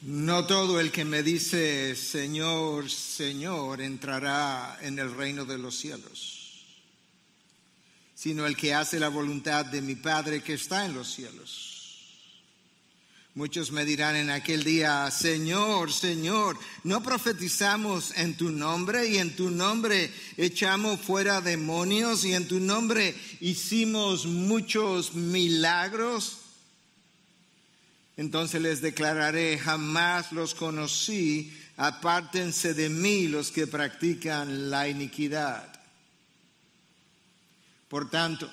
No 0.00 0.46
todo 0.46 0.80
el 0.80 0.92
que 0.92 1.04
me 1.04 1.22
dice 1.22 1.94
Señor, 1.94 2.88
Señor 2.88 3.82
entrará 3.82 4.78
en 4.80 4.98
el 4.98 5.14
reino 5.14 5.44
de 5.44 5.58
los 5.58 5.76
cielos, 5.76 6.64
sino 8.14 8.46
el 8.46 8.56
que 8.56 8.72
hace 8.72 8.98
la 8.98 9.08
voluntad 9.08 9.66
de 9.66 9.82
mi 9.82 9.96
Padre 9.96 10.42
que 10.42 10.54
está 10.54 10.86
en 10.86 10.94
los 10.94 11.12
cielos. 11.12 11.77
Muchos 13.38 13.70
me 13.70 13.84
dirán 13.84 14.16
en 14.16 14.30
aquel 14.30 14.64
día, 14.64 15.08
Señor, 15.12 15.92
Señor, 15.92 16.58
¿no 16.82 17.04
profetizamos 17.04 18.12
en 18.16 18.36
tu 18.36 18.50
nombre 18.50 19.06
y 19.06 19.18
en 19.18 19.36
tu 19.36 19.48
nombre 19.48 20.12
echamos 20.36 21.00
fuera 21.00 21.40
demonios 21.40 22.24
y 22.24 22.34
en 22.34 22.48
tu 22.48 22.58
nombre 22.58 23.14
hicimos 23.38 24.26
muchos 24.26 25.14
milagros? 25.14 26.38
Entonces 28.16 28.60
les 28.60 28.80
declararé, 28.80 29.56
jamás 29.56 30.32
los 30.32 30.56
conocí, 30.56 31.56
apártense 31.76 32.74
de 32.74 32.88
mí 32.88 33.28
los 33.28 33.52
que 33.52 33.68
practican 33.68 34.68
la 34.68 34.88
iniquidad. 34.88 35.80
Por 37.88 38.10
tanto, 38.10 38.50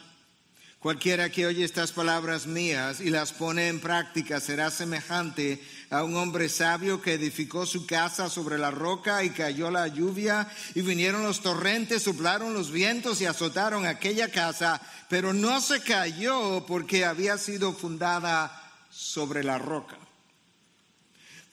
cualquiera 0.85 1.31
que 1.31 1.47
oye 1.47 1.65
estas 1.65 1.91
palabras 1.91 2.45
mías 2.45 2.99
y 2.99 3.09
las 3.09 3.33
pone 3.33 3.69
en 3.69 3.79
práctica 3.79 4.39
será 4.39 4.69
semejante 4.69 5.59
a 5.89 6.03
un 6.03 6.15
hombre 6.15 6.47
sabio 6.47 7.01
que 7.01 7.13
edificó 7.13 7.65
su 7.65 7.87
casa 7.87 8.29
sobre 8.29 8.59
la 8.59 8.69
roca 8.69 9.23
y 9.23 9.31
cayó 9.31 9.71
la 9.71 9.87
lluvia 9.87 10.47
y 10.75 10.81
vinieron 10.81 11.23
los 11.23 11.41
torrentes, 11.41 12.03
soplaron 12.03 12.53
los 12.53 12.69
vientos 12.69 13.19
y 13.19 13.25
azotaron 13.25 13.87
aquella 13.87 14.29
casa, 14.29 14.79
pero 15.09 15.33
no 15.33 15.59
se 15.59 15.81
cayó 15.81 16.67
porque 16.67 17.03
había 17.03 17.39
sido 17.39 17.73
fundada 17.73 18.71
sobre 18.91 19.43
la 19.43 19.57
roca. 19.57 20.04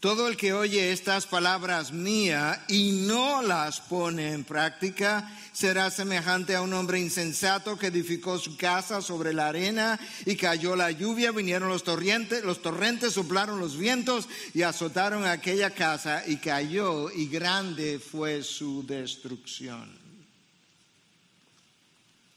Todo 0.03 0.27
el 0.27 0.37
que 0.37 0.53
oye 0.53 0.91
estas 0.91 1.27
palabras 1.29 1.93
mías 1.93 2.59
y 2.67 3.05
no 3.07 3.41
las 3.41 3.81
pone 3.81 4.33
en 4.33 4.43
práctica 4.43 5.31
será 5.53 5.93
semejante 5.93 6.57
a 6.57 6.63
un 6.63 6.73
hombre 6.73 6.99
insensato 6.99 7.79
que 7.79 7.87
edificó 7.87 8.37
su 8.37 8.57
casa 8.57 9.01
sobre 9.01 9.33
la 9.33 9.47
arena 9.47 10.01
y 10.27 10.35
cayó 10.35 10.75
la 10.75 10.91
lluvia, 10.91 11.31
vinieron 11.31 11.69
los 11.69 11.85
torrentes, 11.85 12.43
los 12.43 12.61
torrentes 12.63 13.13
soplaron 13.13 13.61
los 13.61 13.79
vientos 13.79 14.29
y 14.55 14.63
azotaron 14.63 15.25
aquella 15.25 15.71
casa 15.71 16.25
y 16.27 16.39
cayó 16.39 17.09
y 17.09 17.29
grande 17.29 18.01
fue 18.01 18.43
su 18.43 18.85
destrucción. 18.85 19.89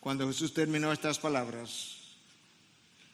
Cuando 0.02 0.27
Jesús 0.27 0.53
terminó 0.53 0.94
estas 0.94 1.17
palabras, 1.17 1.95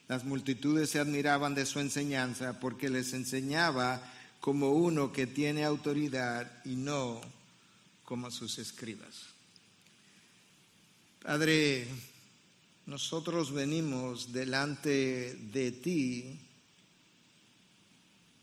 las 0.10 0.26
multitudes 0.26 0.90
se 0.90 1.00
admiraban 1.00 1.56
de 1.56 1.66
su 1.66 1.80
enseñanza 1.80 2.60
porque 2.60 2.90
les 2.90 3.14
enseñaba 3.14 4.04
como 4.42 4.72
uno 4.72 5.14
que 5.14 5.28
tiene 5.28 5.64
autoridad 5.64 6.52
y 6.66 6.76
no 6.76 7.22
como 8.04 8.32
sus 8.32 8.58
escribas. 8.58 9.28
Padre, 11.22 11.88
nosotros 12.88 13.54
venimos 13.54 14.34
delante 14.34 15.36
de 15.36 15.72
ti 15.72 16.40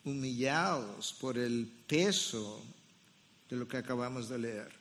humillados 0.04 1.12
por 1.20 1.36
el 1.36 1.66
peso 1.86 2.62
de 3.50 3.56
lo 3.56 3.66
que 3.66 3.76
acabamos 3.76 4.28
de 4.28 4.38
leer. 4.38 4.78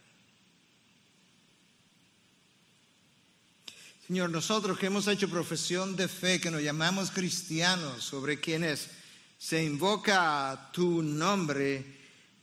Señor, 4.06 4.30
nosotros 4.30 4.78
que 4.78 4.86
hemos 4.86 5.08
hecho 5.08 5.30
profesión 5.30 5.96
de 5.96 6.08
fe, 6.08 6.40
que 6.40 6.52
nos 6.52 6.62
llamamos 6.62 7.12
cristianos, 7.12 8.04
sobre 8.04 8.40
quienes 8.40 8.90
se 9.38 9.64
invoca 9.64 10.70
tu 10.74 11.04
nombre, 11.04 11.86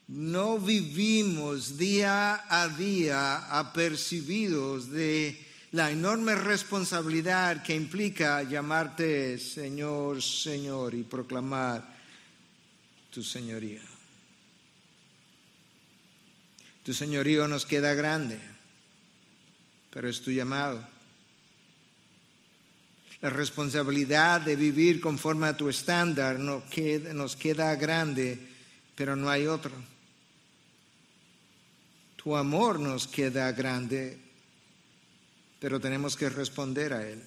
no 0.09 0.59
vivimos 0.59 1.77
día 1.77 2.45
a 2.49 2.69
día 2.69 3.59
apercibidos 3.59 4.91
de 4.91 5.39
la 5.73 5.91
enorme 5.91 6.37
responsabilidad 6.37 7.63
que 7.63 7.75
implica 7.75 8.43
llamarte 8.45 9.39
Señor, 9.39 10.23
Señor 10.23 10.95
y 10.95 11.03
proclamar 11.03 11.85
tu 13.11 13.23
señoría. 13.23 13.83
Tu 16.85 16.93
señorío 16.93 17.49
nos 17.49 17.67
queda 17.67 17.95
grande, 17.95 18.39
pero 19.91 20.09
es 20.09 20.21
tu 20.21 20.31
llamado 20.31 20.94
la 23.25 23.31
responsabilidad 23.31 24.43
de 24.43 24.55
vivir 24.55 25.01
conforme 25.01 25.47
a 25.47 25.57
tu 25.57 25.71
estándar 25.71 26.39
nos 26.39 27.37
queda 27.37 27.75
grande, 27.75 28.39
pero 28.95 29.17
no 29.17 29.31
hay 29.31 29.47
otro. 29.47 29.73
Tu 32.17 32.37
amor 32.37 32.79
nos 32.79 33.09
queda 33.09 33.51
grande, 33.53 34.19
pero 35.59 35.81
tenemos 35.81 36.17
que 36.17 36.29
responder 36.29 36.93
a 36.93 37.09
él. 37.09 37.23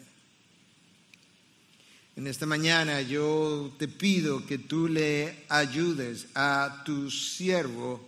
En 2.16 2.28
esta 2.28 2.46
mañana 2.46 3.02
yo 3.02 3.74
te 3.80 3.88
pido 3.88 4.46
que 4.46 4.59
tú 4.59 4.88
le 4.88 5.46
ayudes 5.50 6.28
a 6.36 6.84
tu 6.86 7.09
siervo 7.09 8.07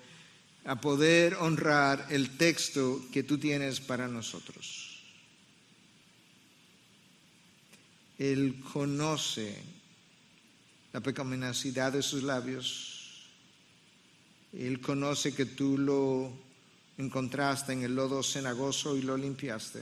a 0.64 0.80
poder 0.80 1.34
honrar 1.40 2.06
el 2.12 2.38
texto 2.38 3.02
que 3.12 3.24
tú 3.24 3.40
tienes 3.40 3.80
para 3.80 4.08
nosotros. 4.08 4.79
Él 8.20 8.62
conoce 8.74 9.56
la 10.92 11.00
pecaminosidad 11.00 11.94
de 11.94 12.04
sus 12.04 12.22
labios. 12.22 13.30
Él 14.52 14.82
conoce 14.82 15.34
que 15.34 15.46
tú 15.46 15.78
lo 15.78 16.34
encontraste 16.98 17.72
en 17.72 17.84
el 17.84 17.96
lodo 17.96 18.22
cenagoso 18.22 18.98
y 18.98 19.04
lo 19.04 19.16
limpiaste. 19.16 19.82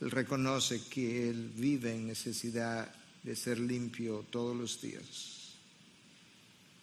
Él 0.00 0.10
reconoce 0.12 0.82
que 0.88 1.28
Él 1.28 1.50
vive 1.56 1.96
en 1.96 2.06
necesidad 2.06 2.94
de 3.24 3.34
ser 3.34 3.58
limpio 3.58 4.24
todos 4.30 4.56
los 4.56 4.80
días. 4.80 5.56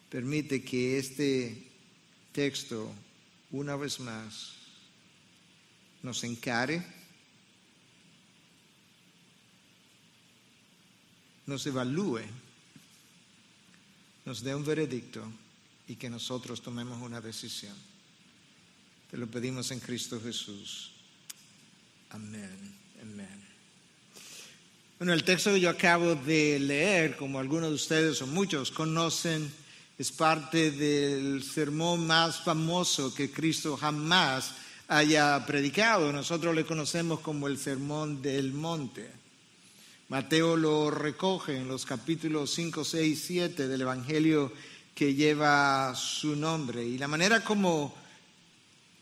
Permite 0.09 0.62
que 0.62 0.97
este 0.97 1.72
texto, 2.34 2.91
una 3.51 3.78
vez 3.78 4.01
más, 4.01 4.56
nos 6.03 6.23
encare 6.25 6.98
nos 11.49 11.65
evalúe, 11.65 12.21
nos 14.25 14.43
dé 14.43 14.53
un 14.53 14.63
veredicto 14.63 15.25
y 15.87 15.95
que 15.95 16.09
nosotros 16.09 16.61
tomemos 16.61 17.01
una 17.01 17.19
decisión. 17.19 17.75
Te 19.09 19.17
lo 19.17 19.25
pedimos 19.25 19.71
en 19.71 19.79
Cristo 19.79 20.21
Jesús. 20.21 20.91
Amén. 22.11 22.75
Amén. 23.01 23.43
Bueno, 24.99 25.13
el 25.13 25.23
texto 25.23 25.51
que 25.51 25.59
yo 25.59 25.69
acabo 25.69 26.13
de 26.13 26.59
leer, 26.59 27.17
como 27.17 27.39
algunos 27.39 27.69
de 27.69 27.75
ustedes 27.75 28.21
o 28.21 28.27
muchos 28.27 28.69
conocen, 28.69 29.51
es 29.97 30.11
parte 30.11 30.71
del 30.71 31.41
sermón 31.43 32.05
más 32.05 32.43
famoso 32.43 33.13
que 33.13 33.31
Cristo 33.31 33.75
jamás 33.75 34.53
haya 34.88 35.43
predicado. 35.45 36.13
Nosotros 36.13 36.53
le 36.53 36.65
conocemos 36.65 37.21
como 37.21 37.47
el 37.47 37.57
sermón 37.57 38.21
del 38.21 38.53
monte. 38.53 39.09
Mateo 40.09 40.57
lo 40.57 40.89
recoge 40.89 41.55
en 41.55 41.67
los 41.67 41.85
capítulos 41.85 42.51
5, 42.55 42.83
6, 42.83 43.23
7 43.27 43.67
del 43.67 43.81
Evangelio 43.81 44.51
que 44.95 45.13
lleva 45.13 45.94
su 45.95 46.35
nombre. 46.35 46.83
Y 46.83 46.97
la 46.97 47.07
manera 47.07 47.44
como 47.44 47.94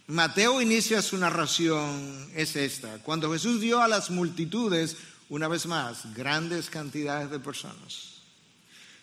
Mateo 0.07 0.61
inicia 0.61 1.01
su 1.01 1.17
narración 1.17 2.29
es 2.35 2.57
esta. 2.57 2.99
Cuando 3.03 3.31
Jesús 3.31 3.61
vio 3.61 3.81
a 3.81 3.87
las 3.87 4.09
multitudes, 4.09 4.97
una 5.29 5.47
vez 5.47 5.65
más, 5.65 6.13
grandes 6.13 6.69
cantidades 6.69 7.31
de 7.31 7.39
personas, 7.39 8.21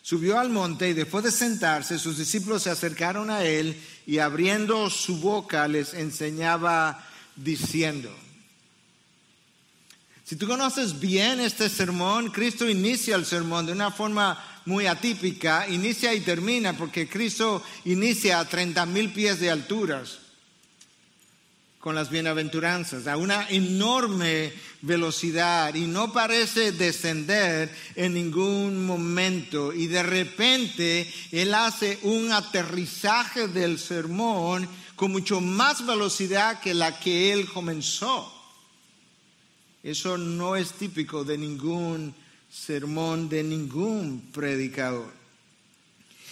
subió 0.03 0.39
al 0.39 0.51
monte 0.51 0.91
y 0.91 0.93
después 0.93 1.25
de 1.25 1.31
sentarse, 1.31 1.99
sus 1.99 2.19
discípulos 2.19 2.65
se 2.65 2.71
acercaron 2.71 3.31
a 3.31 3.45
él 3.45 3.83
y 4.07 4.19
abriendo 4.19 4.91
su 4.91 5.21
boca 5.21 5.67
les 5.69 5.95
enseñaba 5.95 7.03
diciendo, 7.35 8.15
si 10.25 10.37
tú 10.37 10.47
conoces 10.47 10.99
bien 10.99 11.39
este 11.39 11.69
sermón, 11.69 12.31
Cristo 12.31 12.67
inicia 12.69 13.15
el 13.17 13.27
sermón 13.27 13.67
de 13.67 13.73
una 13.73 13.91
forma 13.91 14.43
muy 14.65 14.87
atípica, 14.87 15.69
inicia 15.69 16.15
y 16.15 16.21
termina, 16.21 16.75
porque 16.75 17.07
Cristo 17.07 17.63
inicia 17.85 18.41
a 18.41 18.49
30 18.49 18.87
mil 18.87 19.13
pies 19.13 19.39
de 19.39 19.51
alturas, 19.51 20.21
con 21.79 21.95
las 21.95 22.09
bienaventuranzas 22.09 23.07
a 23.07 23.19
una 23.19 23.47
enorme 23.51 24.55
velocidad 24.81 25.75
y 25.75 25.83
no 25.83 26.15
parece 26.15 26.73
descender 26.73 27.71
en 27.95 28.15
ningún 28.15 28.87
momento. 28.87 29.75
Y 29.75 29.89
de 29.89 30.03
repente 30.03 31.07
él 31.33 31.53
hace 31.53 31.99
un 32.01 32.33
aterrizaje 32.33 33.49
del 33.49 33.79
sermón 33.79 34.67
con 34.97 35.13
mucho 35.13 35.43
más 35.43 35.85
velocidad 35.85 36.61
que 36.61 36.73
la 36.73 36.99
que 36.99 37.35
él 37.35 37.47
comenzó. 37.53 38.34
Eso 39.85 40.17
no 40.17 40.57
es 40.57 40.73
típico 40.73 41.25
de 41.25 41.37
ningún 41.37 42.15
sermón, 42.51 43.29
de 43.29 43.45
ningún 43.45 44.31
predicador. 44.33 45.13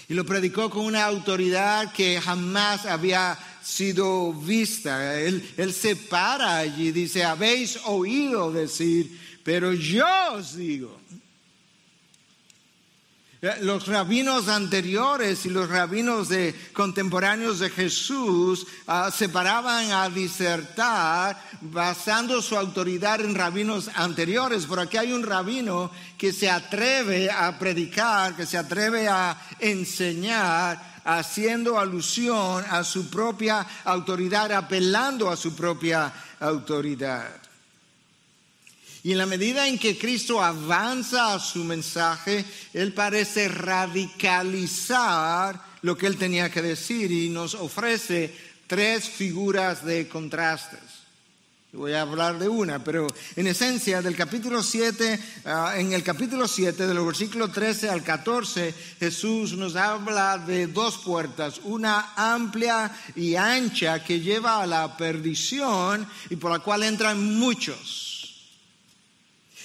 Y 0.09 0.15
lo 0.15 0.25
predicó 0.25 0.71
con 0.71 0.87
una 0.87 1.05
autoridad 1.05 1.93
que 1.93 2.19
jamás 2.19 2.87
había 2.87 3.39
sido 3.63 4.33
vista. 4.33 5.21
Él, 5.21 5.45
se 5.75 5.97
para 5.97 6.57
allí 6.57 6.89
y 6.89 6.93
dice, 6.93 7.25
habéis 7.25 7.79
oído 7.85 8.51
decir, 8.51 9.21
pero 9.45 9.75
yo 9.75 10.07
os 10.33 10.57
digo. 10.57 10.99
Los 13.61 13.89
rabinos 13.89 14.47
anteriores 14.47 15.47
y 15.47 15.51
los 15.51 15.69
rabinos 15.69 16.29
de, 16.29 16.55
contemporáneos 16.73 17.59
de 17.59 17.71
Jesús 17.71 18.69
uh, 18.87 19.11
se 19.11 19.29
paraban 19.29 19.91
a 19.91 20.09
disertar 20.09 21.43
basando 21.61 22.41
su 22.41 22.57
autoridad 22.57 23.21
en 23.21 23.35
rabinos 23.35 23.91
anteriores. 23.97 24.65
Por 24.67 24.79
aquí 24.79 24.97
hay 24.97 25.13
un 25.13 25.25
rabino 25.25 25.91
que 26.17 26.33
se 26.33 26.49
atreve 26.49 27.33
a 27.33 27.59
predicar, 27.59 28.37
que 28.37 28.47
se 28.47 28.59
atreve 28.59 29.09
a 29.09 29.37
enseñar 29.59 31.01
haciendo 31.05 31.81
alusión 31.81 32.65
a 32.71 32.85
su 32.85 33.11
propia 33.11 33.67
autoridad, 33.83 34.53
apelando 34.53 35.29
a 35.29 35.37
su 35.37 35.57
propia 35.57 36.13
autoridad. 36.39 37.42
Y 39.05 39.13
en 39.13 39.19
la 39.19 39.27
medida 39.27 39.67
en 39.67 39.79
que 39.79 39.99
Cristo 39.99 40.43
avanza 40.43 41.35
a 41.35 41.41
su 41.41 41.65
mensaje, 41.65 42.45
Él 42.73 42.93
parece 42.93 43.49
radicalizar 43.49 45.61
lo 45.83 45.97
que 45.97 46.07
Él 46.07 46.17
tenía 46.17 46.51
que 46.51 46.63
decir 46.63 47.11
y 47.11 47.29
nos 47.29 47.55
ofrece 47.55 48.33
tres 48.69 49.09
figuras 49.09 49.85
de 49.85 50.09
contrastes. 50.09 50.79
Voy 51.73 51.95
a 51.95 52.03
hablar 52.03 52.39
de 52.39 52.49
una, 52.49 52.85
pero 52.85 53.07
en 53.35 53.47
esencia 53.47 54.03
del 54.03 54.15
capítulo 54.15 54.63
7, 54.63 55.19
ah, 55.47 55.73
en 55.79 55.95
el 55.95 56.03
capítulo 56.03 56.47
7, 56.47 56.87
de 56.87 56.93
los 56.93 57.07
versículos 57.07 57.51
13 57.51 57.89
al 57.89 58.03
14, 58.03 58.75
Jesús 59.01 59.55
nos 59.55 59.75
habla 59.75 60.37
de 60.37 60.67
dos 60.67 60.99
puertas, 60.99 61.63
una 61.65 62.13
amplia 62.15 62.95
y 63.17 63.37
ancha 63.37 64.05
que 64.05 64.21
lleva 64.21 64.63
a 64.63 64.67
la 64.67 64.99
perdición 64.99 66.07
y 66.29 66.37
por 66.37 66.53
la 66.53 66.59
cual 66.59 66.83
entran 66.83 67.39
muchos. 67.39 68.12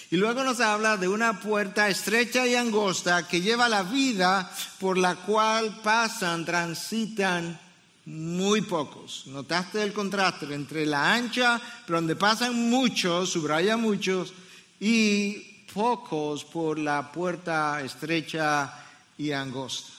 Y 0.10 0.16
luego 0.16 0.44
nos 0.44 0.62
habla 0.62 0.96
de 0.96 1.10
una 1.10 1.40
puerta 1.42 1.90
estrecha 1.90 2.48
y 2.48 2.56
angosta 2.56 3.28
que 3.28 3.42
lleva 3.42 3.68
la 3.68 3.84
vida 3.84 4.50
por 4.80 4.98
la 4.98 5.16
cual 5.16 5.82
pasan, 5.84 6.46
transitan 6.46 7.60
muy 8.06 8.62
pocos. 8.62 9.28
¿Notaste 9.28 9.84
el 9.84 9.92
contraste 9.92 10.46
entre 10.54 10.86
la 10.86 11.14
ancha, 11.14 11.62
pero 11.86 11.98
donde 11.98 12.16
pasan 12.16 12.70
muchos, 12.70 13.32
subraya 13.32 13.76
muchos, 13.76 14.34
y 14.80 15.66
pocos 15.74 16.46
por 16.46 16.80
la 16.80 17.12
puerta 17.12 17.82
estrecha 17.84 18.74
y 19.18 19.34
angosta? 19.34 19.92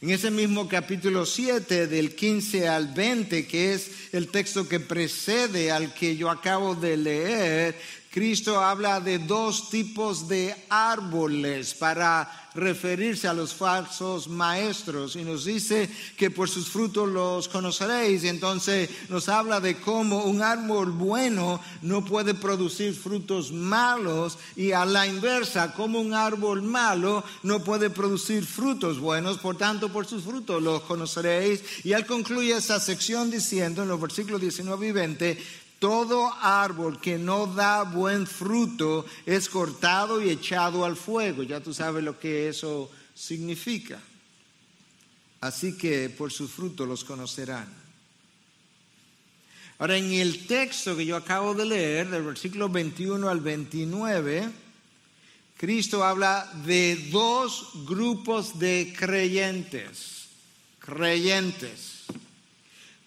En 0.00 0.10
ese 0.10 0.32
mismo 0.32 0.66
capítulo 0.66 1.24
7, 1.24 1.86
del 1.86 2.16
15 2.16 2.68
al 2.68 2.88
20, 2.88 3.46
que 3.46 3.74
es 3.74 4.12
el 4.12 4.26
texto 4.26 4.68
que 4.68 4.80
precede 4.80 5.70
al 5.70 5.94
que 5.94 6.16
yo 6.16 6.28
acabo 6.28 6.74
de 6.74 6.96
leer, 6.96 7.80
Cristo 8.12 8.60
habla 8.60 9.00
de 9.00 9.18
dos 9.18 9.70
tipos 9.70 10.28
de 10.28 10.54
árboles 10.68 11.72
para 11.72 12.30
referirse 12.54 13.26
a 13.26 13.32
los 13.32 13.54
falsos 13.54 14.28
maestros 14.28 15.16
y 15.16 15.22
nos 15.22 15.46
dice 15.46 15.88
que 16.16 16.30
por 16.30 16.50
sus 16.50 16.68
frutos 16.68 17.08
los 17.08 17.48
conoceréis. 17.48 18.24
Entonces 18.24 18.90
nos 19.08 19.30
habla 19.30 19.60
de 19.60 19.76
cómo 19.80 20.24
un 20.24 20.42
árbol 20.42 20.90
bueno 20.90 21.58
no 21.80 22.04
puede 22.04 22.34
producir 22.34 22.94
frutos 22.94 23.50
malos 23.50 24.38
y 24.56 24.72
a 24.72 24.84
la 24.84 25.06
inversa, 25.06 25.72
como 25.72 25.98
un 25.98 26.12
árbol 26.12 26.60
malo 26.60 27.24
no 27.42 27.64
puede 27.64 27.88
producir 27.88 28.44
frutos 28.44 29.00
buenos. 29.00 29.38
Por 29.38 29.56
tanto, 29.56 29.90
por 29.90 30.06
sus 30.06 30.24
frutos 30.24 30.62
los 30.62 30.82
conoceréis. 30.82 31.64
Y 31.84 31.92
él 31.92 32.04
concluye 32.04 32.54
esa 32.54 32.78
sección 32.78 33.30
diciendo 33.30 33.82
en 33.82 33.88
los 33.88 34.00
versículos 34.00 34.40
19 34.40 34.88
y 34.88 34.92
20, 34.92 35.61
todo 35.82 36.32
árbol 36.40 37.00
que 37.00 37.18
no 37.18 37.48
da 37.48 37.82
buen 37.82 38.24
fruto 38.24 39.04
es 39.26 39.48
cortado 39.48 40.22
y 40.22 40.30
echado 40.30 40.84
al 40.84 40.94
fuego. 40.94 41.42
Ya 41.42 41.58
tú 41.58 41.74
sabes 41.74 42.04
lo 42.04 42.20
que 42.20 42.48
eso 42.48 42.88
significa. 43.12 43.98
Así 45.40 45.76
que 45.76 46.08
por 46.08 46.30
su 46.30 46.46
fruto 46.46 46.86
los 46.86 47.02
conocerán. 47.02 47.66
Ahora, 49.80 49.96
en 49.96 50.12
el 50.12 50.46
texto 50.46 50.96
que 50.96 51.04
yo 51.04 51.16
acabo 51.16 51.52
de 51.52 51.66
leer, 51.66 52.10
del 52.10 52.22
versículo 52.22 52.68
21 52.68 53.28
al 53.28 53.40
29, 53.40 54.50
Cristo 55.56 56.04
habla 56.04 56.48
de 56.64 57.08
dos 57.10 57.70
grupos 57.86 58.60
de 58.60 58.94
creyentes. 58.96 60.28
Creyentes. 60.78 61.91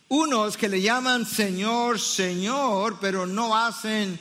Unos 0.08 0.56
que 0.56 0.70
le 0.70 0.82
llaman 0.82 1.26
Señor, 1.26 2.00
Señor, 2.00 2.98
pero 3.02 3.26
no 3.26 3.58
hacen 3.58 4.20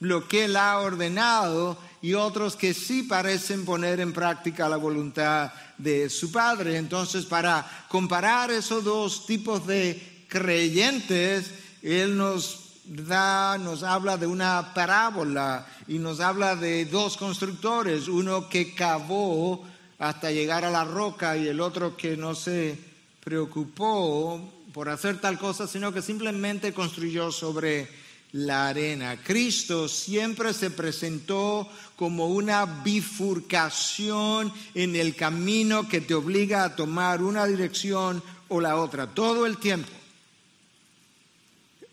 lo 0.00 0.28
que 0.28 0.44
Él 0.44 0.56
ha 0.56 0.78
ordenado, 0.78 1.78
y 2.02 2.14
otros 2.14 2.56
que 2.56 2.74
sí 2.74 3.04
parecen 3.04 3.64
poner 3.64 4.00
en 4.00 4.12
práctica 4.12 4.68
la 4.68 4.76
voluntad 4.76 5.52
de 5.78 6.10
su 6.10 6.32
Padre. 6.32 6.76
Entonces, 6.76 7.24
para 7.24 7.86
comparar 7.88 8.50
esos 8.50 8.82
dos 8.82 9.24
tipos 9.24 9.66
de 9.66 10.26
creyentes, 10.28 11.52
Él 11.80 12.16
nos 12.16 12.58
da, 12.84 13.56
nos 13.56 13.84
habla 13.84 14.16
de 14.16 14.26
una 14.26 14.74
parábola 14.74 15.66
y 15.86 15.98
nos 15.98 16.20
habla 16.20 16.56
de 16.56 16.84
dos 16.86 17.16
constructores, 17.16 18.08
uno 18.08 18.48
que 18.48 18.74
cavó 18.74 19.64
hasta 19.98 20.32
llegar 20.32 20.64
a 20.64 20.70
la 20.70 20.84
roca 20.84 21.36
y 21.36 21.46
el 21.46 21.60
otro 21.60 21.96
que 21.96 22.16
no 22.16 22.34
se 22.34 22.76
preocupó 23.22 24.61
por 24.72 24.88
hacer 24.88 25.20
tal 25.20 25.38
cosa, 25.38 25.66
sino 25.66 25.92
que 25.92 26.02
simplemente 26.02 26.72
construyó 26.72 27.30
sobre 27.30 27.88
la 28.32 28.68
arena. 28.68 29.18
Cristo 29.22 29.88
siempre 29.88 30.54
se 30.54 30.70
presentó 30.70 31.68
como 31.96 32.28
una 32.28 32.64
bifurcación 32.64 34.52
en 34.74 34.96
el 34.96 35.14
camino 35.14 35.88
que 35.88 36.00
te 36.00 36.14
obliga 36.14 36.64
a 36.64 36.74
tomar 36.74 37.22
una 37.22 37.46
dirección 37.46 38.22
o 38.48 38.60
la 38.60 38.76
otra, 38.76 39.08
todo 39.08 39.46
el 39.46 39.58
tiempo. 39.58 39.90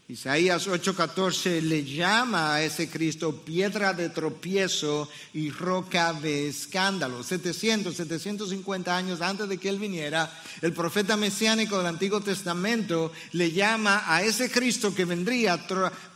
Isaías 0.10 0.68
8:14 0.68 1.62
le 1.62 1.84
llama 1.86 2.56
a 2.56 2.64
ese 2.64 2.90
Cristo 2.90 3.32
piedra 3.46 3.94
de 3.94 4.10
tropiezo 4.10 5.08
y 5.34 5.52
roca 5.52 6.14
de 6.14 6.48
escándalo. 6.48 7.22
700, 7.22 7.96
750 7.96 8.98
años 8.98 9.22
antes 9.22 9.48
de 9.48 9.60
que 9.60 9.70
él 9.70 9.78
viniera, 9.78 10.34
el 10.62 10.74
profeta 10.74 11.16
mesiánico 11.16 11.78
del 11.78 11.86
Antiguo 11.86 12.22
Testamento 12.22 13.12
le 13.34 13.52
llama 13.52 14.04
a 14.08 14.24
ese 14.24 14.50
Cristo 14.50 14.96
que 14.96 15.06
vendría 15.06 15.64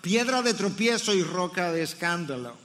piedra 0.01 0.41
de 0.41 0.55
tropiezo 0.55 1.13
y 1.13 1.21
roca 1.21 1.71
de 1.71 1.83
escándalo. 1.83 2.57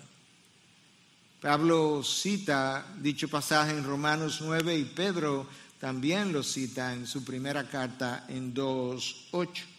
Pablo 1.43 2.03
cita 2.03 2.87
dicho 3.03 3.29
pasaje 3.29 3.73
en 3.73 3.85
Romanos 3.85 4.39
9 4.41 4.79
y 4.79 4.85
Pedro 4.87 5.47
también 5.79 6.33
lo 6.33 6.43
cita 6.43 6.95
en 6.95 7.07
su 7.07 7.23
primera 7.23 7.69
carta 7.69 8.25
en 8.31 8.55
2.8. 8.55 9.78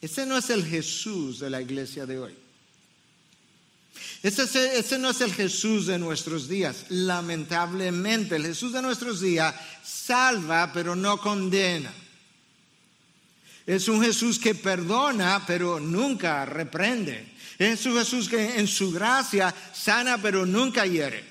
Ese 0.00 0.24
no 0.24 0.38
es 0.38 0.48
el 0.50 0.64
Jesús 0.64 1.40
de 1.40 1.50
la 1.50 1.60
iglesia 1.60 2.06
de 2.06 2.18
hoy. 2.18 2.34
Ese, 4.22 4.98
no 4.98 5.10
es 5.10 5.20
el 5.20 5.32
Jesús 5.32 5.86
de 5.86 5.98
nuestros 5.98 6.48
días. 6.48 6.86
Lamentablemente, 6.90 8.36
el 8.36 8.46
Jesús 8.46 8.72
de 8.72 8.82
nuestros 8.82 9.20
días 9.20 9.54
salva, 9.82 10.72
pero 10.72 10.94
no 10.94 11.18
condena. 11.18 11.92
Es 13.66 13.88
un 13.88 14.02
Jesús 14.02 14.38
que 14.38 14.54
perdona, 14.54 15.44
pero 15.46 15.80
nunca 15.80 16.44
reprende. 16.44 17.32
Es 17.58 17.86
un 17.86 17.96
Jesús 17.96 18.28
que 18.28 18.58
en 18.58 18.66
su 18.66 18.90
gracia 18.90 19.54
sana, 19.72 20.18
pero 20.20 20.44
nunca 20.44 20.86
hiere. 20.86 21.24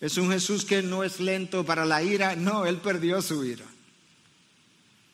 Es 0.00 0.16
un 0.16 0.30
Jesús 0.30 0.64
que 0.64 0.82
no 0.82 1.04
es 1.04 1.20
lento 1.20 1.64
para 1.64 1.84
la 1.84 2.02
ira. 2.02 2.34
No, 2.34 2.66
Él 2.66 2.78
perdió 2.78 3.20
su 3.20 3.44
ira. 3.44 3.66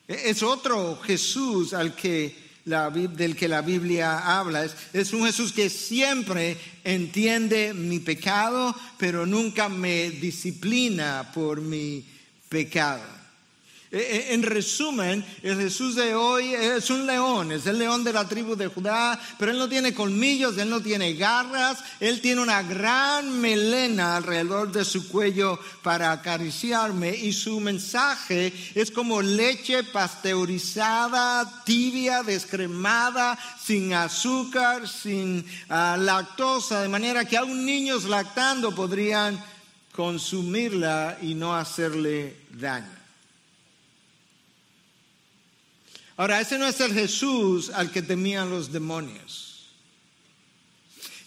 Es 0.07 0.41
otro 0.41 0.99
Jesús 1.03 1.73
al 1.73 1.95
que 1.95 2.47
del 2.67 3.35
que 3.35 3.47
la 3.47 3.61
Biblia 3.61 4.37
habla. 4.39 4.65
Es, 4.65 4.75
es, 4.91 5.13
un 5.13 5.25
Jesús 5.25 5.53
que 5.53 5.69
siempre 5.69 6.57
entiende 6.83 7.73
mi 7.73 7.99
pecado, 7.99 8.75
pero 8.97 9.25
nunca 9.25 9.69
me 9.69 10.09
disciplina 10.11 11.31
por 11.33 11.61
mi 11.61 12.03
pecado. 12.49 13.16
Eh, 13.89 13.99
eh, 13.99 14.33
en 14.33 14.43
resumen, 14.43 15.23
el 15.43 15.57
Jesús 15.61 15.95
de 15.95 16.13
hoy 16.13 16.53
es 16.53 16.89
un 16.89 17.07
león, 17.07 17.53
es 17.53 17.65
el 17.67 17.79
león 17.79 18.03
de 18.03 18.11
la 18.11 18.27
tribu 18.27 18.57
de 18.57 18.67
Judá, 18.67 19.17
pero 19.39 19.53
él 19.53 19.57
no 19.57 19.69
tiene 19.69 19.93
colmillos, 19.93 20.57
él 20.57 20.69
no 20.69 20.81
tiene 20.81 21.13
garras, 21.13 21.79
él 22.01 22.19
tiene 22.19 22.41
una 22.41 22.63
gran 22.63 23.39
melena 23.39 24.17
alrededor 24.17 24.73
de 24.73 24.83
su 24.83 25.07
cuello 25.07 25.57
para 25.83 26.11
acariciarme 26.11 27.15
y 27.15 27.31
su 27.31 27.61
mensaje 27.61 28.53
es 28.75 28.91
como 28.91 29.21
leche 29.21 29.85
pasteurizada, 29.85 31.63
tibia, 31.63 32.23
descremada, 32.23 33.39
sin 33.63 33.93
azúcar, 33.93 34.85
sin 34.89 35.45
ah, 35.69 35.95
lactosa, 35.97 36.81
de 36.81 36.89
manera 36.89 37.23
que 37.23 37.37
aún 37.37 37.65
niños 37.65 38.03
lactando 38.03 38.75
podrían 38.75 39.41
consumirla 39.93 41.19
y 41.21 41.35
no 41.35 41.55
hacerle 41.55 42.35
daño. 42.51 42.96
Ahora, 46.17 46.41
ese 46.41 46.57
no 46.57 46.67
es 46.67 46.79
el 46.81 46.93
Jesús 46.93 47.69
al 47.69 47.91
que 47.91 48.01
temían 48.01 48.49
los 48.49 48.71
demonios. 48.71 49.47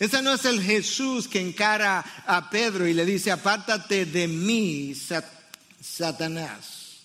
Ese 0.00 0.20
no 0.22 0.32
es 0.32 0.44
el 0.46 0.60
Jesús 0.60 1.28
que 1.28 1.40
encara 1.40 2.04
a 2.26 2.50
Pedro 2.50 2.88
y 2.88 2.94
le 2.94 3.04
dice, 3.04 3.30
apártate 3.30 4.06
de 4.06 4.26
mí, 4.26 4.94
Satanás. 5.80 7.02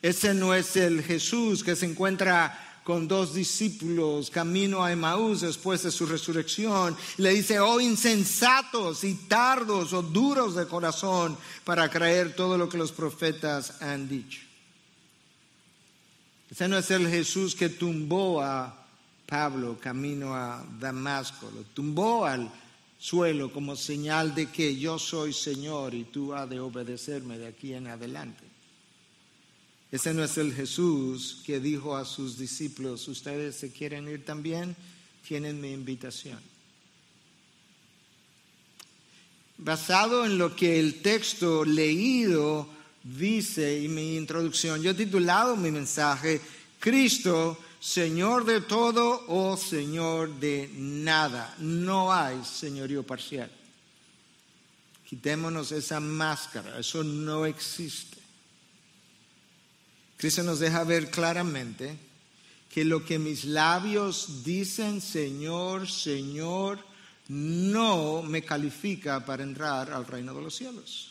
Ese 0.00 0.32
no 0.32 0.54
es 0.54 0.76
el 0.76 1.02
Jesús 1.02 1.64
que 1.64 1.74
se 1.74 1.86
encuentra 1.86 2.82
con 2.84 3.08
dos 3.08 3.34
discípulos 3.34 4.30
camino 4.30 4.84
a 4.84 4.92
Emaús 4.92 5.40
después 5.40 5.82
de 5.82 5.90
su 5.90 6.06
resurrección. 6.06 6.96
Le 7.16 7.30
dice, 7.30 7.58
oh 7.60 7.80
insensatos 7.80 9.02
y 9.02 9.14
tardos 9.14 9.92
o 9.92 10.02
duros 10.02 10.54
de 10.54 10.66
corazón 10.66 11.36
para 11.64 11.88
creer 11.90 12.36
todo 12.36 12.56
lo 12.56 12.68
que 12.68 12.78
los 12.78 12.92
profetas 12.92 13.80
han 13.82 14.08
dicho. 14.08 14.49
Ese 16.50 16.66
no 16.66 16.76
es 16.76 16.90
el 16.90 17.08
Jesús 17.08 17.54
que 17.54 17.68
tumbó 17.68 18.42
a 18.42 18.76
Pablo 19.26 19.78
camino 19.78 20.34
a 20.34 20.66
Damasco, 20.80 21.48
lo 21.54 21.62
tumbó 21.62 22.26
al 22.26 22.50
suelo 22.98 23.52
como 23.52 23.76
señal 23.76 24.34
de 24.34 24.50
que 24.50 24.76
yo 24.76 24.98
soy 24.98 25.32
Señor 25.32 25.94
y 25.94 26.04
tú 26.04 26.34
has 26.34 26.50
de 26.50 26.58
obedecerme 26.58 27.38
de 27.38 27.46
aquí 27.46 27.72
en 27.72 27.86
adelante. 27.86 28.44
Ese 29.92 30.12
no 30.12 30.24
es 30.24 30.36
el 30.38 30.52
Jesús 30.52 31.42
que 31.46 31.60
dijo 31.60 31.96
a 31.96 32.04
sus 32.04 32.36
discípulos, 32.36 33.06
ustedes 33.06 33.56
se 33.56 33.70
quieren 33.70 34.08
ir 34.08 34.24
también, 34.24 34.74
tienen 35.26 35.60
mi 35.60 35.72
invitación. 35.72 36.40
Basado 39.58 40.24
en 40.24 40.38
lo 40.38 40.56
que 40.56 40.80
el 40.80 41.02
texto 41.02 41.64
leído 41.64 42.68
dice 43.02 43.80
y 43.80 43.88
mi 43.88 44.16
introducción, 44.16 44.82
yo 44.82 44.90
he 44.90 44.94
titulado 44.94 45.56
mi 45.56 45.70
mensaje, 45.70 46.40
Cristo, 46.78 47.58
Señor 47.80 48.44
de 48.44 48.60
todo 48.60 49.24
o 49.28 49.56
Señor 49.56 50.38
de 50.38 50.70
nada. 50.74 51.54
No 51.58 52.12
hay 52.12 52.44
señorío 52.44 53.02
parcial. 53.02 53.50
Quitémonos 55.08 55.72
esa 55.72 55.98
máscara, 55.98 56.78
eso 56.78 57.02
no 57.02 57.46
existe. 57.46 58.18
Cristo 60.16 60.42
nos 60.42 60.60
deja 60.60 60.84
ver 60.84 61.10
claramente 61.10 61.96
que 62.68 62.84
lo 62.84 63.04
que 63.04 63.18
mis 63.18 63.44
labios 63.44 64.44
dicen, 64.44 65.00
Señor, 65.00 65.90
Señor, 65.90 66.78
no 67.28 68.22
me 68.22 68.42
califica 68.42 69.24
para 69.24 69.42
entrar 69.42 69.90
al 69.90 70.06
reino 70.06 70.34
de 70.34 70.42
los 70.42 70.54
cielos. 70.54 71.09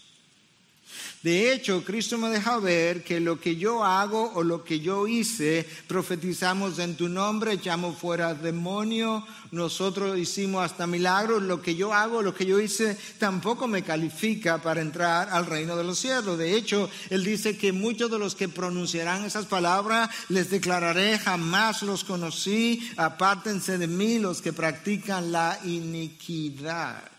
De 1.22 1.52
hecho, 1.52 1.84
Cristo 1.84 2.18
me 2.18 2.30
deja 2.30 2.60
ver 2.60 3.04
que 3.04 3.20
lo 3.20 3.40
que 3.40 3.58
yo 3.58 3.84
hago 3.84 4.32
o 4.36 4.44
lo 4.44 4.64
que 4.64 4.80
yo 4.80 5.06
hice, 5.06 5.68
profetizamos 5.88 6.80
en 6.80 6.96
tu 6.96 7.10
nombre, 7.10 7.54
echamos 7.54 7.98
fuera 7.98 8.34
demonio, 8.34 9.26
nosotros 9.52 10.18
hicimos 10.18 10.64
hasta 10.64 10.88
milagros, 10.88 11.44
lo 11.44 11.62
que 11.62 11.76
yo 11.76 11.94
hago, 11.94 12.22
lo 12.22 12.34
que 12.34 12.46
yo 12.46 12.60
hice, 12.60 12.98
tampoco 13.18 13.68
me 13.68 13.84
califica 13.84 14.62
para 14.62 14.80
entrar 14.80 15.30
al 15.30 15.46
reino 15.46 15.76
de 15.76 15.84
los 15.84 16.00
cielos. 16.00 16.38
De 16.38 16.56
hecho, 16.56 16.90
Él 17.10 17.26
dice 17.26 17.58
que 17.58 17.74
muchos 17.74 18.10
de 18.10 18.20
los 18.20 18.36
que 18.36 18.48
pronunciarán 18.48 19.26
esas 19.26 19.46
palabras, 19.46 20.10
les 20.30 20.50
declararé, 20.50 21.20
jamás 21.20 21.82
los 21.82 22.06
conocí, 22.06 22.90
apártense 22.96 23.78
de 23.78 23.88
mí 23.88 24.20
los 24.20 24.42
que 24.42 24.54
practican 24.54 25.34
la 25.34 25.60
iniquidad. 25.66 27.19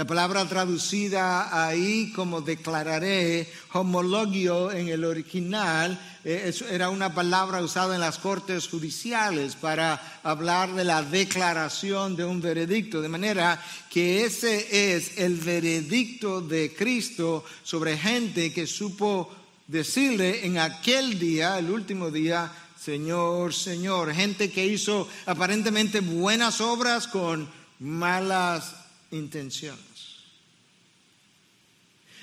La 0.00 0.06
palabra 0.06 0.48
traducida 0.48 1.66
ahí 1.66 2.10
como 2.12 2.40
declararé, 2.40 3.46
homologio 3.74 4.72
en 4.72 4.88
el 4.88 5.04
original, 5.04 6.00
eh, 6.24 6.54
era 6.70 6.88
una 6.88 7.12
palabra 7.12 7.60
usada 7.60 7.96
en 7.96 8.00
las 8.00 8.16
cortes 8.16 8.66
judiciales 8.66 9.56
para 9.56 10.20
hablar 10.22 10.72
de 10.72 10.84
la 10.84 11.02
declaración 11.02 12.16
de 12.16 12.24
un 12.24 12.40
veredicto, 12.40 13.02
de 13.02 13.10
manera 13.10 13.62
que 13.90 14.24
ese 14.24 14.94
es 14.94 15.18
el 15.18 15.36
veredicto 15.36 16.40
de 16.40 16.74
Cristo 16.74 17.44
sobre 17.62 17.98
gente 17.98 18.54
que 18.54 18.66
supo 18.66 19.30
decirle 19.66 20.46
en 20.46 20.56
aquel 20.60 21.18
día, 21.18 21.58
el 21.58 21.70
último 21.70 22.10
día, 22.10 22.50
Señor, 22.82 23.52
Señor, 23.52 24.14
gente 24.14 24.50
que 24.50 24.64
hizo 24.64 25.06
aparentemente 25.26 26.00
buenas 26.00 26.62
obras 26.62 27.06
con 27.06 27.46
malas 27.80 28.76
intenciones. 29.10 29.89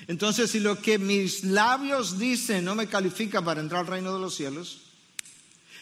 Entonces, 0.08 0.50
si 0.50 0.58
lo 0.58 0.80
que 0.80 0.98
mis 0.98 1.44
labios 1.44 2.18
dicen 2.18 2.64
no 2.64 2.74
me 2.74 2.88
califica 2.88 3.44
para 3.44 3.60
entrar 3.60 3.82
al 3.82 3.86
reino 3.86 4.12
de 4.14 4.18
los 4.18 4.34
cielos, 4.34 4.78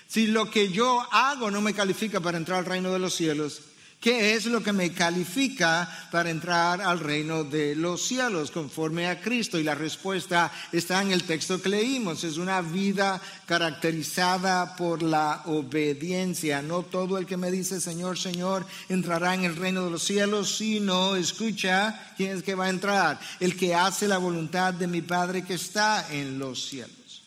si 0.08 0.26
lo 0.26 0.50
que 0.50 0.68
yo 0.68 1.00
hago 1.12 1.50
no 1.50 1.60
me 1.60 1.74
califica 1.74 2.20
para 2.20 2.36
entrar 2.36 2.58
al 2.58 2.64
reino 2.64 2.92
de 2.92 2.98
los 2.98 3.14
cielos, 3.14 3.62
¿Qué 4.00 4.34
es 4.34 4.46
lo 4.46 4.62
que 4.62 4.72
me 4.72 4.92
califica 4.92 5.88
para 6.12 6.30
entrar 6.30 6.80
al 6.80 7.00
reino 7.00 7.44
de 7.44 7.74
los 7.74 8.06
cielos 8.06 8.50
conforme 8.50 9.08
a 9.08 9.20
Cristo? 9.20 9.58
Y 9.58 9.64
la 9.64 9.74
respuesta 9.74 10.52
está 10.70 11.02
en 11.02 11.12
el 11.12 11.24
texto 11.24 11.60
que 11.60 11.70
leímos. 11.70 12.22
Es 12.22 12.36
una 12.36 12.60
vida 12.60 13.20
caracterizada 13.46 14.76
por 14.76 15.02
la 15.02 15.42
obediencia. 15.46 16.62
No 16.62 16.82
todo 16.82 17.18
el 17.18 17.26
que 17.26 17.38
me 17.38 17.50
dice 17.50 17.80
Señor, 17.80 18.18
Señor 18.18 18.66
entrará 18.88 19.34
en 19.34 19.44
el 19.44 19.56
reino 19.56 19.86
de 19.86 19.90
los 19.90 20.04
cielos, 20.04 20.56
sino 20.56 21.16
escucha 21.16 22.12
quién 22.16 22.36
es 22.36 22.42
que 22.42 22.54
va 22.54 22.66
a 22.66 22.70
entrar. 22.70 23.18
El 23.40 23.56
que 23.56 23.74
hace 23.74 24.06
la 24.06 24.18
voluntad 24.18 24.74
de 24.74 24.86
mi 24.86 25.00
Padre 25.00 25.42
que 25.42 25.54
está 25.54 26.06
en 26.12 26.38
los 26.38 26.68
cielos. 26.68 27.22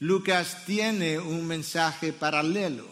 Lucas 0.00 0.64
tiene 0.66 1.18
un 1.20 1.46
mensaje 1.46 2.12
paralelo 2.12 2.91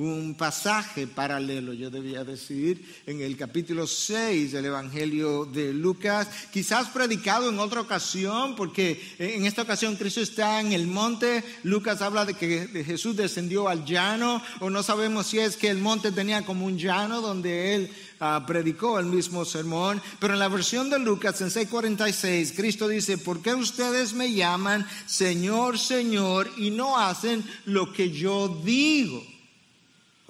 un 0.00 0.34
pasaje 0.34 1.06
paralelo, 1.06 1.74
yo 1.74 1.90
debía 1.90 2.24
decir, 2.24 3.02
en 3.06 3.20
el 3.20 3.36
capítulo 3.36 3.86
6 3.86 4.52
del 4.52 4.64
Evangelio 4.64 5.44
de 5.44 5.74
Lucas, 5.74 6.26
quizás 6.50 6.88
predicado 6.88 7.50
en 7.50 7.58
otra 7.58 7.82
ocasión, 7.82 8.56
porque 8.56 8.98
en 9.18 9.44
esta 9.44 9.62
ocasión 9.62 9.96
Cristo 9.96 10.22
está 10.22 10.60
en 10.60 10.72
el 10.72 10.86
monte, 10.86 11.44
Lucas 11.64 12.00
habla 12.00 12.24
de 12.24 12.32
que 12.32 12.82
Jesús 12.84 13.14
descendió 13.14 13.68
al 13.68 13.84
llano, 13.84 14.42
o 14.60 14.70
no 14.70 14.82
sabemos 14.82 15.26
si 15.26 15.38
es 15.38 15.58
que 15.58 15.68
el 15.68 15.78
monte 15.78 16.12
tenía 16.12 16.46
como 16.46 16.64
un 16.64 16.78
llano 16.78 17.20
donde 17.20 17.74
él 17.74 17.90
ah, 18.20 18.44
predicó 18.46 18.98
el 18.98 19.06
mismo 19.06 19.44
sermón, 19.44 20.00
pero 20.18 20.32
en 20.32 20.40
la 20.40 20.48
versión 20.48 20.88
de 20.88 20.98
Lucas, 20.98 21.42
en 21.42 21.50
6:46, 21.50 22.56
Cristo 22.56 22.88
dice, 22.88 23.18
¿por 23.18 23.42
qué 23.42 23.54
ustedes 23.54 24.14
me 24.14 24.32
llaman 24.32 24.86
Señor, 25.04 25.78
Señor 25.78 26.50
y 26.56 26.70
no 26.70 26.98
hacen 26.98 27.44
lo 27.66 27.92
que 27.92 28.10
yo 28.10 28.62
digo? 28.64 29.29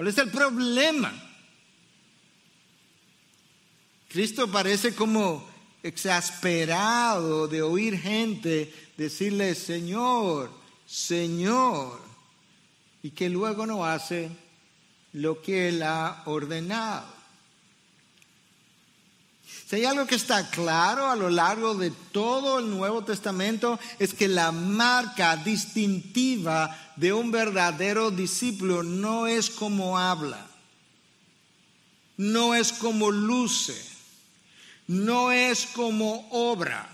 ¿Cuál 0.00 0.08
es 0.08 0.16
el 0.16 0.30
problema? 0.30 1.12
Cristo 4.08 4.50
parece 4.50 4.94
como 4.94 5.46
exasperado 5.82 7.46
de 7.46 7.60
oír 7.60 8.00
gente 8.00 8.72
decirle, 8.96 9.54
Señor, 9.54 10.50
Señor, 10.86 12.00
y 13.02 13.10
que 13.10 13.28
luego 13.28 13.66
no 13.66 13.84
hace 13.84 14.30
lo 15.12 15.42
que 15.42 15.68
Él 15.68 15.82
ha 15.82 16.22
ordenado. 16.24 17.19
Si 19.70 19.76
hay 19.76 19.84
algo 19.84 20.04
que 20.04 20.16
está 20.16 20.50
claro 20.50 21.08
a 21.08 21.14
lo 21.14 21.30
largo 21.30 21.76
de 21.76 21.92
todo 21.92 22.58
el 22.58 22.68
Nuevo 22.70 23.04
Testamento 23.04 23.78
es 24.00 24.14
que 24.14 24.26
la 24.26 24.50
marca 24.50 25.36
distintiva 25.36 26.76
de 26.96 27.12
un 27.12 27.30
verdadero 27.30 28.10
discípulo 28.10 28.82
no 28.82 29.28
es 29.28 29.48
como 29.48 29.96
habla, 29.96 30.44
no 32.16 32.56
es 32.56 32.72
como 32.72 33.12
luce, 33.12 33.80
no 34.88 35.30
es 35.30 35.66
como 35.66 36.28
obra, 36.32 36.90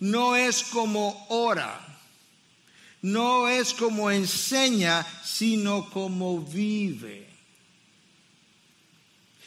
no 0.00 0.34
es 0.34 0.64
como 0.64 1.24
ora, 1.28 1.78
no 3.00 3.48
es 3.48 3.74
como 3.74 4.10
enseña, 4.10 5.06
sino 5.22 5.88
como 5.90 6.40
vive. 6.40 7.33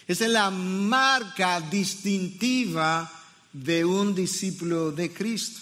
Esa 0.08 0.26
es 0.26 0.32
la 0.32 0.50
marca 0.50 1.60
distintiva 1.60 3.12
de 3.52 3.84
un 3.84 4.16
discípulo 4.16 4.92
de 4.92 5.12
Cristo. 5.12 5.60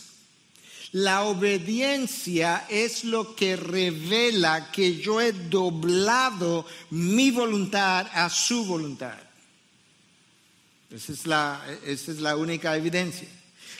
La 0.91 1.23
obediencia 1.23 2.65
es 2.69 3.03
lo 3.03 3.35
que 3.35 3.55
revela 3.55 4.71
que 4.71 4.97
yo 4.97 5.19
he 5.19 5.33
doblado 5.33 6.65
mi 6.91 7.31
voluntad 7.31 8.07
a 8.13 8.29
su 8.29 8.65
voluntad. 8.65 9.17
Esa 10.91 11.11
es 11.11 11.25
la, 11.25 11.61
esa 11.85 12.11
es 12.11 12.19
la 12.19 12.37
única 12.37 12.77
evidencia. 12.77 13.27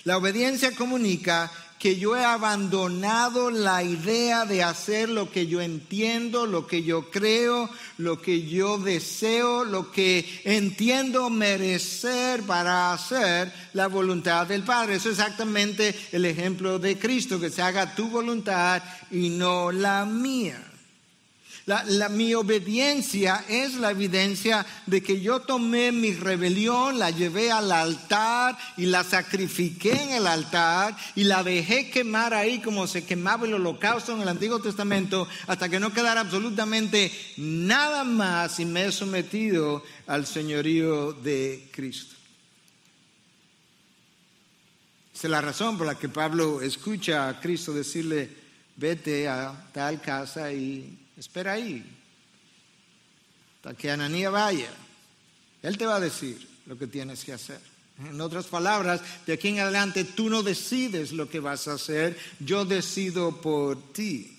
La 0.04 0.18
obediencia 0.18 0.76
comunica 0.76 1.52
que 1.80 1.98
yo 1.98 2.16
he 2.16 2.24
abandonado 2.24 3.52
la 3.52 3.84
idea 3.84 4.46
de 4.46 4.64
hacer 4.64 5.10
lo 5.10 5.30
que 5.30 5.48
yo 5.48 5.62
entiendo, 5.62 6.46
lo 6.46 6.66
que 6.68 6.84
yo 6.84 7.10
creo, 7.12 7.70
lo 7.98 8.22
que 8.22 8.48
yo 8.48 8.78
deseo, 8.78 9.66
lo 9.66 9.92
que 9.92 10.26
entiendo 10.46 11.30
merecer 11.30 12.44
para 12.44 12.94
hacer 12.94 13.54
la 13.74 13.88
voluntad 13.88 14.48
del 14.48 14.64
Padre. 14.64 14.96
Eso 14.96 15.10
es 15.10 15.20
exactamente 15.20 15.96
el 16.12 16.26
ejemplo 16.26 16.80
de 16.80 16.98
Cristo, 16.98 17.40
que 17.40 17.50
se 17.50 17.62
haga 17.62 17.96
tu 17.96 18.10
voluntad 18.10 18.82
y 19.12 19.30
no 19.30 19.72
la 19.72 20.06
mía. 20.06 20.75
Mi 22.12 22.36
obediencia 22.36 23.44
es 23.50 23.74
la 23.74 23.90
evidencia 23.90 24.64
de 24.86 25.02
que 25.02 25.20
yo 25.20 25.40
tomé 25.40 25.92
mi 25.92 26.14
rebelión, 26.14 27.00
la 27.00 27.10
llevé 27.10 27.52
al 27.52 27.72
altar 27.72 28.56
y 28.78 28.86
la 28.86 29.04
sacrifiqué 29.04 29.94
en 29.94 30.12
el 30.12 30.28
altar 30.28 30.96
y 31.16 31.24
la 31.24 31.42
dejé 31.44 31.90
quemar 31.90 32.36
ahí 32.36 32.60
como 32.60 32.86
se 32.86 33.04
quemaba 33.04 33.48
el 33.48 33.56
holocausto 33.56 34.14
en 34.14 34.22
el 34.22 34.28
Antiguo 34.28 34.60
Testamento 34.60 35.28
hasta 35.48 35.68
que 35.68 35.80
no 35.80 35.92
quedara 35.92 36.22
absolutamente 36.22 37.12
nada 37.38 38.04
más 38.04 38.60
y 38.60 38.66
me 38.66 38.86
he 38.86 38.92
sometido 38.92 39.82
al 40.06 40.28
señorío 40.28 41.14
de 41.14 41.68
Cristo. 41.72 42.16
Esa 45.16 45.28
es 45.28 45.32
la 45.32 45.42
razón 45.42 45.80
por 45.80 45.88
la 45.88 45.98
que 45.98 46.10
Pablo 46.10 46.62
escucha 46.62 47.28
a 47.28 47.40
Cristo 47.40 47.74
decirle, 47.74 48.30
vete 48.76 49.28
a 49.28 49.72
tal 49.74 50.00
casa 50.00 50.54
y 50.54 51.05
espera 51.18 51.54
ahí, 51.54 51.84
hasta 53.58 53.74
que 53.74 53.92
Ananía 53.92 54.30
vaya. 54.30 54.72
Él 55.62 55.78
te 55.78 55.86
va 55.86 55.96
a 55.96 56.00
decir 56.00 56.48
lo 56.66 56.78
que 56.78 56.88
tienes 56.88 57.24
que 57.24 57.34
hacer. 57.34 57.60
En 58.00 58.20
otras 58.20 58.46
palabras, 58.48 59.02
de 59.26 59.34
aquí 59.34 59.48
en 59.50 59.60
adelante 59.60 60.04
tú 60.04 60.30
no 60.30 60.44
decides 60.44 61.14
lo 61.14 61.30
que 61.30 61.40
vas 61.40 61.68
a 61.68 61.74
hacer, 61.74 62.18
yo 62.40 62.66
decido 62.66 63.40
por 63.40 63.94
ti. 63.94 64.35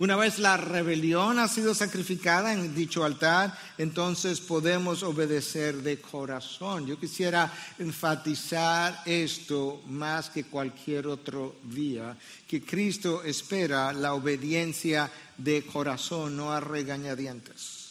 Una 0.00 0.16
vez 0.16 0.40
la 0.40 0.56
rebelión 0.56 1.38
ha 1.38 1.46
sido 1.46 1.72
sacrificada 1.72 2.52
en 2.52 2.74
dicho 2.74 3.04
altar, 3.04 3.56
entonces 3.78 4.40
podemos 4.40 5.04
obedecer 5.04 5.76
de 5.82 6.00
corazón. 6.00 6.84
Yo 6.84 6.98
quisiera 6.98 7.52
enfatizar 7.78 9.02
esto 9.06 9.82
más 9.86 10.30
que 10.30 10.44
cualquier 10.44 11.06
otro 11.06 11.56
día, 11.62 12.16
que 12.48 12.64
Cristo 12.64 13.22
espera 13.22 13.92
la 13.92 14.14
obediencia 14.14 15.08
de 15.38 15.62
corazón, 15.64 16.36
no 16.36 16.52
a 16.52 16.58
regañadientes. 16.58 17.84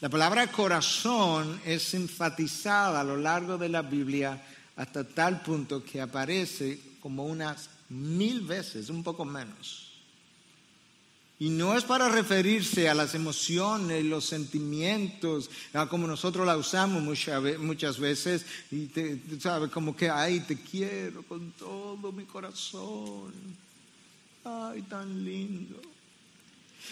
La 0.00 0.08
palabra 0.08 0.48
corazón 0.48 1.60
es 1.64 1.94
enfatizada 1.94 3.00
a 3.00 3.04
lo 3.04 3.16
largo 3.16 3.56
de 3.56 3.68
la 3.68 3.82
Biblia 3.82 4.42
hasta 4.74 5.04
tal 5.04 5.42
punto 5.42 5.84
que 5.84 6.00
aparece 6.00 6.80
como 7.00 7.24
unas 7.24 7.75
mil 7.88 8.40
veces, 8.42 8.88
un 8.88 9.02
poco 9.02 9.24
menos. 9.24 9.86
Y 11.38 11.50
no 11.50 11.76
es 11.76 11.84
para 11.84 12.08
referirse 12.08 12.88
a 12.88 12.94
las 12.94 13.14
emociones, 13.14 14.02
los 14.04 14.24
sentimientos, 14.24 15.50
como 15.90 16.06
nosotros 16.06 16.46
la 16.46 16.56
usamos 16.56 17.02
muchas 17.02 17.98
veces, 17.98 18.46
y 18.70 18.86
te, 18.86 19.20
sabes, 19.38 19.70
como 19.70 19.94
que, 19.94 20.08
ay, 20.08 20.40
te 20.40 20.56
quiero 20.58 21.22
con 21.24 21.52
todo 21.52 22.10
mi 22.10 22.24
corazón. 22.24 23.34
Ay, 24.44 24.80
tan 24.82 25.24
lindo. 25.24 25.80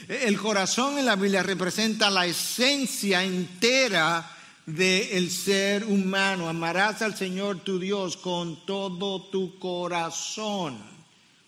El 0.08 0.36
corazón 0.36 0.98
en 0.98 1.06
la 1.06 1.16
Biblia 1.16 1.42
representa 1.42 2.10
la 2.10 2.26
esencia 2.26 3.24
entera 3.24 4.30
del 4.66 5.30
ser 5.30 5.85
humano. 5.85 6.49
Amarás 6.49 7.02
al 7.02 7.16
Señor 7.16 7.61
tu 7.61 7.79
Dios 7.79 8.16
con 8.16 8.64
todo 8.64 9.22
tu 9.29 9.59
corazón, 9.59 10.79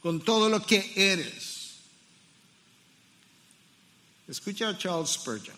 con 0.00 0.20
todo 0.20 0.48
lo 0.48 0.64
que 0.64 0.92
eres. 0.94 1.76
Escucha 4.28 4.70
a 4.70 4.78
Charles 4.78 5.10
Spurgeon. 5.10 5.56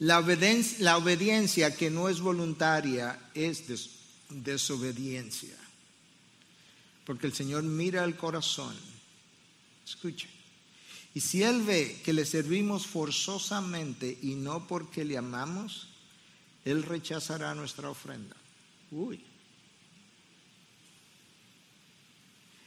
La 0.00 0.18
obediencia, 0.18 0.78
la 0.80 0.96
obediencia 0.96 1.76
que 1.76 1.90
no 1.90 2.08
es 2.08 2.20
voluntaria 2.20 3.18
es 3.34 3.64
desobediencia. 4.30 5.56
Porque 7.04 7.26
el 7.26 7.34
Señor 7.34 7.62
mira 7.62 8.04
el 8.04 8.16
corazón. 8.16 8.74
Escucha. 9.86 10.28
Y 11.14 11.20
si 11.20 11.42
Él 11.42 11.62
ve 11.62 12.00
que 12.04 12.12
le 12.12 12.24
servimos 12.24 12.86
forzosamente 12.86 14.18
y 14.22 14.36
no 14.36 14.66
porque 14.66 15.04
le 15.04 15.18
amamos, 15.18 15.89
Él 16.70 16.82
rechazará 16.82 17.54
nuestra 17.54 17.90
ofrenda. 17.90 18.36
Uy. 18.90 19.24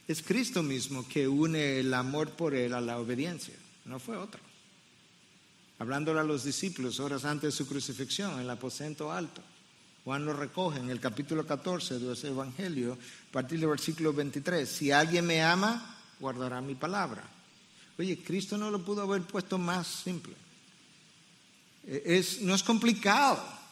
Es 0.07 0.21
Cristo 0.21 0.61
mismo 0.61 1.07
que 1.07 1.27
une 1.27 1.79
el 1.79 1.93
amor 1.93 2.31
por 2.31 2.53
Él 2.53 2.73
a 2.73 2.81
la 2.81 2.99
obediencia, 2.99 3.55
no 3.85 3.99
fue 3.99 4.17
otro. 4.17 4.41
Hablándole 5.79 6.19
a 6.19 6.23
los 6.23 6.43
discípulos 6.43 6.99
horas 6.99 7.25
antes 7.25 7.53
de 7.53 7.57
su 7.57 7.67
crucifixión 7.67 8.33
en 8.33 8.39
el 8.41 8.49
aposento 8.49 9.11
alto. 9.11 9.41
Juan 10.03 10.25
lo 10.25 10.33
recoge 10.33 10.79
en 10.79 10.89
el 10.89 10.99
capítulo 10.99 11.45
14 11.45 11.99
de 11.99 12.13
ese 12.13 12.27
evangelio, 12.27 12.93
a 13.29 13.31
partir 13.31 13.59
del 13.59 13.69
versículo 13.69 14.11
23. 14.11 14.67
Si 14.67 14.91
alguien 14.91 15.25
me 15.25 15.41
ama, 15.41 15.97
guardará 16.19 16.61
mi 16.61 16.75
palabra. 16.75 17.23
Oye, 17.97 18.21
Cristo 18.21 18.57
no 18.57 18.69
lo 18.69 18.83
pudo 18.83 19.03
haber 19.03 19.21
puesto 19.21 19.57
más 19.57 19.87
simple. 19.87 20.33
E, 21.87 22.01
es, 22.05 22.41
no 22.41 22.53
es 22.53 22.63
complicado. 22.63 23.62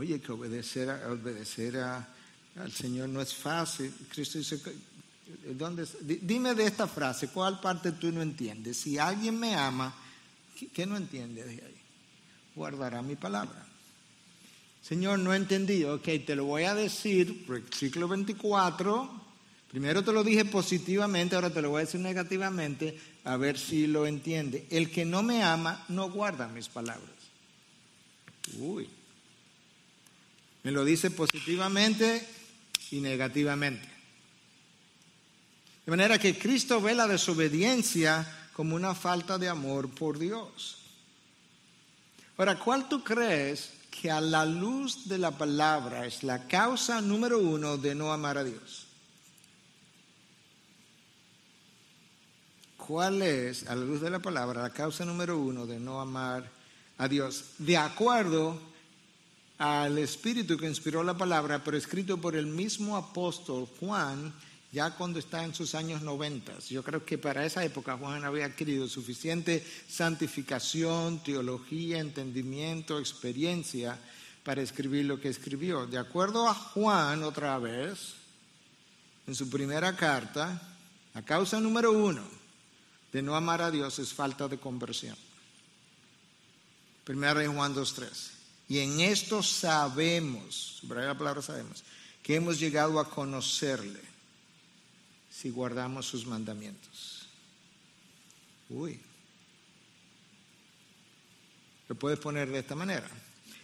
Oye, 0.00 0.18
que 0.18 0.32
obedecer, 0.32 0.88
obedecer 0.88 1.76
al 1.76 2.72
Señor 2.72 3.10
no 3.10 3.20
es 3.20 3.34
fácil. 3.34 3.92
Cristo 4.08 4.38
dice, 4.38 4.58
¿dónde, 5.52 5.86
dime 6.22 6.54
de 6.54 6.64
esta 6.64 6.86
frase, 6.86 7.28
¿cuál 7.28 7.60
parte 7.60 7.92
tú 7.92 8.10
no 8.10 8.22
entiendes? 8.22 8.78
Si 8.78 8.96
alguien 8.96 9.38
me 9.38 9.54
ama, 9.54 9.94
¿qué, 10.72 10.86
no 10.86 10.96
entiendes 10.96 11.44
de 11.44 11.52
ahí? 11.52 11.76
Guardará 12.54 13.02
mi 13.02 13.14
palabra. 13.14 13.66
Señor, 14.82 15.18
no 15.18 15.34
entendí. 15.34 15.84
Ok, 15.84 16.08
te 16.26 16.34
lo 16.34 16.46
voy 16.46 16.62
a 16.62 16.74
decir, 16.74 17.44
versículo 17.46 18.08
24. 18.08 19.20
Primero 19.70 20.02
te 20.02 20.12
lo 20.12 20.24
dije 20.24 20.46
positivamente, 20.46 21.34
ahora 21.34 21.52
te 21.52 21.60
lo 21.60 21.68
voy 21.68 21.82
a 21.82 21.84
decir 21.84 22.00
negativamente, 22.00 22.98
a 23.24 23.36
ver 23.36 23.58
si 23.58 23.86
lo 23.86 24.06
entiende. 24.06 24.66
El 24.70 24.90
que 24.90 25.04
no 25.04 25.22
me 25.22 25.42
ama 25.42 25.84
no 25.90 26.10
guarda 26.10 26.48
mis 26.48 26.68
palabras. 26.68 27.10
Uy. 28.58 28.88
Me 30.62 30.70
lo 30.70 30.84
dice 30.84 31.10
positivamente 31.10 32.26
y 32.90 33.00
negativamente. 33.00 33.88
De 35.86 35.90
manera 35.90 36.18
que 36.18 36.38
Cristo 36.38 36.80
ve 36.80 36.94
la 36.94 37.06
desobediencia 37.06 38.48
como 38.52 38.76
una 38.76 38.94
falta 38.94 39.38
de 39.38 39.48
amor 39.48 39.88
por 39.90 40.18
Dios. 40.18 40.76
Ahora, 42.36 42.58
¿cuál 42.58 42.88
tú 42.88 43.02
crees 43.02 43.70
que 43.90 44.10
a 44.10 44.20
la 44.20 44.44
luz 44.44 45.08
de 45.08 45.18
la 45.18 45.30
palabra 45.30 46.06
es 46.06 46.22
la 46.22 46.46
causa 46.46 47.00
número 47.00 47.38
uno 47.38 47.76
de 47.76 47.94
no 47.94 48.12
amar 48.12 48.38
a 48.38 48.44
Dios? 48.44 48.86
¿Cuál 52.76 53.22
es, 53.22 53.66
a 53.66 53.74
la 53.74 53.84
luz 53.84 54.00
de 54.00 54.10
la 54.10 54.18
palabra, 54.18 54.62
la 54.62 54.70
causa 54.70 55.04
número 55.04 55.38
uno 55.38 55.66
de 55.66 55.78
no 55.78 56.00
amar 56.00 56.50
a 56.98 57.08
Dios? 57.08 57.44
De 57.58 57.76
acuerdo 57.76 58.69
al 59.60 59.98
espíritu 59.98 60.56
que 60.56 60.66
inspiró 60.66 61.02
la 61.02 61.18
palabra, 61.18 61.62
pero 61.62 61.76
escrito 61.76 62.16
por 62.16 62.34
el 62.34 62.46
mismo 62.46 62.96
apóstol 62.96 63.68
Juan, 63.78 64.32
ya 64.72 64.96
cuando 64.96 65.18
está 65.18 65.44
en 65.44 65.54
sus 65.54 65.74
años 65.74 66.00
noventas. 66.00 66.70
Yo 66.70 66.82
creo 66.82 67.04
que 67.04 67.18
para 67.18 67.44
esa 67.44 67.62
época 67.62 67.98
Juan 67.98 68.24
había 68.24 68.46
adquirido 68.46 68.88
suficiente 68.88 69.62
santificación, 69.86 71.22
teología, 71.22 71.98
entendimiento, 71.98 72.98
experiencia 72.98 73.98
para 74.44 74.62
escribir 74.62 75.04
lo 75.04 75.20
que 75.20 75.28
escribió. 75.28 75.86
De 75.86 75.98
acuerdo 75.98 76.48
a 76.48 76.54
Juan, 76.54 77.22
otra 77.22 77.58
vez, 77.58 78.14
en 79.26 79.34
su 79.34 79.50
primera 79.50 79.94
carta, 79.94 80.58
la 81.12 81.22
causa 81.22 81.60
número 81.60 81.92
uno 81.92 82.24
de 83.12 83.20
no 83.20 83.36
amar 83.36 83.60
a 83.60 83.70
Dios 83.70 83.98
es 83.98 84.14
falta 84.14 84.48
de 84.48 84.56
conversión. 84.56 85.18
Primera 87.04 87.40
de 87.40 87.48
Juan 87.48 87.74
2.3. 87.74 88.39
Y 88.70 88.78
en 88.78 89.00
esto 89.00 89.42
sabemos, 89.42 90.78
subraya 90.80 91.08
la 91.08 91.18
palabra 91.18 91.42
sabemos, 91.42 91.82
que 92.22 92.36
hemos 92.36 92.60
llegado 92.60 93.00
a 93.00 93.10
conocerle 93.10 94.00
si 95.28 95.50
guardamos 95.50 96.06
sus 96.06 96.24
mandamientos. 96.24 97.26
Uy. 98.68 99.00
Lo 101.88 101.96
puedes 101.96 102.20
poner 102.20 102.48
de 102.48 102.60
esta 102.60 102.76
manera. 102.76 103.10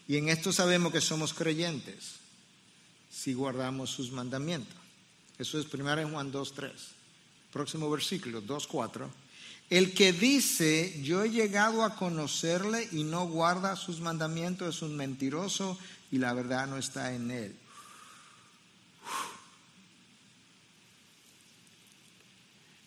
Y 0.09 0.17
en 0.17 0.29
esto 0.29 0.53
sabemos 0.53 0.93
que 0.93 1.01
somos 1.01 1.33
creyentes, 1.33 2.17
si 3.09 3.33
guardamos 3.33 3.91
sus 3.91 4.11
mandamientos. 4.11 4.77
Eso 5.39 5.61
es 5.61 5.73
1 5.73 5.85
Juan 6.11 6.33
2.3. 6.33 6.73
Próximo 7.53 7.89
versículo, 7.89 8.43
2.4. 8.43 9.09
El 9.69 9.95
que 9.95 10.13
dice, 10.13 11.01
yo 11.03 11.25
he 11.25 11.31
llegado 11.31 11.83
a 11.83 11.97
conocerle 11.97 12.89
y 12.93 13.03
no 13.03 13.27
guarda 13.27 13.75
sus 13.75 14.01
mandamientos 14.01 14.77
es 14.77 14.83
un 14.83 14.97
mentiroso 14.97 15.77
y 16.13 16.19
la 16.19 16.33
verdad 16.35 16.69
no 16.69 16.77
está 16.77 17.13
en 17.13 17.31
él. 17.31 17.57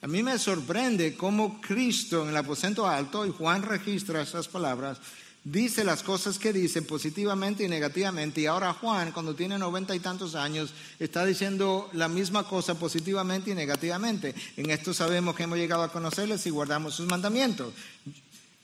A 0.02 0.08
mí 0.08 0.24
me 0.24 0.40
sorprende 0.40 1.18
cómo 1.18 1.60
Cristo 1.60 2.24
en 2.24 2.30
el 2.30 2.38
aposento 2.38 2.88
alto, 2.88 3.26
y 3.26 3.32
Juan 3.32 3.64
registra 3.64 4.22
esas 4.22 4.48
palabras, 4.48 5.00
dice 5.44 5.84
las 5.84 6.04
cosas 6.04 6.38
que 6.38 6.54
dice 6.54 6.82
positivamente 6.82 7.64
y 7.64 7.68
negativamente, 7.68 8.42
y 8.42 8.46
ahora 8.46 8.74
Juan, 8.74 9.12
cuando 9.12 9.36
tiene 9.36 9.58
noventa 9.58 9.96
y 9.96 10.00
tantos 10.00 10.36
años, 10.36 10.74
está 11.00 11.26
diciendo 11.26 11.90
la 11.94 12.08
misma 12.08 12.44
cosa 12.48 12.76
positivamente 12.76 13.52
y 13.52 13.56
negativamente. 13.56 14.36
En 14.58 14.70
esto 14.70 14.94
sabemos 14.94 15.36
que 15.36 15.44
hemos 15.44 15.58
llegado 15.58 15.84
a 15.84 15.92
conocerle 15.92 16.38
si 16.38 16.50
guardamos 16.50 16.96
sus 16.96 17.08
mandamientos. 17.08 17.74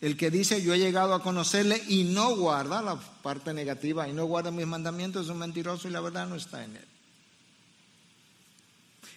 El 0.01 0.17
que 0.17 0.29
dice 0.29 0.61
yo 0.61 0.73
he 0.73 0.79
llegado 0.79 1.13
a 1.13 1.23
conocerle 1.23 1.81
y 1.87 2.03
no 2.03 2.35
guarda 2.35 2.81
la 2.81 2.99
parte 3.23 3.53
negativa 3.53 4.07
y 4.07 4.13
no 4.13 4.25
guarda 4.25 4.51
mis 4.51 4.67
mandamientos 4.67 5.25
es 5.25 5.31
un 5.31 5.39
mentiroso 5.39 5.87
y 5.87 5.91
la 5.91 6.01
verdad 6.01 6.27
no 6.27 6.35
está 6.35 6.63
en 6.63 6.75
él. 6.75 6.94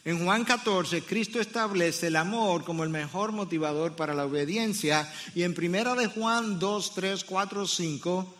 En 0.08 0.24
Juan 0.24 0.46
14, 0.46 1.02
Cristo 1.02 1.38
establece 1.38 2.06
el 2.06 2.16
amor 2.16 2.64
como 2.64 2.82
el 2.82 2.88
mejor 2.88 3.30
motivador 3.30 3.94
para 3.94 4.14
la 4.14 4.24
obediencia. 4.24 5.06
Y 5.34 5.42
en 5.42 5.52
primera 5.52 5.94
de 5.94 6.06
Juan 6.06 6.58
2, 6.58 6.94
3, 6.94 7.24
4, 7.24 7.66
5, 7.66 8.34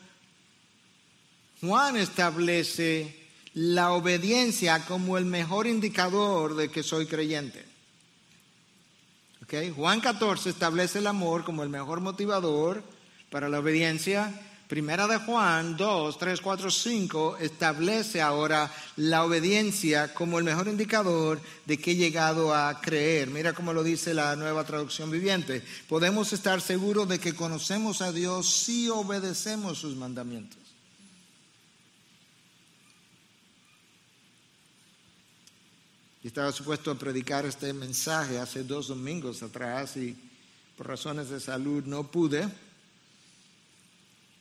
Juan 1.61 1.99
establece 1.99 3.29
la 3.53 3.93
obediencia 3.93 4.87
como 4.87 5.19
el 5.19 5.27
mejor 5.27 5.67
indicador 5.67 6.57
de 6.57 6.71
que 6.71 6.83
soy 6.83 7.05
creyente. 7.05 7.63
Okay. 9.43 9.71
Juan 9.71 10.01
14 10.01 10.49
establece 10.49 11.01
el 11.01 11.07
amor 11.07 11.45
como 11.45 11.63
el 11.65 11.69
mejor 11.69 12.01
motivador 12.01 12.83
para 13.29 13.51
la 13.51 13.59
obediencia 13.59 14.33
Primera 14.69 15.07
de 15.09 15.17
Juan 15.17 15.79
2, 15.79 16.19
3, 16.19 16.41
4, 16.43 16.71
5 16.71 17.39
establece 17.39 18.21
ahora 18.21 18.71
la 18.97 19.25
obediencia 19.25 20.13
como 20.13 20.39
el 20.39 20.45
mejor 20.45 20.69
indicador 20.69 21.41
de 21.65 21.79
que 21.79 21.93
he 21.93 21.97
llegado 21.97 22.55
a 22.55 22.79
creer. 22.79 23.29
Mira 23.29 23.55
cómo 23.55 23.73
lo 23.73 23.83
dice 23.83 24.13
la 24.13 24.37
nueva 24.37 24.65
traducción 24.65 25.11
viviente. 25.11 25.65
Podemos 25.89 26.35
estar 26.35 26.61
seguros 26.61 27.09
de 27.09 27.19
que 27.19 27.35
conocemos 27.35 28.03
a 28.03 28.13
Dios 28.13 28.47
si 28.47 28.91
obedecemos 28.91 29.79
sus 29.79 29.97
mandamientos. 29.97 30.59
Y 36.23 36.27
estaba 36.27 36.53
supuesto 36.53 36.91
a 36.91 36.99
predicar 36.99 37.47
este 37.47 37.73
mensaje 37.73 38.39
hace 38.39 38.65
dos 38.65 38.89
domingos 38.89 39.43
atrás 39.43 39.97
y 39.97 40.15
por 40.77 40.89
razones 40.89 41.31
de 41.31 41.41
salud 41.41 41.85
no 41.87 42.05
pude. 42.11 42.68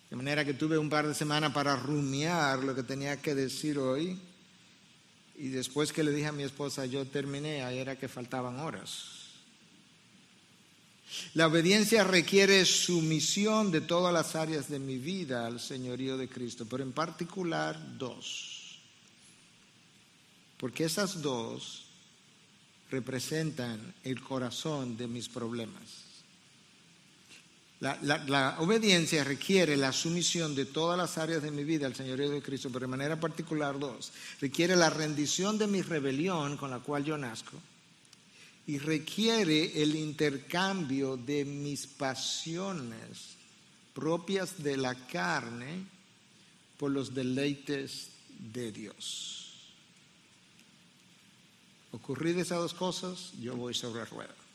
De 0.09 0.15
manera 0.15 0.45
que 0.45 0.53
tuve 0.53 0.77
un 0.77 0.89
par 0.89 1.07
de 1.07 1.13
semanas 1.13 1.51
para 1.51 1.75
rumiar 1.75 2.63
lo 2.63 2.73
que 2.73 2.83
tenía 2.83 3.21
que 3.21 3.35
decir 3.35 3.77
hoy. 3.77 4.17
Y 5.37 5.49
después 5.49 5.91
que 5.91 6.03
le 6.03 6.11
dije 6.11 6.27
a 6.27 6.31
mi 6.31 6.43
esposa, 6.43 6.85
yo 6.85 7.05
terminé, 7.05 7.63
ahí 7.63 7.77
era 7.77 7.97
que 7.97 8.07
faltaban 8.07 8.59
horas. 8.59 9.17
La 11.33 11.47
obediencia 11.47 12.03
requiere 12.03 12.65
sumisión 12.65 13.71
de 13.71 13.81
todas 13.81 14.13
las 14.13 14.35
áreas 14.35 14.69
de 14.69 14.79
mi 14.79 14.97
vida 14.97 15.45
al 15.45 15.59
señorío 15.59 16.17
de 16.17 16.27
Cristo, 16.27 16.65
pero 16.69 16.83
en 16.83 16.91
particular 16.91 17.97
dos. 17.97 18.79
Porque 20.57 20.85
esas 20.85 21.21
dos 21.21 21.85
representan 22.89 23.93
el 24.03 24.21
corazón 24.21 24.97
de 24.97 25.07
mis 25.07 25.29
problemas. 25.29 25.96
La, 27.79 28.55
obediencia 28.59 29.23
requiere 29.23 29.77
la 29.77 29.91
sumisión 29.91 30.55
de 30.55 30.65
todas 30.65 30.97
las 30.97 31.19
áreas 31.19 31.43
de 31.43 31.51
mi 31.51 31.63
vida 31.63 31.85
al 31.85 31.95
Señorío 31.95 32.29
de 32.29 32.41
Cristo, 32.41 32.69
pero 32.69 32.85
de 32.85 32.91
manera 32.91 33.19
particular 33.19 33.77
dos. 33.77 34.11
Requiere 34.41 34.75
la 34.75 34.89
rendición 34.89 35.59
de 35.59 35.67
mi 35.67 35.83
rebelión 35.83 36.57
con 36.57 36.71
la 36.71 36.79
cual 36.79 37.03
yo 37.03 37.17
nazco 37.17 37.57
y 38.65 38.79
requiere 38.79 39.81
el 39.81 39.95
intercambio 39.95 41.15
de 41.17 41.45
mis 41.45 41.87
pasiones 41.87 43.37
propias 43.93 44.61
de 44.61 44.75
la 44.75 44.93
carne 44.93 45.85
por 46.77 46.91
los 46.91 47.13
deleites 47.13 48.09
de 48.39 48.71
Dios. 48.71 49.47
Ocurridas 51.91 52.47
esas 52.47 52.59
dos 52.59 52.73
cosas, 52.73 53.31
yo 53.39 53.55
voy 53.55 53.73
sobre 53.73 54.03
ruedas. 54.05 54.46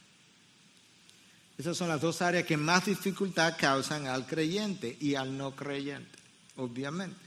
Esas 1.62 1.76
son 1.76 1.90
las 1.90 2.00
dos 2.00 2.20
áreas 2.22 2.44
que 2.44 2.56
más 2.56 2.86
dificultad 2.86 3.54
causan 3.56 4.08
al 4.08 4.26
creyente 4.26 4.96
y 4.98 5.14
al 5.14 5.38
no 5.38 5.54
creyente, 5.54 6.18
obviamente. 6.56 7.20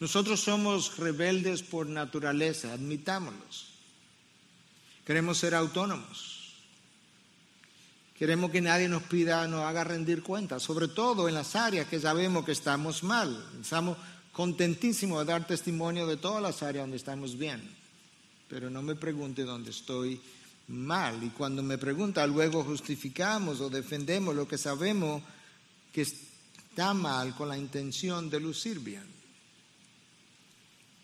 Nosotros 0.00 0.40
somos 0.40 0.96
rebeldes 0.96 1.62
por 1.62 1.86
naturaleza, 1.86 2.72
admitámoslos. 2.72 3.68
Queremos 5.06 5.38
ser 5.38 5.54
autónomos. 5.54 6.56
Queremos 8.18 8.50
que 8.50 8.60
nadie 8.60 8.88
nos 8.88 9.04
pida, 9.04 9.46
nos 9.46 9.62
haga 9.62 9.84
rendir 9.84 10.24
cuentas, 10.24 10.64
sobre 10.64 10.88
todo 10.88 11.28
en 11.28 11.34
las 11.36 11.54
áreas 11.54 11.86
que 11.86 12.00
sabemos 12.00 12.44
que 12.44 12.50
estamos 12.50 13.04
mal. 13.04 13.48
Estamos 13.60 13.96
contentísimos 14.32 15.20
de 15.20 15.32
dar 15.32 15.46
testimonio 15.46 16.08
de 16.08 16.16
todas 16.16 16.42
las 16.42 16.64
áreas 16.64 16.82
donde 16.82 16.96
estamos 16.96 17.38
bien. 17.38 17.62
Pero 18.48 18.70
no 18.70 18.82
me 18.82 18.96
pregunte 18.96 19.44
dónde 19.44 19.70
estoy 19.70 20.20
mal. 20.68 21.22
Y 21.22 21.30
cuando 21.30 21.62
me 21.62 21.78
pregunta, 21.78 22.26
luego 22.26 22.64
justificamos 22.64 23.60
o 23.60 23.70
defendemos 23.70 24.34
lo 24.34 24.46
que 24.48 24.58
sabemos 24.58 25.22
que 25.92 26.02
está 26.02 26.92
mal 26.94 27.34
con 27.34 27.48
la 27.48 27.56
intención 27.56 28.28
de 28.28 28.40
lucir 28.40 28.80
bien. 28.80 29.16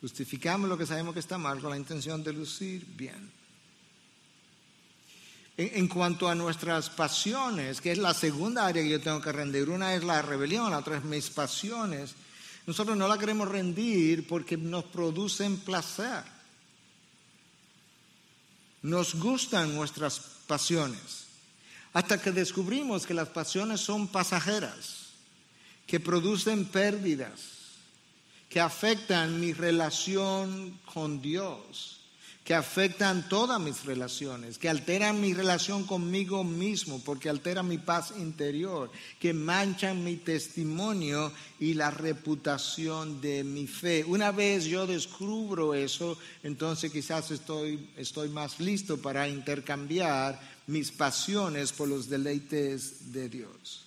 Justificamos 0.00 0.68
lo 0.68 0.76
que 0.76 0.84
sabemos 0.84 1.14
que 1.14 1.20
está 1.20 1.38
mal 1.38 1.60
con 1.60 1.70
la 1.70 1.76
intención 1.76 2.24
de 2.24 2.32
lucir 2.32 2.84
bien. 2.96 3.30
En, 5.56 5.86
cuanto 5.86 6.28
a 6.28 6.34
nuestras 6.34 6.90
pasiones, 6.90 7.80
que 7.80 7.92
es 7.92 7.98
la 7.98 8.14
segunda 8.14 8.66
área 8.66 8.82
que 8.82 8.88
yo 8.88 9.00
tengo 9.00 9.20
que 9.20 9.30
rendir, 9.30 9.68
una 9.68 9.94
es 9.94 10.02
la 10.02 10.20
rebelión, 10.22 10.70
la 10.70 10.78
otra 10.78 10.96
es 10.96 11.04
mis 11.04 11.30
pasiones, 11.30 12.14
nosotros 12.66 12.96
no 12.96 13.06
la 13.06 13.18
queremos 13.18 13.46
rendir 13.46 14.26
porque 14.26 14.56
nos 14.56 14.84
producen 14.84 15.58
placer. 15.58 16.24
Nos 18.82 19.14
gustan 19.14 19.74
nuestras 19.74 20.18
pasiones, 20.46 21.26
hasta 21.92 22.20
que 22.20 22.32
descubrimos 22.32 23.06
que 23.06 23.14
las 23.14 23.28
pasiones 23.28 23.80
son 23.80 24.08
pasajeras, 24.08 25.12
que 25.86 26.00
producen 26.00 26.64
pérdidas, 26.64 27.40
que 28.48 28.60
afectan 28.60 29.40
mi 29.40 29.52
relación 29.52 30.78
con 30.92 31.22
Dios 31.22 32.01
que 32.44 32.54
afectan 32.54 33.28
todas 33.28 33.60
mis 33.60 33.84
relaciones, 33.84 34.58
que 34.58 34.68
alteran 34.68 35.20
mi 35.20 35.32
relación 35.32 35.84
conmigo 35.84 36.42
mismo, 36.42 37.00
porque 37.04 37.28
alteran 37.28 37.68
mi 37.68 37.78
paz 37.78 38.12
interior, 38.18 38.90
que 39.20 39.32
manchan 39.32 40.02
mi 40.02 40.16
testimonio 40.16 41.32
y 41.60 41.74
la 41.74 41.92
reputación 41.92 43.20
de 43.20 43.44
mi 43.44 43.68
fe. 43.68 44.04
Una 44.04 44.32
vez 44.32 44.64
yo 44.64 44.88
descubro 44.88 45.74
eso, 45.74 46.18
entonces 46.42 46.90
quizás 46.90 47.30
estoy, 47.30 47.90
estoy 47.96 48.28
más 48.28 48.58
listo 48.58 48.98
para 48.98 49.28
intercambiar 49.28 50.40
mis 50.66 50.90
pasiones 50.90 51.72
por 51.72 51.88
los 51.88 52.08
deleites 52.08 53.12
de 53.12 53.28
Dios. 53.28 53.81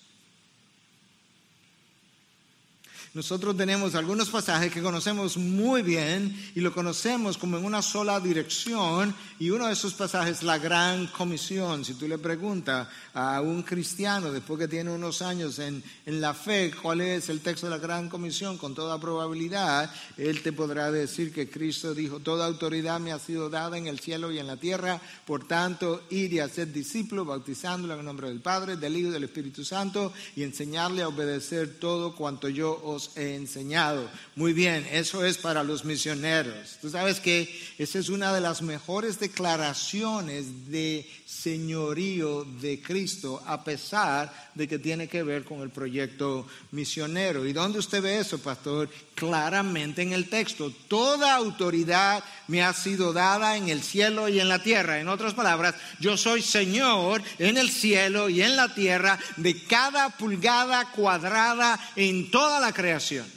Nosotros 3.16 3.56
tenemos 3.56 3.94
algunos 3.94 4.28
pasajes 4.28 4.70
que 4.70 4.82
conocemos 4.82 5.38
muy 5.38 5.80
bien 5.80 6.36
y 6.54 6.60
lo 6.60 6.70
conocemos 6.70 7.38
como 7.38 7.56
en 7.56 7.64
una 7.64 7.80
sola 7.80 8.20
dirección 8.20 9.14
y 9.38 9.48
uno 9.48 9.68
de 9.68 9.72
esos 9.72 9.94
pasajes 9.94 10.36
es 10.36 10.42
la 10.42 10.58
gran 10.58 11.06
comisión. 11.06 11.82
Si 11.82 11.94
tú 11.94 12.06
le 12.06 12.18
preguntas 12.18 12.88
a 13.14 13.40
un 13.40 13.62
cristiano 13.62 14.30
después 14.30 14.58
que 14.58 14.68
tiene 14.68 14.90
unos 14.90 15.22
años 15.22 15.58
en, 15.60 15.82
en 16.04 16.20
la 16.20 16.34
fe 16.34 16.70
cuál 16.82 17.00
es 17.00 17.30
el 17.30 17.40
texto 17.40 17.68
de 17.68 17.70
la 17.70 17.78
gran 17.78 18.10
comisión, 18.10 18.58
con 18.58 18.74
toda 18.74 19.00
probabilidad, 19.00 19.90
él 20.18 20.42
te 20.42 20.52
podrá 20.52 20.90
decir 20.90 21.32
que 21.32 21.48
Cristo 21.48 21.94
dijo, 21.94 22.20
toda 22.20 22.44
autoridad 22.44 23.00
me 23.00 23.12
ha 23.12 23.18
sido 23.18 23.48
dada 23.48 23.78
en 23.78 23.86
el 23.86 23.98
cielo 23.98 24.30
y 24.30 24.40
en 24.40 24.46
la 24.46 24.58
tierra, 24.58 25.00
por 25.24 25.48
tanto, 25.48 26.02
ir 26.10 26.34
y 26.34 26.40
hacer 26.40 26.70
discípulos, 26.70 27.26
bautizándolo 27.26 27.94
en 27.94 28.00
el 28.00 28.04
nombre 28.06 28.28
del 28.28 28.42
Padre, 28.42 28.76
del 28.76 28.94
Hijo 28.94 29.08
y 29.08 29.12
del 29.12 29.24
Espíritu 29.24 29.64
Santo 29.64 30.12
y 30.34 30.42
enseñarle 30.42 31.00
a 31.00 31.08
obedecer 31.08 31.78
todo 31.80 32.14
cuanto 32.14 32.50
yo 32.50 32.78
os 32.84 33.05
he 33.16 33.34
enseñado. 33.34 34.10
Muy 34.34 34.52
bien, 34.52 34.86
eso 34.90 35.24
es 35.24 35.38
para 35.38 35.62
los 35.62 35.84
misioneros. 35.84 36.78
Tú 36.80 36.90
sabes 36.90 37.20
que 37.20 37.48
esa 37.78 37.98
es 37.98 38.08
una 38.08 38.32
de 38.32 38.40
las 38.40 38.62
mejores 38.62 39.20
declaraciones 39.20 40.70
de 40.70 41.08
señorío 41.26 42.44
de 42.44 42.80
Cristo, 42.80 43.42
a 43.46 43.64
pesar 43.64 44.32
de 44.54 44.68
que 44.68 44.78
tiene 44.78 45.08
que 45.08 45.24
ver 45.24 45.42
con 45.42 45.60
el 45.60 45.70
proyecto 45.70 46.46
misionero. 46.70 47.44
¿Y 47.44 47.52
dónde 47.52 47.80
usted 47.80 48.00
ve 48.00 48.20
eso, 48.20 48.38
pastor? 48.38 48.88
Claramente 49.16 50.02
en 50.02 50.12
el 50.12 50.30
texto. 50.30 50.72
Toda 50.86 51.34
autoridad 51.34 52.22
me 52.46 52.62
ha 52.62 52.72
sido 52.72 53.12
dada 53.12 53.56
en 53.56 53.68
el 53.68 53.82
cielo 53.82 54.28
y 54.28 54.38
en 54.38 54.48
la 54.48 54.62
tierra. 54.62 55.00
En 55.00 55.08
otras 55.08 55.34
palabras, 55.34 55.74
yo 55.98 56.16
soy 56.16 56.42
Señor 56.42 57.20
en 57.40 57.56
el 57.56 57.70
cielo 57.70 58.28
y 58.28 58.42
en 58.42 58.54
la 58.54 58.72
tierra 58.72 59.18
de 59.36 59.64
cada 59.64 60.10
pulgada 60.10 60.92
cuadrada 60.92 61.78
en 61.96 62.30
toda 62.30 62.60
la 62.60 62.72
creación. 62.72 63.35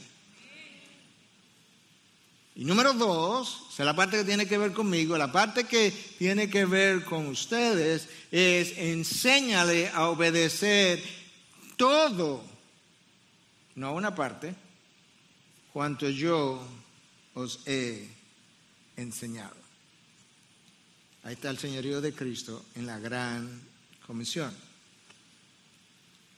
Y 2.60 2.65
número 2.65 2.93
dos, 2.93 3.67
o 3.69 3.72
sea, 3.72 3.86
la 3.86 3.95
parte 3.95 4.17
que 4.17 4.26
tiene 4.26 4.45
que 4.45 4.58
ver 4.58 4.74
conmigo, 4.74 5.17
la 5.17 5.32
parte 5.32 5.63
que 5.63 5.91
tiene 6.17 6.50
que 6.50 6.65
ver 6.65 7.06
con 7.06 7.28
ustedes 7.28 8.10
es 8.32 8.78
enséñale 8.78 9.88
a 9.88 10.10
obedecer 10.10 11.02
todo, 11.78 12.43
no 13.76 13.93
una 13.93 14.13
parte, 14.13 14.54
cuanto 15.72 16.10
yo 16.10 16.62
os 17.34 17.62
he 17.65 18.10
enseñado. 18.98 19.56
Ahí 21.24 21.36
está 21.36 21.52
el 21.52 21.60
señorío 21.60 22.02
de 22.02 22.12
Cristo 22.12 22.65
en 22.76 22.86
la 22.86 23.00
gran 23.00 23.62
comisión. 24.06 24.54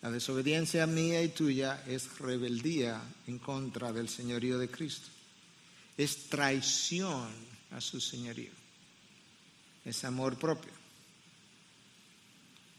La 0.04 0.12
desobediencia 0.12 0.86
mía 0.86 1.24
y 1.24 1.30
tuya 1.30 1.84
es 1.88 2.20
rebeldía 2.20 3.02
en 3.26 3.40
contra 3.40 3.92
del 3.92 4.08
señorío 4.08 4.60
de 4.60 4.70
Cristo. 4.70 5.10
Es 6.02 6.30
traición 6.30 7.30
a 7.70 7.80
su 7.80 8.02
señorío. 8.02 8.50
Es 9.86 10.04
amor 10.04 10.36
propio. 10.36 10.72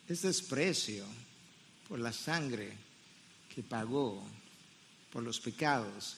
Es 0.08 0.22
desprecio 0.22 1.04
por 1.88 2.00
la 2.00 2.12
sangre 2.12 2.76
que 3.54 3.62
pagó 3.62 4.20
por 5.12 5.22
los 5.22 5.38
pecados 5.38 6.16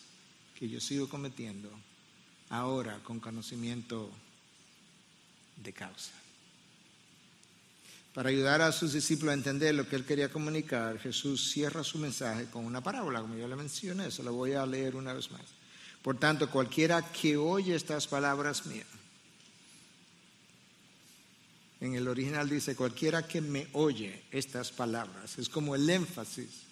que 0.59 0.67
yo 0.67 0.81
sigo 0.81 1.07
cometiendo 1.07 1.69
ahora 2.49 2.99
con 3.03 3.21
conocimiento 3.21 4.11
de 5.63 5.75
causa. 5.75 6.15
Para 8.15 8.31
ayudar 8.31 8.63
a 8.63 8.73
sus 8.73 8.95
discípulos 8.95 9.33
a 9.33 9.35
entender 9.35 9.75
lo 9.75 9.87
que 9.87 9.97
él 9.97 10.07
quería 10.07 10.31
comunicar, 10.31 10.99
Jesús 10.99 11.53
cierra 11.53 11.85
su 11.85 11.99
mensaje 11.99 12.47
con 12.47 12.65
una 12.65 12.83
parábola, 12.83 13.21
como 13.21 13.37
yo 13.37 13.47
le 13.47 13.57
mencioné, 13.57 14.11
se 14.11 14.23
lo 14.23 14.33
voy 14.33 14.55
a 14.55 14.65
leer 14.65 14.97
una 14.97 15.13
vez 15.13 15.31
más. 15.31 15.64
Por 16.05 16.19
tanto, 16.19 16.51
cualquiera 16.51 17.01
que 17.13 17.39
oye 17.39 17.75
estas 17.75 18.07
palabras 18.07 18.67
mías, 18.67 18.87
en 21.81 21.95
el 21.95 22.09
original 22.09 22.47
dice, 22.47 22.77
cualquiera 22.77 23.27
que 23.27 23.41
me 23.41 23.69
oye 23.73 24.23
estas 24.31 24.71
palabras, 24.71 25.39
es 25.39 25.49
como 25.49 25.75
el 25.75 25.89
énfasis, 25.89 26.65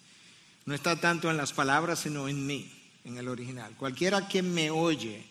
no 0.67 0.75
está 0.75 1.01
tanto 1.01 1.31
en 1.31 1.37
las 1.37 1.51
palabras, 1.51 2.01
sino 2.01 2.29
en 2.29 2.45
mí, 2.45 2.71
en 3.05 3.17
el 3.17 3.27
original. 3.27 3.75
Cualquiera 3.75 4.27
que 4.27 4.43
me 4.43 4.69
oye 4.69 5.25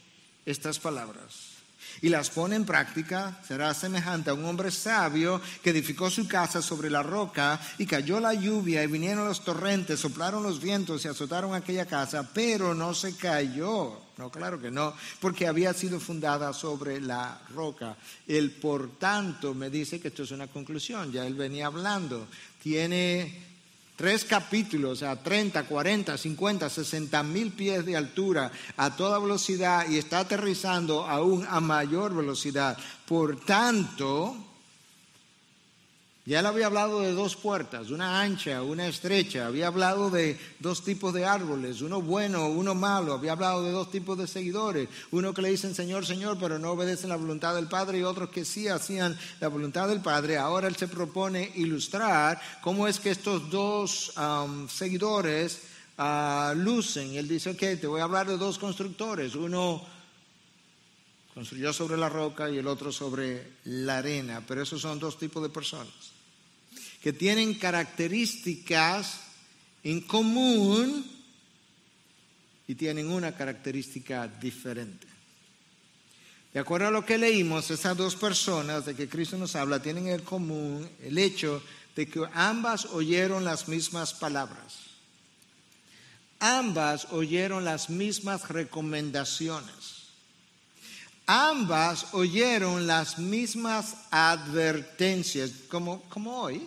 estas 0.47 0.81
palabras 0.81 1.52
y 2.01 2.09
las 2.09 2.31
pone 2.31 2.57
en 2.57 2.65
práctica, 2.65 3.41
será 3.47 3.73
semejante 3.75 4.31
a 4.31 4.35
un 4.35 4.45
hombre 4.45 4.71
sabio 4.71 5.41
que 5.63 5.71
edificó 5.71 6.11
su 6.11 6.27
casa 6.27 6.63
sobre 6.63 6.91
la 6.91 7.03
roca 7.03 7.61
y 7.79 7.87
cayó 7.87 8.21
la 8.21 8.35
lluvia 8.35 8.83
y 8.83 8.87
vinieron 8.87 9.27
los 9.27 9.45
torrentes, 9.45 10.01
soplaron 10.01 10.43
los 10.43 10.61
vientos 10.61 11.05
y 11.05 11.09
azotaron 11.09 11.55
aquella 11.55 11.87
casa, 11.87 12.29
pero 12.33 12.75
no 12.75 12.95
se 12.95 13.17
cayó. 13.17 14.01
No, 14.19 14.31
claro 14.31 14.61
que 14.61 14.71
no, 14.71 14.95
porque 15.21 15.47
había 15.47 15.73
sido 15.73 15.99
fundada 15.99 16.53
sobre 16.53 17.01
la 17.01 17.41
roca. 17.55 17.97
El 18.27 18.51
por 18.51 18.99
tanto 18.99 19.55
me 19.55 19.71
dice 19.71 20.01
que 20.01 20.09
esto 20.09 20.25
es 20.25 20.31
una 20.31 20.49
conclusión, 20.49 21.11
ya 21.11 21.27
él 21.27 21.35
venía 21.35 21.67
hablando. 21.67 22.29
Tiene 22.63 23.52
Tres 23.97 24.25
capítulos 24.25 25.03
a 25.03 25.23
30, 25.23 25.65
40, 25.65 26.17
50, 26.17 26.71
60 26.71 27.23
mil 27.23 27.53
pies 27.53 27.85
de 27.85 27.97
altura 27.97 28.51
a 28.77 28.97
toda 28.97 29.19
velocidad 29.19 29.87
y 29.89 29.99
está 29.99 30.21
aterrizando 30.21 31.07
aún 31.07 31.47
a 31.49 31.61
mayor 31.61 32.15
velocidad. 32.15 32.79
Por 33.07 33.39
tanto, 33.45 34.52
ya 36.25 36.39
él 36.39 36.47
había 36.47 36.67
hablado 36.67 37.01
de 37.01 37.15
dos 37.15 37.35
puertas, 37.35 37.91
una 37.91 38.21
ancha, 38.21 38.63
una 38.63 38.87
estrecha, 38.87 39.47
había 39.47 39.67
hablado 39.67 40.09
de 40.09 40.39
dos 40.61 40.85
tipos 40.85 41.13
de 41.13 41.25
árboles, 41.25 41.81
uno 41.81 42.01
bueno, 42.01 42.47
uno 42.47 42.77
malo, 42.77 43.15
había 43.15 43.33
hablado 43.33 43.65
de 43.65 43.73
dos 43.73 43.91
tipos 43.91 44.17
de 44.17 44.29
seguidores, 44.29 44.89
uno 45.11 45.35
que 45.35 45.43
le 45.43 45.51
dicen 45.51 45.75
Señor, 45.75 46.07
Señor, 46.07 46.39
pero 46.39 46.61
no 46.61 46.71
obedecen 46.71 47.09
la 47.09 47.17
voluntad 47.17 47.57
del 47.57 47.67
Padre 47.67 47.99
y 47.99 48.03
otros 48.05 48.31
que 48.31 48.45
sí 48.45 48.69
hacían 48.69 49.19
la 49.41 49.49
voluntad 49.49 49.89
del 49.89 50.01
Padre. 50.01 50.39
Ahora 50.39 50.69
él 50.69 50.77
se 50.77 50.87
propone 50.87 51.51
ilustrar 51.57 52.41
cómo 52.61 52.87
es 52.87 53.01
que 53.01 53.11
estos 53.11 53.51
dos 53.51 54.13
um, 54.17 54.69
seguidores 54.69 55.63
uh, 55.99 56.55
lucen. 56.55 57.17
Él 57.17 57.27
dice, 57.27 57.51
ok, 57.51 57.81
te 57.81 57.89
voy 57.89 58.01
a 58.01 58.05
hablar 58.05 58.29
de 58.29 58.37
dos 58.37 58.61
constructores, 58.61 59.35
uno 59.35 59.85
construyó 61.35 61.73
sobre 61.73 61.97
la 61.97 62.09
roca 62.09 62.49
y 62.49 62.59
el 62.59 62.69
otro 62.69 62.93
sobre 62.93 63.55
la 63.65 63.99
arena, 63.99 64.45
pero 64.47 64.63
esos 64.63 64.81
son 64.81 65.01
dos 65.01 65.19
tipos 65.19 65.43
de 65.43 65.49
personas 65.49 66.12
que 67.03 67.13
tienen 67.13 67.55
características 67.55 69.21
en 69.83 70.01
común 70.03 71.05
y 72.69 72.75
tienen 72.77 73.11
una 73.11 73.35
característica 73.35 74.29
diferente. 74.29 75.09
De 76.55 76.61
acuerdo 76.61 76.89
a 76.89 76.91
lo 76.93 77.05
que 77.05 77.19
leímos, 77.19 77.71
esas 77.71 77.97
dos 77.97 78.15
personas 78.15 78.85
de 78.85 78.95
que 78.95 79.09
Cristo 79.09 79.37
nos 79.37 79.57
habla 79.57 79.83
tienen 79.83 80.09
en 80.09 80.21
común 80.21 80.89
el 81.03 81.19
hecho 81.19 81.63
de 81.97 82.07
que 82.07 82.23
ambas 82.35 82.87
oyeron 82.87 83.45
las 83.45 83.69
mismas 83.69 84.15
palabras. 84.15 84.77
Ambas 86.39 87.09
oyeron 87.11 87.65
las 87.65 87.91
mismas 87.91 88.49
recomendaciones. 88.49 90.03
Ambas 91.27 92.09
oyeron 92.13 92.87
las 92.87 93.19
mismas 93.19 93.97
advertencias, 94.11 95.53
como, 95.69 96.03
como 96.03 96.37
hoy. 96.37 96.63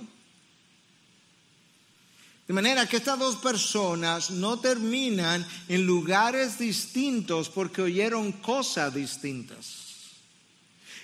De 2.48 2.54
manera 2.54 2.88
que 2.88 2.98
estas 2.98 3.18
dos 3.18 3.38
personas 3.38 4.30
no 4.30 4.60
terminan 4.60 5.46
en 5.68 5.86
lugares 5.86 6.60
distintos 6.60 7.50
porque 7.50 7.82
oyeron 7.82 8.32
cosas 8.34 8.94
distintas. 8.94 9.86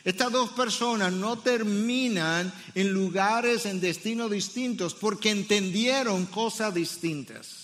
Estas 0.03 0.31
dos 0.31 0.51
personas 0.51 1.13
no 1.13 1.39
terminan 1.39 2.51
en 2.73 2.93
lugares 2.93 3.65
en 3.65 3.79
destinos 3.79 4.29
distintos 4.29 4.93
porque 4.93 5.29
entendieron 5.29 6.25
cosas 6.25 6.73
distintas. 6.73 7.61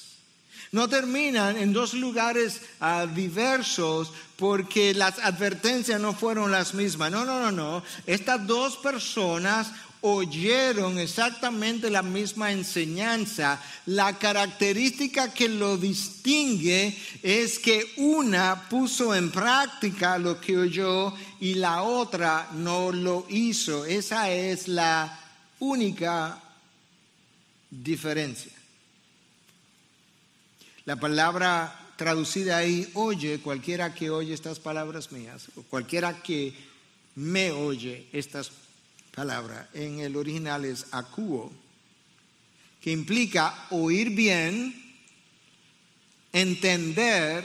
No 0.71 0.89
terminan 0.89 1.55
en 1.57 1.71
dos 1.71 1.93
lugares 1.93 2.61
ah, 2.79 3.07
diversos 3.07 4.11
porque 4.35 4.93
las 4.93 5.17
advertencias 5.19 5.99
no 5.99 6.13
fueron 6.13 6.51
las 6.51 6.73
mismas. 6.73 7.11
No, 7.11 7.25
no, 7.25 7.39
no, 7.39 7.51
no. 7.51 7.83
Estas 8.05 8.45
dos 8.45 8.77
personas 8.77 9.71
oyeron 10.01 10.99
exactamente 10.99 11.89
la 11.89 12.03
misma 12.03 12.51
enseñanza. 12.51 13.61
La 13.85 14.17
característica 14.17 15.33
que 15.33 15.49
lo 15.49 15.77
distingue 15.77 16.95
es 17.23 17.59
que 17.59 17.93
una 17.97 18.67
puso 18.69 19.15
en 19.15 19.31
práctica 19.31 20.17
lo 20.17 20.39
que 20.39 20.57
oyó 20.57 21.13
y 21.39 21.55
la 21.55 21.83
otra 21.83 22.49
no 22.53 22.91
lo 22.91 23.25
hizo. 23.29 23.85
Esa 23.85 24.31
es 24.31 24.67
la 24.67 25.19
única 25.59 26.41
diferencia. 27.69 28.51
La 30.85 30.95
palabra 30.95 31.87
traducida 31.97 32.57
ahí, 32.57 32.89
oye, 32.93 33.39
cualquiera 33.39 33.93
que 33.93 34.09
oye 34.09 34.33
estas 34.33 34.59
palabras 34.59 35.11
mías, 35.11 35.47
o 35.57 35.63
cualquiera 35.63 36.21
que 36.21 36.53
me 37.15 37.51
oye 37.51 38.07
estas 38.13 38.51
palabra 39.17 39.67
en 39.73 39.99
el 39.99 40.15
original 40.15 40.63
es 40.63 40.85
acuo, 40.91 41.51
que 42.79 42.91
implica 42.91 43.65
oír 43.71 44.11
bien, 44.11 44.71
entender 46.31 47.43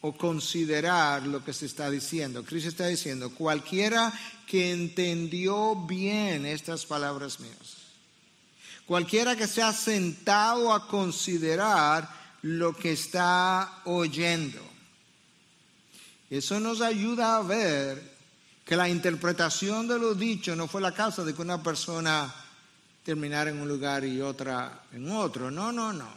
o 0.00 0.16
considerar 0.16 1.26
lo 1.26 1.44
que 1.44 1.52
se 1.52 1.66
está 1.66 1.90
diciendo. 1.90 2.42
Cristo 2.42 2.70
está 2.70 2.86
diciendo, 2.86 3.34
cualquiera 3.34 4.10
que 4.46 4.72
entendió 4.72 5.76
bien 5.76 6.46
estas 6.46 6.86
palabras 6.86 7.38
mías, 7.38 7.92
cualquiera 8.86 9.36
que 9.36 9.46
se 9.46 9.60
ha 9.60 9.74
sentado 9.74 10.72
a 10.72 10.88
considerar 10.88 12.08
lo 12.40 12.74
que 12.74 12.92
está 12.92 13.82
oyendo. 13.84 14.62
Eso 16.30 16.58
nos 16.60 16.80
ayuda 16.80 17.36
a 17.36 17.42
ver 17.42 18.09
que 18.70 18.76
la 18.76 18.88
interpretación 18.88 19.88
de 19.88 19.98
lo 19.98 20.14
dicho 20.14 20.54
no 20.54 20.68
fue 20.68 20.80
la 20.80 20.94
causa 20.94 21.24
de 21.24 21.34
que 21.34 21.42
una 21.42 21.60
persona 21.60 22.32
terminara 23.02 23.50
en 23.50 23.60
un 23.60 23.66
lugar 23.66 24.04
y 24.04 24.20
otra 24.20 24.84
en 24.92 25.10
otro. 25.10 25.50
No, 25.50 25.72
no, 25.72 25.92
no. 25.92 26.08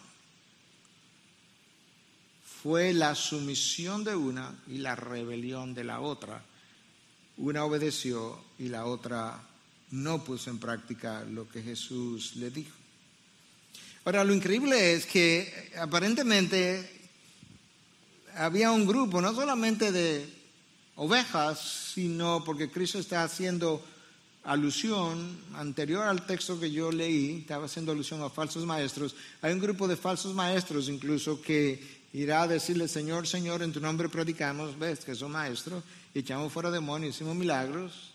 fue 2.61 2.93
la 2.93 3.15
sumisión 3.15 4.03
de 4.03 4.15
una 4.15 4.53
y 4.67 4.77
la 4.77 4.95
rebelión 4.95 5.73
de 5.73 5.83
la 5.83 5.99
otra. 5.99 6.43
Una 7.37 7.65
obedeció 7.65 8.39
y 8.59 8.69
la 8.69 8.85
otra 8.85 9.41
no 9.89 10.23
puso 10.23 10.51
en 10.51 10.59
práctica 10.59 11.23
lo 11.23 11.49
que 11.49 11.63
Jesús 11.63 12.35
le 12.35 12.51
dijo. 12.51 12.75
Ahora, 14.05 14.23
lo 14.23 14.31
increíble 14.31 14.93
es 14.93 15.07
que 15.07 15.71
aparentemente 15.79 17.09
había 18.35 18.69
un 18.69 18.85
grupo, 18.85 19.21
no 19.21 19.33
solamente 19.33 19.91
de 19.91 20.42
ovejas, 20.95 21.91
sino 21.93 22.43
porque 22.43 22.69
Cristo 22.69 22.99
está 22.99 23.23
haciendo 23.23 23.83
alusión, 24.43 25.37
anterior 25.55 26.03
al 26.03 26.25
texto 26.25 26.59
que 26.59 26.71
yo 26.71 26.91
leí, 26.91 27.39
estaba 27.39 27.65
haciendo 27.65 27.91
alusión 27.91 28.21
a 28.21 28.29
falsos 28.29 28.65
maestros, 28.65 29.15
hay 29.41 29.53
un 29.53 29.59
grupo 29.59 29.87
de 29.87 29.95
falsos 29.95 30.33
maestros 30.33 30.89
incluso 30.89 31.41
que 31.41 32.03
irá 32.13 32.43
a 32.43 32.47
decirle, 32.47 32.87
Señor, 32.87 33.27
Señor, 33.27 33.63
en 33.63 33.71
tu 33.71 33.79
nombre 33.79 34.09
predicamos, 34.09 34.77
ves 34.77 34.99
que 34.99 35.15
son 35.15 35.31
maestros, 35.31 35.83
echamos 36.13 36.51
fuera 36.51 36.69
demonios, 36.69 37.15
hicimos 37.15 37.35
milagros. 37.35 38.11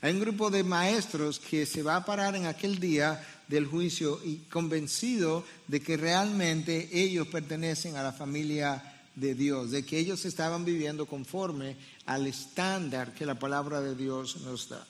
Hay 0.00 0.12
un 0.12 0.20
grupo 0.20 0.50
de 0.50 0.64
maestros 0.64 1.38
que 1.38 1.64
se 1.64 1.82
va 1.82 1.96
a 1.96 2.04
parar 2.04 2.34
en 2.34 2.46
aquel 2.46 2.78
día 2.78 3.24
del 3.48 3.66
juicio 3.66 4.20
y 4.24 4.36
convencido 4.50 5.44
de 5.68 5.80
que 5.80 5.96
realmente 5.96 6.88
ellos 6.92 7.28
pertenecen 7.28 7.96
a 7.96 8.02
la 8.02 8.12
familia 8.12 8.82
de 9.14 9.34
Dios, 9.34 9.70
de 9.70 9.84
que 9.84 9.98
ellos 9.98 10.24
estaban 10.24 10.64
viviendo 10.64 11.06
conforme 11.06 11.76
al 12.06 12.26
estándar 12.26 13.14
que 13.14 13.26
la 13.26 13.38
palabra 13.38 13.80
de 13.80 13.94
Dios 13.94 14.38
nos 14.42 14.68
da. 14.68 14.86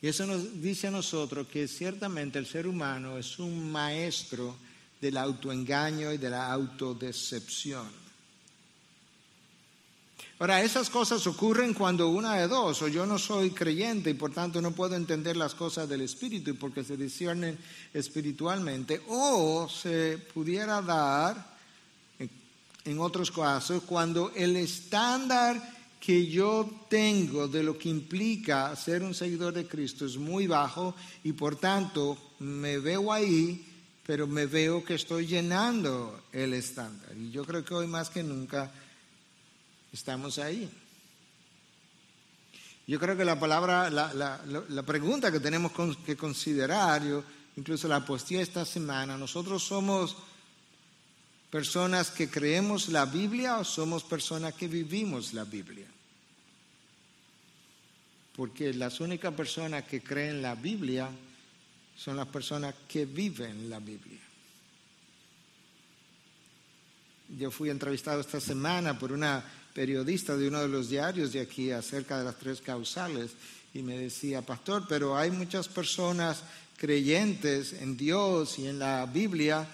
Y 0.00 0.08
eso 0.08 0.26
nos 0.26 0.60
dice 0.60 0.88
a 0.88 0.90
nosotros 0.90 1.48
que 1.48 1.66
ciertamente 1.66 2.38
el 2.38 2.46
ser 2.46 2.66
humano 2.66 3.18
es 3.18 3.38
un 3.38 3.70
maestro 3.72 4.56
del 5.00 5.16
autoengaño 5.16 6.12
y 6.12 6.18
de 6.18 6.30
la 6.30 6.52
autodecepción. 6.52 8.06
Ahora, 10.38 10.62
esas 10.62 10.90
cosas 10.90 11.26
ocurren 11.26 11.72
cuando 11.72 12.10
una 12.10 12.34
de 12.36 12.46
dos, 12.46 12.82
o 12.82 12.88
yo 12.88 13.06
no 13.06 13.18
soy 13.18 13.52
creyente 13.52 14.10
y 14.10 14.14
por 14.14 14.32
tanto 14.32 14.60
no 14.60 14.72
puedo 14.72 14.94
entender 14.94 15.34
las 15.34 15.54
cosas 15.54 15.88
del 15.88 16.02
Espíritu 16.02 16.54
porque 16.56 16.84
se 16.84 16.98
disciernen 16.98 17.58
espiritualmente, 17.94 19.00
o 19.08 19.66
se 19.66 20.18
pudiera 20.34 20.82
dar, 20.82 21.55
en 22.86 22.98
otros 23.00 23.30
casos, 23.30 23.82
cuando 23.84 24.32
el 24.34 24.56
estándar 24.56 25.60
que 26.00 26.26
yo 26.28 26.86
tengo 26.88 27.48
de 27.48 27.62
lo 27.62 27.76
que 27.76 27.88
implica 27.88 28.74
ser 28.76 29.02
un 29.02 29.14
seguidor 29.14 29.52
de 29.52 29.66
Cristo 29.66 30.06
es 30.06 30.16
muy 30.16 30.46
bajo 30.46 30.94
y 31.24 31.32
por 31.32 31.56
tanto 31.56 32.16
me 32.38 32.78
veo 32.78 33.12
ahí, 33.12 33.66
pero 34.06 34.26
me 34.26 34.46
veo 34.46 34.84
que 34.84 34.94
estoy 34.94 35.26
llenando 35.26 36.22
el 36.32 36.54
estándar. 36.54 37.16
Y 37.16 37.32
yo 37.32 37.44
creo 37.44 37.64
que 37.64 37.74
hoy 37.74 37.88
más 37.88 38.08
que 38.08 38.22
nunca 38.22 38.70
estamos 39.92 40.38
ahí. 40.38 40.70
Yo 42.86 43.00
creo 43.00 43.16
que 43.16 43.24
la 43.24 43.40
palabra, 43.40 43.90
la, 43.90 44.82
pregunta 44.86 45.32
que 45.32 45.40
tenemos 45.40 45.72
que 46.04 46.16
considerar, 46.16 47.04
yo, 47.04 47.24
incluso 47.56 47.88
la 47.88 48.06
postía 48.06 48.42
esta 48.42 48.64
semana, 48.64 49.18
nosotros 49.18 49.64
somos 49.64 50.16
personas 51.56 52.10
que 52.10 52.28
creemos 52.28 52.90
la 52.90 53.06
Biblia 53.06 53.56
o 53.56 53.64
somos 53.64 54.04
personas 54.04 54.52
que 54.52 54.68
vivimos 54.68 55.32
la 55.32 55.44
Biblia. 55.44 55.86
Porque 58.36 58.74
las 58.74 59.00
únicas 59.00 59.32
personas 59.32 59.84
que 59.84 60.02
creen 60.02 60.42
la 60.42 60.54
Biblia 60.54 61.08
son 61.96 62.18
las 62.18 62.28
personas 62.28 62.74
que 62.86 63.06
viven 63.06 63.70
la 63.70 63.78
Biblia. 63.78 64.20
Yo 67.38 67.50
fui 67.50 67.70
entrevistado 67.70 68.20
esta 68.20 68.38
semana 68.38 68.98
por 68.98 69.10
una 69.10 69.42
periodista 69.72 70.36
de 70.36 70.48
uno 70.48 70.60
de 70.60 70.68
los 70.68 70.90
diarios 70.90 71.32
de 71.32 71.40
aquí 71.40 71.70
acerca 71.70 72.18
de 72.18 72.24
las 72.24 72.36
tres 72.36 72.60
causales 72.60 73.30
y 73.72 73.80
me 73.80 73.96
decía, 73.96 74.42
pastor, 74.42 74.84
pero 74.86 75.16
hay 75.16 75.30
muchas 75.30 75.68
personas 75.68 76.42
creyentes 76.76 77.72
en 77.72 77.96
Dios 77.96 78.58
y 78.58 78.66
en 78.66 78.78
la 78.78 79.06
Biblia 79.06 79.66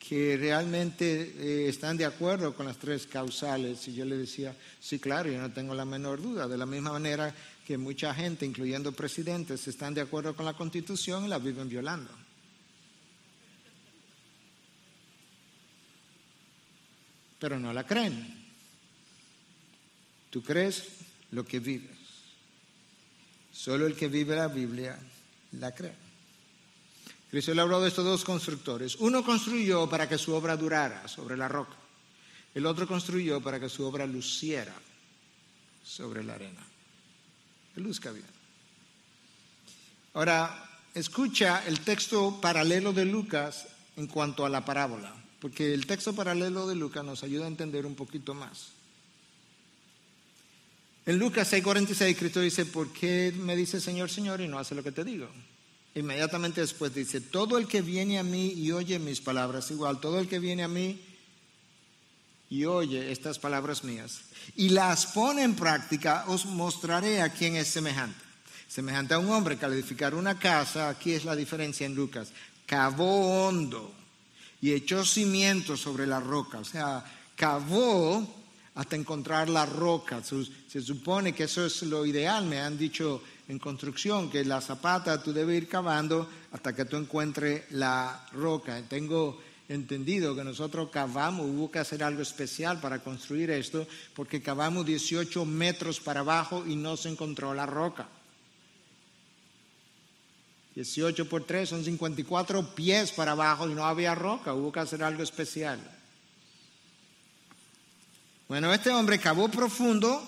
que 0.00 0.38
realmente 0.38 1.34
eh, 1.36 1.68
están 1.68 1.96
de 1.98 2.06
acuerdo 2.06 2.54
con 2.54 2.66
las 2.66 2.78
tres 2.78 3.06
causales. 3.06 3.86
Y 3.86 3.94
yo 3.94 4.06
le 4.06 4.16
decía, 4.16 4.56
sí, 4.80 4.98
claro, 4.98 5.30
yo 5.30 5.38
no 5.38 5.52
tengo 5.52 5.74
la 5.74 5.84
menor 5.84 6.22
duda. 6.22 6.48
De 6.48 6.56
la 6.56 6.66
misma 6.66 6.92
manera 6.92 7.34
que 7.66 7.76
mucha 7.76 8.14
gente, 8.14 8.46
incluyendo 8.46 8.92
presidentes, 8.92 9.68
están 9.68 9.92
de 9.92 10.00
acuerdo 10.00 10.34
con 10.34 10.46
la 10.46 10.54
constitución 10.54 11.26
y 11.26 11.28
la 11.28 11.38
viven 11.38 11.68
violando. 11.68 12.10
Pero 17.38 17.60
no 17.60 17.72
la 17.72 17.86
creen. 17.86 18.40
Tú 20.30 20.42
crees 20.42 20.88
lo 21.30 21.44
que 21.44 21.60
vives. 21.60 21.98
Solo 23.52 23.86
el 23.86 23.94
que 23.94 24.08
vive 24.08 24.34
la 24.34 24.48
Biblia 24.48 24.98
la 25.52 25.74
cree. 25.74 26.09
Cristo 27.30 27.54
le 27.54 27.60
habló 27.60 27.80
de 27.80 27.88
estos 27.88 28.04
dos 28.04 28.24
constructores. 28.24 28.96
Uno 28.96 29.24
construyó 29.24 29.88
para 29.88 30.08
que 30.08 30.18
su 30.18 30.34
obra 30.34 30.56
durara 30.56 31.06
sobre 31.06 31.36
la 31.36 31.46
roca. 31.46 31.76
El 32.54 32.66
otro 32.66 32.88
construyó 32.88 33.40
para 33.40 33.60
que 33.60 33.68
su 33.68 33.84
obra 33.84 34.06
luciera 34.06 34.74
sobre 35.84 36.24
la 36.24 36.34
arena. 36.34 36.60
Que 37.74 37.80
luzca 37.80 38.10
bien. 38.10 38.26
Ahora, 40.14 40.68
escucha 40.92 41.64
el 41.66 41.80
texto 41.80 42.40
paralelo 42.40 42.92
de 42.92 43.04
Lucas 43.04 43.68
en 43.96 44.08
cuanto 44.08 44.44
a 44.44 44.48
la 44.48 44.64
parábola, 44.64 45.14
porque 45.40 45.72
el 45.72 45.86
texto 45.86 46.12
paralelo 46.14 46.66
de 46.66 46.74
Lucas 46.74 47.04
nos 47.04 47.22
ayuda 47.22 47.44
a 47.44 47.48
entender 47.48 47.86
un 47.86 47.94
poquito 47.94 48.34
más. 48.34 48.72
En 51.06 51.18
Lucas 51.18 51.52
6:46 51.52 52.16
Cristo 52.16 52.40
dice, 52.40 52.66
¿por 52.66 52.92
qué 52.92 53.32
me 53.36 53.54
dice 53.54 53.80
Señor, 53.80 54.10
Señor 54.10 54.40
y 54.40 54.48
no 54.48 54.58
hace 54.58 54.74
lo 54.74 54.82
que 54.82 54.92
te 54.92 55.04
digo? 55.04 55.28
Inmediatamente 55.94 56.60
después 56.60 56.94
dice, 56.94 57.20
todo 57.20 57.58
el 57.58 57.66
que 57.66 57.82
viene 57.82 58.18
a 58.18 58.22
mí 58.22 58.52
y 58.52 58.70
oye 58.70 58.98
mis 58.98 59.20
palabras, 59.20 59.70
igual, 59.70 60.00
todo 60.00 60.20
el 60.20 60.28
que 60.28 60.38
viene 60.38 60.62
a 60.62 60.68
mí 60.68 61.00
y 62.48 62.64
oye 62.64 63.10
estas 63.10 63.38
palabras 63.38 63.82
mías 63.82 64.22
y 64.56 64.70
las 64.70 65.06
pone 65.06 65.42
en 65.42 65.54
práctica, 65.54 66.24
os 66.28 66.46
mostraré 66.46 67.22
a 67.22 67.32
quién 67.32 67.56
es 67.56 67.68
semejante. 67.68 68.18
Semejante 68.68 69.14
a 69.14 69.18
un 69.18 69.30
hombre 69.30 69.58
edificar 69.60 70.14
una 70.14 70.38
casa, 70.38 70.88
aquí 70.88 71.12
es 71.12 71.24
la 71.24 71.34
diferencia 71.34 71.86
en 71.86 71.96
Lucas, 71.96 72.28
cavó 72.66 73.46
hondo 73.48 73.92
y 74.60 74.72
echó 74.72 75.04
cimientos 75.04 75.80
sobre 75.80 76.06
la 76.06 76.20
roca, 76.20 76.58
o 76.58 76.64
sea, 76.64 77.04
cavó 77.34 78.36
hasta 78.76 78.94
encontrar 78.94 79.48
la 79.48 79.66
roca. 79.66 80.22
Se 80.22 80.82
supone 80.82 81.34
que 81.34 81.44
eso 81.44 81.66
es 81.66 81.82
lo 81.82 82.06
ideal, 82.06 82.46
me 82.46 82.60
han 82.60 82.78
dicho 82.78 83.22
en 83.50 83.58
construcción, 83.58 84.30
que 84.30 84.44
la 84.44 84.60
zapata 84.60 85.20
tú 85.20 85.32
debes 85.32 85.56
ir 85.60 85.68
cavando 85.68 86.28
hasta 86.52 86.72
que 86.72 86.84
tú 86.84 86.96
encuentres 86.96 87.64
la 87.72 88.24
roca. 88.32 88.80
Tengo 88.88 89.40
entendido 89.68 90.36
que 90.36 90.44
nosotros 90.44 90.88
cavamos, 90.90 91.46
hubo 91.46 91.68
que 91.68 91.80
hacer 91.80 92.04
algo 92.04 92.22
especial 92.22 92.80
para 92.80 93.00
construir 93.00 93.50
esto, 93.50 93.88
porque 94.14 94.40
cavamos 94.40 94.86
18 94.86 95.44
metros 95.46 95.98
para 95.98 96.20
abajo 96.20 96.64
y 96.64 96.76
no 96.76 96.96
se 96.96 97.08
encontró 97.08 97.52
la 97.52 97.66
roca. 97.66 98.06
18 100.76 101.28
por 101.28 101.42
3 101.42 101.68
son 101.68 101.84
54 101.84 102.74
pies 102.76 103.10
para 103.10 103.32
abajo 103.32 103.68
y 103.68 103.74
no 103.74 103.84
había 103.84 104.14
roca, 104.14 104.54
hubo 104.54 104.70
que 104.70 104.78
hacer 104.78 105.02
algo 105.02 105.24
especial. 105.24 105.80
Bueno, 108.48 108.72
este 108.72 108.90
hombre 108.90 109.18
cavó 109.18 109.48
profundo 109.48 110.22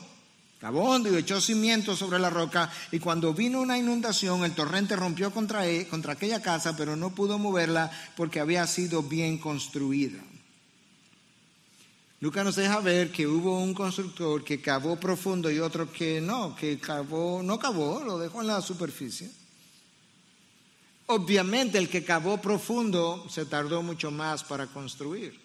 Cavó 0.62 0.90
hondo 0.90 1.12
y 1.12 1.18
echó 1.18 1.40
cimientos 1.40 1.98
sobre 1.98 2.20
la 2.20 2.30
roca 2.30 2.70
y 2.92 3.00
cuando 3.00 3.34
vino 3.34 3.60
una 3.60 3.76
inundación 3.76 4.44
el 4.44 4.54
torrente 4.54 4.94
rompió 4.94 5.32
contra, 5.32 5.66
él, 5.66 5.88
contra 5.88 6.12
aquella 6.12 6.40
casa 6.40 6.76
pero 6.76 6.94
no 6.94 7.10
pudo 7.10 7.36
moverla 7.36 7.90
porque 8.16 8.38
había 8.38 8.64
sido 8.68 9.02
bien 9.02 9.38
construida. 9.38 10.22
Lucas 12.20 12.44
nos 12.44 12.54
deja 12.54 12.78
ver 12.78 13.10
que 13.10 13.26
hubo 13.26 13.58
un 13.58 13.74
constructor 13.74 14.44
que 14.44 14.60
cavó 14.60 14.94
profundo 15.00 15.50
y 15.50 15.58
otro 15.58 15.90
que 15.90 16.20
no, 16.20 16.54
que 16.54 16.78
cavó, 16.78 17.42
no 17.42 17.58
cavó, 17.58 18.00
lo 18.04 18.16
dejó 18.16 18.40
en 18.40 18.46
la 18.46 18.60
superficie. 18.60 19.32
Obviamente 21.06 21.76
el 21.76 21.88
que 21.88 22.04
cavó 22.04 22.40
profundo 22.40 23.26
se 23.28 23.46
tardó 23.46 23.82
mucho 23.82 24.12
más 24.12 24.44
para 24.44 24.68
construir. 24.68 25.41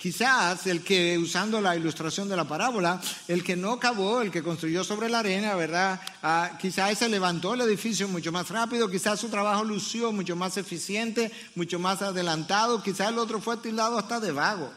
Quizás 0.00 0.66
el 0.66 0.82
que, 0.82 1.18
usando 1.18 1.60
la 1.60 1.76
ilustración 1.76 2.26
de 2.26 2.34
la 2.34 2.48
parábola, 2.48 2.98
el 3.28 3.44
que 3.44 3.54
no 3.54 3.78
cavó, 3.78 4.22
el 4.22 4.30
que 4.30 4.42
construyó 4.42 4.82
sobre 4.82 5.10
la 5.10 5.18
arena, 5.18 5.54
¿verdad? 5.56 6.00
Ah, 6.22 6.56
quizás 6.58 6.96
se 6.96 7.06
levantó 7.06 7.52
el 7.52 7.60
edificio 7.60 8.08
mucho 8.08 8.32
más 8.32 8.48
rápido, 8.48 8.90
quizás 8.90 9.20
su 9.20 9.28
trabajo 9.28 9.62
lució 9.62 10.10
mucho 10.10 10.34
más 10.36 10.56
eficiente, 10.56 11.30
mucho 11.54 11.78
más 11.78 12.00
adelantado, 12.00 12.82
quizás 12.82 13.10
el 13.10 13.18
otro 13.18 13.42
fue 13.42 13.58
tildado 13.58 13.98
hasta 13.98 14.20
de 14.20 14.32
vago, 14.32 14.72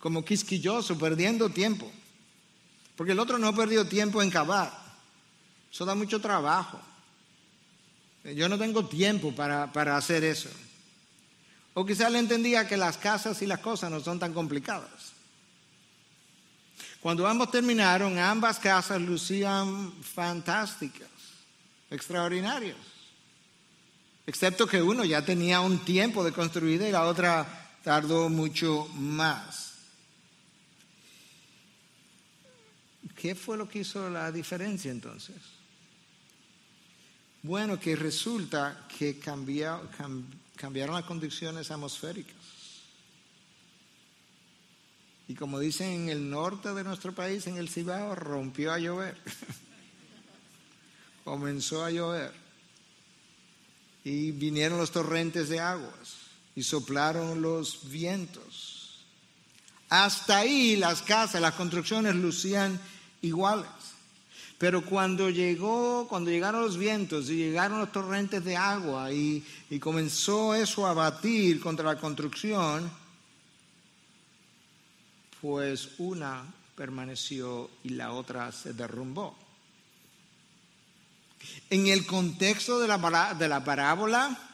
como 0.00 0.22
quisquilloso, 0.22 0.98
perdiendo 0.98 1.48
tiempo. 1.48 1.90
Porque 2.94 3.12
el 3.12 3.18
otro 3.18 3.38
no 3.38 3.54
perdió 3.54 3.88
tiempo 3.88 4.22
en 4.22 4.28
cavar. 4.28 4.70
Eso 5.72 5.86
da 5.86 5.94
mucho 5.94 6.20
trabajo. 6.20 6.78
Yo 8.22 8.50
no 8.50 8.58
tengo 8.58 8.84
tiempo 8.84 9.34
para, 9.34 9.72
para 9.72 9.96
hacer 9.96 10.24
eso. 10.24 10.50
O 11.78 11.84
quizá 11.84 12.08
él 12.08 12.16
entendía 12.16 12.66
que 12.66 12.78
las 12.78 12.96
casas 12.96 13.42
y 13.42 13.46
las 13.46 13.60
cosas 13.60 13.90
no 13.90 14.00
son 14.00 14.18
tan 14.18 14.32
complicadas. 14.32 15.12
Cuando 17.02 17.26
ambos 17.26 17.50
terminaron, 17.50 18.18
ambas 18.18 18.58
casas 18.58 18.98
lucían 19.02 19.92
fantásticas, 20.02 21.10
extraordinarias. 21.90 22.78
Excepto 24.26 24.66
que 24.66 24.80
uno 24.80 25.04
ya 25.04 25.22
tenía 25.22 25.60
un 25.60 25.84
tiempo 25.84 26.24
de 26.24 26.32
construida 26.32 26.88
y 26.88 26.92
la 26.92 27.04
otra 27.04 27.46
tardó 27.84 28.30
mucho 28.30 28.88
más. 28.94 29.74
¿Qué 33.14 33.34
fue 33.34 33.58
lo 33.58 33.68
que 33.68 33.80
hizo 33.80 34.08
la 34.08 34.32
diferencia 34.32 34.90
entonces? 34.90 35.36
Bueno, 37.42 37.78
que 37.78 37.94
resulta 37.96 38.86
que 38.98 39.20
cambiaron 40.56 40.94
las 40.94 41.04
condiciones 41.04 41.70
atmosféricas. 41.70 42.34
Y 45.28 45.34
como 45.34 45.58
dicen 45.58 45.90
en 45.90 46.08
el 46.08 46.30
norte 46.30 46.72
de 46.72 46.84
nuestro 46.84 47.12
país, 47.12 47.46
en 47.46 47.56
el 47.56 47.68
Cibao, 47.68 48.14
rompió 48.14 48.72
a 48.72 48.78
llover. 48.78 49.16
Comenzó 51.24 51.84
a 51.84 51.90
llover. 51.90 52.32
Y 54.04 54.30
vinieron 54.30 54.78
los 54.78 54.92
torrentes 54.92 55.48
de 55.48 55.58
aguas 55.58 56.14
y 56.54 56.62
soplaron 56.62 57.42
los 57.42 57.88
vientos. 57.90 59.04
Hasta 59.88 60.38
ahí 60.38 60.76
las 60.76 61.02
casas, 61.02 61.40
las 61.40 61.54
construcciones 61.54 62.14
lucían 62.14 62.80
iguales. 63.20 63.68
Pero 64.58 64.82
cuando 64.82 65.28
llegó, 65.28 66.08
cuando 66.08 66.30
llegaron 66.30 66.62
los 66.62 66.78
vientos 66.78 67.28
y 67.28 67.36
llegaron 67.36 67.80
los 67.80 67.92
torrentes 67.92 68.42
de 68.42 68.56
agua 68.56 69.12
y, 69.12 69.44
comenzó 69.80 70.54
eso 70.54 70.86
a 70.86 70.94
batir 70.94 71.60
contra 71.60 71.84
la 71.84 72.00
construcción, 72.00 72.90
pues 75.42 75.90
una 75.98 76.42
permaneció 76.74 77.70
y 77.84 77.90
la 77.90 78.12
otra 78.12 78.50
se 78.50 78.72
derrumbó. 78.72 79.36
En 81.68 81.86
el 81.88 82.06
contexto 82.06 82.80
de 82.80 82.88
la, 82.88 83.34
de 83.34 83.48
la 83.48 83.62
parábola, 83.62 84.45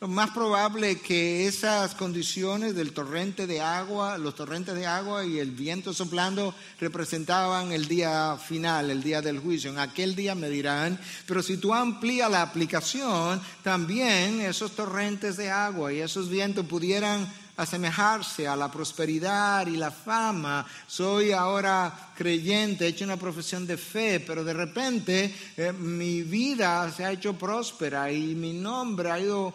lo 0.00 0.08
más 0.08 0.30
probable 0.30 0.98
que 0.98 1.46
esas 1.46 1.94
condiciones 1.94 2.74
del 2.74 2.94
torrente 2.94 3.46
de 3.46 3.60
agua, 3.60 4.16
los 4.16 4.34
torrentes 4.34 4.74
de 4.74 4.86
agua 4.86 5.26
y 5.26 5.38
el 5.38 5.50
viento 5.50 5.92
soplando 5.92 6.54
representaban 6.80 7.70
el 7.72 7.86
día 7.86 8.38
final, 8.38 8.88
el 8.88 9.02
día 9.02 9.20
del 9.20 9.40
juicio. 9.40 9.70
En 9.70 9.78
aquel 9.78 10.16
día 10.16 10.34
me 10.34 10.48
dirán, 10.48 10.98
pero 11.26 11.42
si 11.42 11.58
tú 11.58 11.74
amplías 11.74 12.30
la 12.30 12.40
aplicación, 12.40 13.42
también 13.62 14.40
esos 14.40 14.74
torrentes 14.74 15.36
de 15.36 15.50
agua 15.50 15.92
y 15.92 16.00
esos 16.00 16.30
vientos 16.30 16.64
pudieran 16.64 17.30
asemejarse 17.58 18.48
a 18.48 18.56
la 18.56 18.70
prosperidad 18.70 19.66
y 19.66 19.76
la 19.76 19.90
fama. 19.90 20.66
Soy 20.86 21.32
ahora 21.32 22.12
creyente, 22.16 22.86
he 22.86 22.88
hecho 22.88 23.04
una 23.04 23.18
profesión 23.18 23.66
de 23.66 23.76
fe, 23.76 24.18
pero 24.20 24.44
de 24.44 24.54
repente 24.54 25.34
eh, 25.58 25.72
mi 25.72 26.22
vida 26.22 26.90
se 26.90 27.04
ha 27.04 27.12
hecho 27.12 27.34
próspera 27.34 28.10
y 28.10 28.34
mi 28.34 28.54
nombre 28.54 29.10
ha 29.10 29.20
ido 29.20 29.52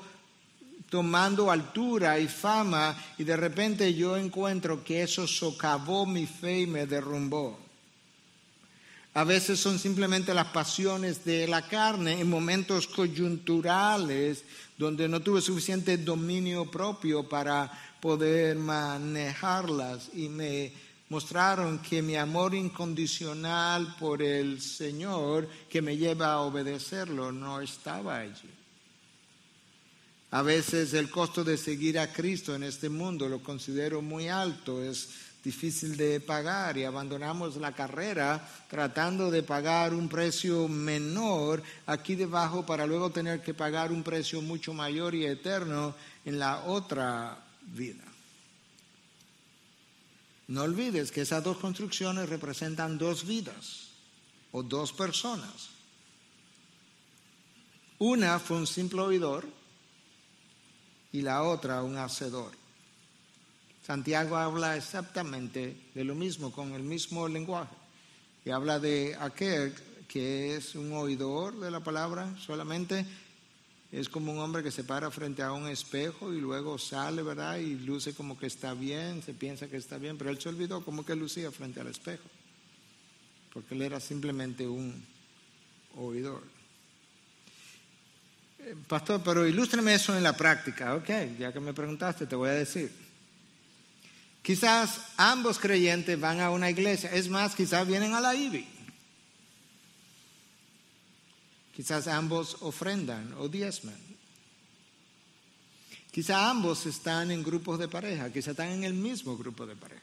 tomando 0.95 1.51
altura 1.51 2.17
y 2.19 2.29
fama 2.29 2.95
y 3.17 3.25
de 3.25 3.35
repente 3.35 3.93
yo 3.93 4.15
encuentro 4.15 4.81
que 4.81 5.03
eso 5.03 5.27
socavó 5.27 6.05
mi 6.05 6.25
fe 6.25 6.61
y 6.61 6.67
me 6.67 6.85
derrumbó. 6.85 7.59
A 9.13 9.25
veces 9.25 9.59
son 9.59 9.77
simplemente 9.77 10.33
las 10.33 10.47
pasiones 10.47 11.25
de 11.25 11.49
la 11.49 11.67
carne 11.67 12.21
en 12.21 12.29
momentos 12.29 12.87
coyunturales 12.87 14.45
donde 14.77 15.09
no 15.09 15.19
tuve 15.19 15.41
suficiente 15.41 15.97
dominio 15.97 16.71
propio 16.71 17.27
para 17.27 17.69
poder 17.99 18.55
manejarlas 18.55 20.11
y 20.13 20.29
me 20.29 20.71
mostraron 21.09 21.79
que 21.79 22.01
mi 22.01 22.15
amor 22.15 22.55
incondicional 22.55 23.97
por 23.99 24.21
el 24.21 24.61
Señor 24.61 25.49
que 25.69 25.81
me 25.81 25.97
lleva 25.97 26.31
a 26.31 26.39
obedecerlo 26.39 27.33
no 27.33 27.59
estaba 27.59 28.19
allí. 28.19 28.54
A 30.35 30.41
veces 30.41 30.93
el 30.93 31.09
costo 31.09 31.45
de 31.45 31.57
seguir 31.57 31.97
a 31.97 32.11
Cristo 32.11 32.53
en 32.53 32.63
este 32.63 32.89
mundo 32.89 33.29
lo 33.29 33.41
considero 33.41 34.01
muy 34.01 34.27
alto, 34.27 34.83
es 34.83 35.07
difícil 35.41 35.95
de 35.95 36.19
pagar 36.19 36.77
y 36.77 36.83
abandonamos 36.83 37.55
la 37.55 37.71
carrera 37.71 38.45
tratando 38.69 39.31
de 39.31 39.43
pagar 39.43 39.93
un 39.93 40.09
precio 40.09 40.67
menor 40.67 41.63
aquí 41.85 42.15
debajo 42.15 42.65
para 42.65 42.85
luego 42.85 43.11
tener 43.11 43.41
que 43.41 43.53
pagar 43.53 43.93
un 43.93 44.03
precio 44.03 44.41
mucho 44.41 44.73
mayor 44.73 45.15
y 45.15 45.25
eterno 45.25 45.95
en 46.25 46.37
la 46.37 46.65
otra 46.65 47.41
vida. 47.67 48.03
No 50.49 50.63
olvides 50.63 51.13
que 51.13 51.21
esas 51.21 51.45
dos 51.45 51.59
construcciones 51.59 52.27
representan 52.27 52.97
dos 52.97 53.25
vidas 53.25 53.87
o 54.51 54.63
dos 54.63 54.91
personas. 54.91 55.69
Una 57.99 58.37
fue 58.37 58.57
un 58.57 58.67
simple 58.67 58.99
oidor 58.99 59.54
y 61.15 61.21
la 61.21 61.43
otra 61.43 61.81
un 61.81 61.97
hacedor. 61.97 62.51
Santiago 63.87 64.35
habla 64.35 64.75
exactamente 64.75 65.77
de 65.93 66.03
lo 66.03 66.13
mismo, 66.13 66.51
con 66.51 66.73
el 66.73 66.83
mismo 66.83 67.29
lenguaje. 67.29 67.73
Y 68.43 68.49
habla 68.49 68.79
de 68.79 69.15
aquel 69.17 69.73
que 70.09 70.57
es 70.57 70.75
un 70.75 70.91
oidor 70.91 71.57
de 71.61 71.71
la 71.71 71.79
palabra 71.79 72.35
solamente, 72.37 73.05
es 73.93 74.09
como 74.09 74.33
un 74.33 74.39
hombre 74.39 74.61
que 74.61 74.71
se 74.71 74.83
para 74.83 75.09
frente 75.09 75.41
a 75.41 75.53
un 75.53 75.67
espejo 75.67 76.33
y 76.33 76.41
luego 76.41 76.77
sale, 76.77 77.23
¿verdad? 77.23 77.59
Y 77.59 77.75
luce 77.75 78.13
como 78.13 78.37
que 78.37 78.47
está 78.47 78.73
bien, 78.73 79.23
se 79.23 79.33
piensa 79.33 79.69
que 79.69 79.77
está 79.77 79.97
bien, 79.97 80.17
pero 80.17 80.31
él 80.31 80.41
se 80.41 80.49
olvidó 80.49 80.83
como 80.83 81.05
que 81.05 81.15
lucía 81.15 81.49
frente 81.49 81.79
al 81.79 81.87
espejo, 81.87 82.27
porque 83.53 83.73
él 83.73 83.83
era 83.83 84.01
simplemente 84.01 84.67
un 84.67 85.01
oidor. 85.95 86.54
Pastor, 88.87 89.21
pero 89.23 89.47
ilústreme 89.47 89.93
eso 89.93 90.17
en 90.17 90.23
la 90.23 90.33
práctica. 90.33 90.95
Ok, 90.95 91.09
ya 91.37 91.53
que 91.53 91.59
me 91.59 91.73
preguntaste, 91.73 92.25
te 92.25 92.35
voy 92.35 92.49
a 92.49 92.53
decir. 92.53 92.91
Quizás 94.41 95.01
ambos 95.17 95.59
creyentes 95.59 96.19
van 96.19 96.39
a 96.39 96.49
una 96.49 96.69
iglesia. 96.69 97.11
Es 97.11 97.29
más, 97.29 97.55
quizás 97.55 97.85
vienen 97.85 98.13
a 98.13 98.21
la 98.21 98.33
IBI. 98.35 98.67
Quizás 101.75 102.07
ambos 102.07 102.57
ofrendan 102.61 103.33
o 103.37 103.47
diezman. 103.49 103.99
Quizás 106.11 106.37
ambos 106.37 106.85
están 106.85 107.31
en 107.31 107.43
grupos 107.43 107.77
de 107.77 107.87
pareja. 107.87 108.31
Quizás 108.31 108.49
están 108.49 108.69
en 108.69 108.83
el 108.83 108.93
mismo 108.93 109.37
grupo 109.37 109.65
de 109.65 109.75
pareja. 109.75 110.01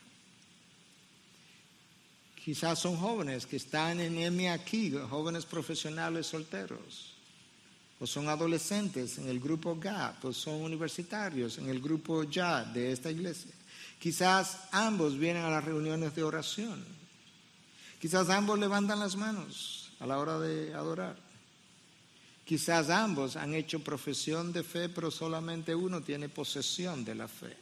Quizás 2.45 2.79
son 2.79 2.97
jóvenes 2.97 3.47
que 3.47 3.57
están 3.57 4.01
en 4.01 4.19
EMI 4.19 4.49
aquí, 4.49 4.93
jóvenes 5.09 5.47
profesionales 5.47 6.27
solteros 6.27 7.12
o 8.03 8.07
son 8.07 8.29
adolescentes 8.29 9.19
en 9.19 9.29
el 9.29 9.39
grupo 9.39 9.79
GAP, 9.79 10.25
o 10.25 10.33
son 10.33 10.55
universitarios 10.55 11.59
en 11.59 11.69
el 11.69 11.81
grupo 11.81 12.25
YA 12.25 12.65
de 12.65 12.91
esta 12.91 13.13
iglesia. 13.13 13.53
Quizás 14.01 14.59
ambos 14.73 15.17
vienen 15.17 15.45
a 15.45 15.51
las 15.51 15.65
reuniones 15.65 16.13
de 16.13 16.25
oración. 16.25 16.85
Quizás 18.01 18.29
ambos 18.29 18.59
levantan 18.59 18.99
las 18.99 19.15
manos 19.15 19.93
a 20.01 20.07
la 20.07 20.19
hora 20.19 20.41
de 20.41 20.75
adorar. 20.75 21.17
Quizás 22.45 22.91
ambos 22.91 23.37
han 23.37 23.55
hecho 23.55 23.79
profesión 23.85 24.53
de 24.53 24.65
fe, 24.65 24.89
pero 24.89 25.13
solamente 25.13 25.73
uno 25.73 26.01
tiene 26.01 26.29
posesión 26.29 27.05
de 27.05 27.15
la 27.15 27.29
fe. 27.29 27.57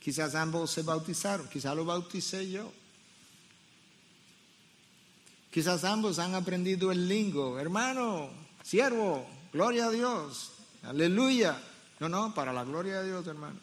Quizás 0.00 0.34
ambos 0.34 0.72
se 0.72 0.82
bautizaron, 0.82 1.48
quizás 1.48 1.76
lo 1.76 1.84
bauticé 1.84 2.50
yo. 2.50 2.72
Quizás 5.52 5.84
ambos 5.84 6.18
han 6.18 6.34
aprendido 6.34 6.90
el 6.90 7.06
lingo. 7.06 7.60
Hermano, 7.60 8.47
siervo, 8.68 9.26
gloria 9.50 9.86
a 9.86 9.90
Dios, 9.90 10.50
aleluya. 10.82 11.58
No, 12.00 12.08
no, 12.08 12.34
para 12.34 12.52
la 12.52 12.64
gloria 12.64 13.00
de 13.00 13.08
Dios, 13.08 13.26
hermano. 13.26 13.58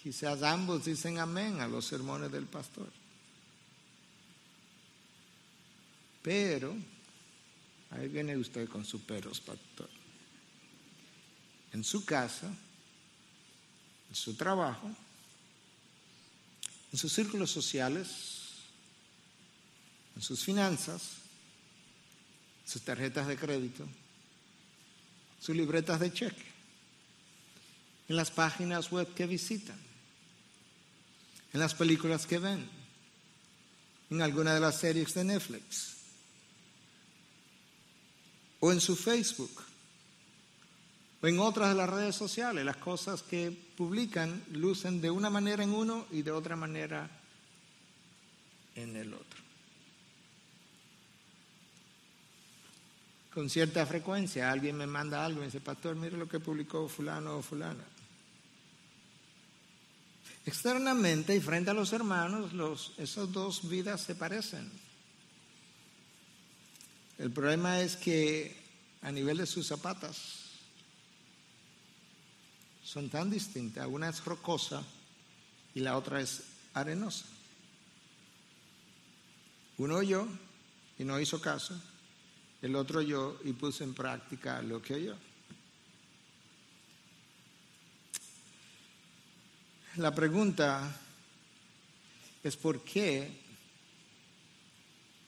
Quizás 0.00 0.42
ambos 0.42 0.84
dicen 0.84 1.18
amén 1.18 1.60
a 1.60 1.66
los 1.66 1.84
sermones 1.84 2.30
del 2.30 2.46
pastor. 2.46 2.88
Pero, 6.22 6.76
ahí 7.90 8.06
viene 8.08 8.36
usted 8.36 8.68
con 8.68 8.84
sus 8.84 9.02
peros, 9.02 9.40
pastor. 9.40 9.88
En 11.72 11.82
su 11.82 12.04
casa, 12.04 12.46
en 14.08 14.14
su 14.14 14.34
trabajo, 14.34 14.88
en 16.92 16.98
sus 16.98 17.12
círculos 17.12 17.50
sociales, 17.50 18.52
en 20.14 20.22
sus 20.22 20.44
finanzas, 20.44 21.25
sus 22.66 22.82
tarjetas 22.82 23.28
de 23.28 23.36
crédito, 23.36 23.86
sus 25.40 25.54
libretas 25.54 26.00
de 26.00 26.12
cheque, 26.12 26.44
en 28.08 28.16
las 28.16 28.30
páginas 28.30 28.90
web 28.90 29.14
que 29.14 29.26
visitan, 29.26 29.78
en 31.52 31.60
las 31.60 31.74
películas 31.74 32.26
que 32.26 32.38
ven, 32.38 32.68
en 34.10 34.20
alguna 34.20 34.54
de 34.54 34.60
las 34.60 34.78
series 34.78 35.14
de 35.14 35.24
Netflix, 35.24 35.96
o 38.60 38.72
en 38.72 38.80
su 38.80 38.96
Facebook, 38.96 39.62
O 41.22 41.26
en 41.26 41.38
otras 41.38 41.70
de 41.70 41.74
las 41.76 41.88
redes 41.88 42.14
sociales, 42.14 42.64
las 42.64 42.76
cosas 42.76 43.22
que 43.22 43.50
publican 43.50 44.44
lucen 44.52 45.00
de 45.00 45.10
una 45.10 45.30
manera 45.30 45.64
en 45.64 45.72
uno 45.72 46.06
y 46.10 46.22
de 46.22 46.30
otra 46.30 46.56
manera 46.56 47.08
en 48.74 48.96
el 48.96 49.14
otro. 49.14 49.45
Con 53.36 53.50
cierta 53.50 53.84
frecuencia 53.84 54.50
alguien 54.50 54.78
me 54.78 54.86
manda 54.86 55.22
algo 55.22 55.42
y 55.42 55.44
dice, 55.44 55.60
pastor, 55.60 55.94
mire 55.94 56.16
lo 56.16 56.26
que 56.26 56.40
publicó 56.40 56.88
fulano 56.88 57.36
o 57.36 57.42
fulana. 57.42 57.84
Externamente 60.46 61.36
y 61.36 61.40
frente 61.40 61.68
a 61.68 61.74
los 61.74 61.92
hermanos, 61.92 62.54
los, 62.54 62.94
esas 62.96 63.30
dos 63.30 63.68
vidas 63.68 64.00
se 64.00 64.14
parecen. 64.14 64.72
El 67.18 67.30
problema 67.30 67.78
es 67.80 67.96
que 67.96 68.56
a 69.02 69.12
nivel 69.12 69.36
de 69.36 69.46
sus 69.46 69.66
zapatas 69.66 70.16
son 72.82 73.10
tan 73.10 73.28
distintas. 73.28 73.86
Una 73.86 74.08
es 74.08 74.24
rocosa 74.24 74.82
y 75.74 75.80
la 75.80 75.98
otra 75.98 76.22
es 76.22 76.42
arenosa. 76.72 77.26
Uno 79.76 79.96
oyó 79.96 80.26
y 80.98 81.04
no 81.04 81.20
hizo 81.20 81.38
caso. 81.38 81.78
El 82.66 82.74
otro 82.74 82.98
oyó 82.98 83.38
y 83.44 83.52
puso 83.52 83.84
en 83.84 83.94
práctica 83.94 84.60
lo 84.60 84.82
que 84.82 84.94
oyó. 84.94 85.14
La 89.98 90.12
pregunta 90.12 90.92
es 92.42 92.56
por 92.56 92.82
qué 92.82 93.30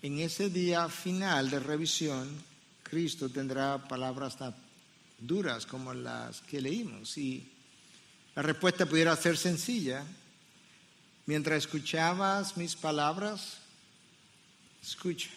en 0.03 0.19
ese 0.19 0.51
día 0.51 0.89
final 0.89 1.49
de 1.49 1.61
revisión 1.61 2.29
Cristo 2.83 3.29
tendrá 3.29 3.87
palabras 3.87 4.37
tan 4.37 4.57
duras 5.21 5.65
como 5.65 5.95
las 5.95 6.41
que 6.41 6.61
leímos. 6.61 7.17
Y 7.19 7.53
la 8.35 8.43
respuesta 8.43 8.85
pudiera 8.85 9.15
ser 9.15 9.37
sencilla. 9.37 10.05
Mientras 11.27 11.59
escuchabas 11.59 12.57
mis 12.57 12.75
palabras, 12.75 13.59
escucha, 14.83 15.31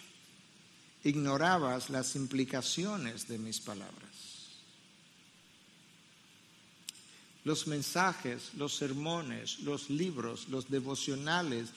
ignorabas 1.04 1.90
las 1.90 2.14
implicaciones 2.16 3.28
de 3.28 3.38
mis 3.38 3.60
palabras. 3.60 4.12
los 7.44 7.66
mensajes, 7.66 8.54
los 8.56 8.76
sermones, 8.76 9.60
los 9.60 9.90
libros, 9.90 10.48
los 10.48 10.70
devocionales 10.70 11.70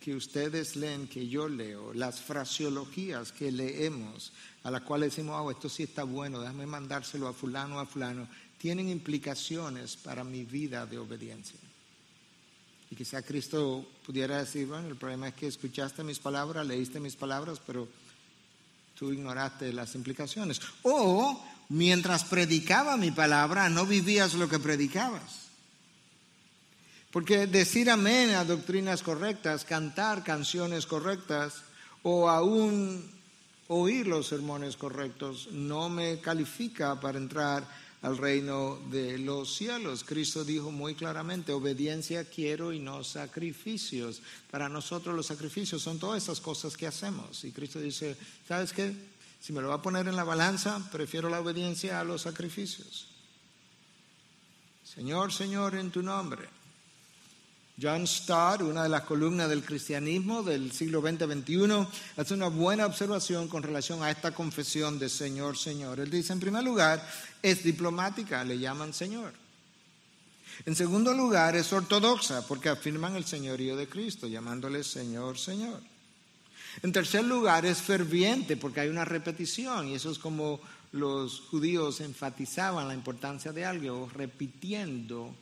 que 0.00 0.16
ustedes 0.16 0.74
leen, 0.74 1.06
que 1.06 1.28
yo 1.28 1.48
leo, 1.48 1.94
las 1.94 2.20
fraseologías 2.20 3.30
que 3.30 3.52
leemos, 3.52 4.32
a 4.64 4.70
las 4.70 4.82
cuales 4.82 5.10
decimos, 5.10 5.36
oh, 5.40 5.50
esto 5.50 5.68
sí 5.68 5.84
está 5.84 6.02
bueno, 6.02 6.40
déjame 6.40 6.66
mandárselo 6.66 7.28
a 7.28 7.32
fulano, 7.32 7.78
a 7.78 7.86
fulano, 7.86 8.28
tienen 8.58 8.88
implicaciones 8.88 9.96
para 9.96 10.24
mi 10.24 10.44
vida 10.44 10.86
de 10.86 10.98
obediencia. 10.98 11.58
Y 12.90 12.96
quizá 12.96 13.22
Cristo 13.22 13.86
pudiera 14.04 14.38
decir, 14.38 14.66
bueno, 14.66 14.88
el 14.88 14.96
problema 14.96 15.28
es 15.28 15.34
que 15.34 15.46
escuchaste 15.46 16.02
mis 16.02 16.18
palabras, 16.18 16.66
leíste 16.66 16.98
mis 16.98 17.16
palabras, 17.16 17.60
pero 17.64 17.88
tú 19.02 19.12
ignoraste 19.12 19.72
las 19.72 19.96
implicaciones. 19.96 20.60
O 20.84 21.44
mientras 21.70 22.22
predicaba 22.22 22.96
mi 22.96 23.10
palabra, 23.10 23.68
no 23.68 23.84
vivías 23.84 24.34
lo 24.34 24.48
que 24.48 24.60
predicabas. 24.60 25.50
Porque 27.10 27.48
decir 27.48 27.90
amén 27.90 28.30
a 28.36 28.44
doctrinas 28.44 29.02
correctas, 29.02 29.64
cantar 29.64 30.22
canciones 30.22 30.86
correctas 30.86 31.66
o 32.04 32.30
aún 32.30 33.02
oír 33.66 34.06
los 34.06 34.28
sermones 34.28 34.76
correctos 34.76 35.48
no 35.50 35.88
me 35.88 36.20
califica 36.20 37.00
para 37.00 37.18
entrar 37.18 37.66
al 38.02 38.18
reino 38.18 38.78
de 38.90 39.18
los 39.18 39.54
cielos. 39.54 40.04
Cristo 40.04 40.44
dijo 40.44 40.70
muy 40.70 40.94
claramente, 40.94 41.52
obediencia 41.52 42.24
quiero 42.24 42.72
y 42.72 42.80
no 42.80 43.04
sacrificios. 43.04 44.20
Para 44.50 44.68
nosotros 44.68 45.14
los 45.14 45.26
sacrificios 45.26 45.82
son 45.82 45.98
todas 45.98 46.22
esas 46.22 46.40
cosas 46.40 46.76
que 46.76 46.86
hacemos. 46.86 47.44
Y 47.44 47.52
Cristo 47.52 47.80
dice, 47.80 48.16
¿sabes 48.46 48.72
qué? 48.72 48.92
Si 49.40 49.52
me 49.52 49.60
lo 49.60 49.68
va 49.68 49.76
a 49.76 49.82
poner 49.82 50.06
en 50.08 50.16
la 50.16 50.24
balanza, 50.24 50.88
prefiero 50.90 51.28
la 51.28 51.40
obediencia 51.40 52.00
a 52.00 52.04
los 52.04 52.22
sacrificios. 52.22 53.06
Señor, 54.84 55.32
Señor, 55.32 55.74
en 55.74 55.90
tu 55.90 56.02
nombre. 56.02 56.61
John 57.80 58.06
Stott, 58.06 58.62
una 58.62 58.82
de 58.82 58.88
las 58.88 59.02
columnas 59.02 59.48
del 59.48 59.64
cristianismo 59.64 60.42
del 60.42 60.72
siglo 60.72 61.00
XX-XXI, 61.00 61.86
hace 62.16 62.34
una 62.34 62.48
buena 62.48 62.86
observación 62.86 63.48
con 63.48 63.62
relación 63.62 64.02
a 64.02 64.10
esta 64.10 64.32
confesión 64.32 64.98
de 64.98 65.08
Señor, 65.08 65.56
Señor. 65.56 65.98
Él 66.00 66.10
dice, 66.10 66.32
en 66.32 66.40
primer 66.40 66.62
lugar, 66.62 67.06
es 67.42 67.64
diplomática, 67.64 68.44
le 68.44 68.58
llaman 68.58 68.92
Señor. 68.92 69.32
En 70.66 70.76
segundo 70.76 71.14
lugar, 71.14 71.56
es 71.56 71.72
ortodoxa, 71.72 72.46
porque 72.46 72.68
afirman 72.68 73.16
el 73.16 73.24
señorío 73.24 73.74
de 73.74 73.88
Cristo, 73.88 74.28
llamándole 74.28 74.84
Señor, 74.84 75.38
Señor. 75.38 75.80
En 76.82 76.92
tercer 76.92 77.24
lugar, 77.24 77.66
es 77.66 77.78
ferviente 77.78 78.56
porque 78.56 78.80
hay 78.80 78.88
una 78.88 79.04
repetición 79.04 79.88
y 79.88 79.94
eso 79.94 80.10
es 80.10 80.18
como 80.18 80.60
los 80.92 81.40
judíos 81.50 82.00
enfatizaban 82.00 82.86
la 82.88 82.94
importancia 82.94 83.52
de 83.52 83.64
algo, 83.64 84.10
repitiendo 84.14 85.34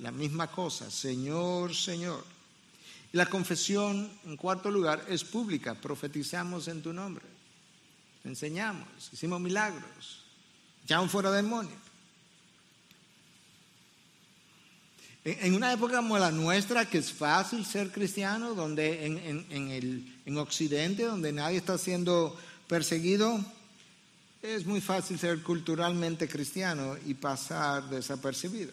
la 0.00 0.10
misma 0.10 0.48
cosa, 0.48 0.90
Señor, 0.90 1.74
Señor. 1.74 2.24
Y 3.12 3.16
la 3.16 3.26
confesión, 3.26 4.10
en 4.24 4.36
cuarto 4.36 4.70
lugar, 4.70 5.04
es 5.08 5.24
pública, 5.24 5.74
profetizamos 5.74 6.68
en 6.68 6.82
tu 6.82 6.92
nombre, 6.92 7.24
enseñamos, 8.24 8.88
hicimos 9.12 9.40
milagros, 9.40 10.22
echamos 10.84 11.10
fuera 11.10 11.30
demonios. 11.30 11.88
En 15.24 15.54
una 15.54 15.72
época 15.72 15.96
como 15.96 16.18
la 16.18 16.30
nuestra, 16.30 16.88
que 16.88 16.98
es 16.98 17.12
fácil 17.12 17.66
ser 17.66 17.90
cristiano, 17.90 18.54
donde 18.54 19.04
en, 19.04 19.70
el, 19.70 20.20
en 20.24 20.38
Occidente, 20.38 21.02
donde 21.02 21.32
nadie 21.32 21.58
está 21.58 21.76
siendo 21.76 22.34
perseguido, 22.66 23.44
es 24.42 24.64
muy 24.64 24.80
fácil 24.80 25.18
ser 25.18 25.42
culturalmente 25.42 26.28
cristiano 26.28 26.96
y 27.04 27.14
pasar 27.14 27.90
desapercibido. 27.90 28.72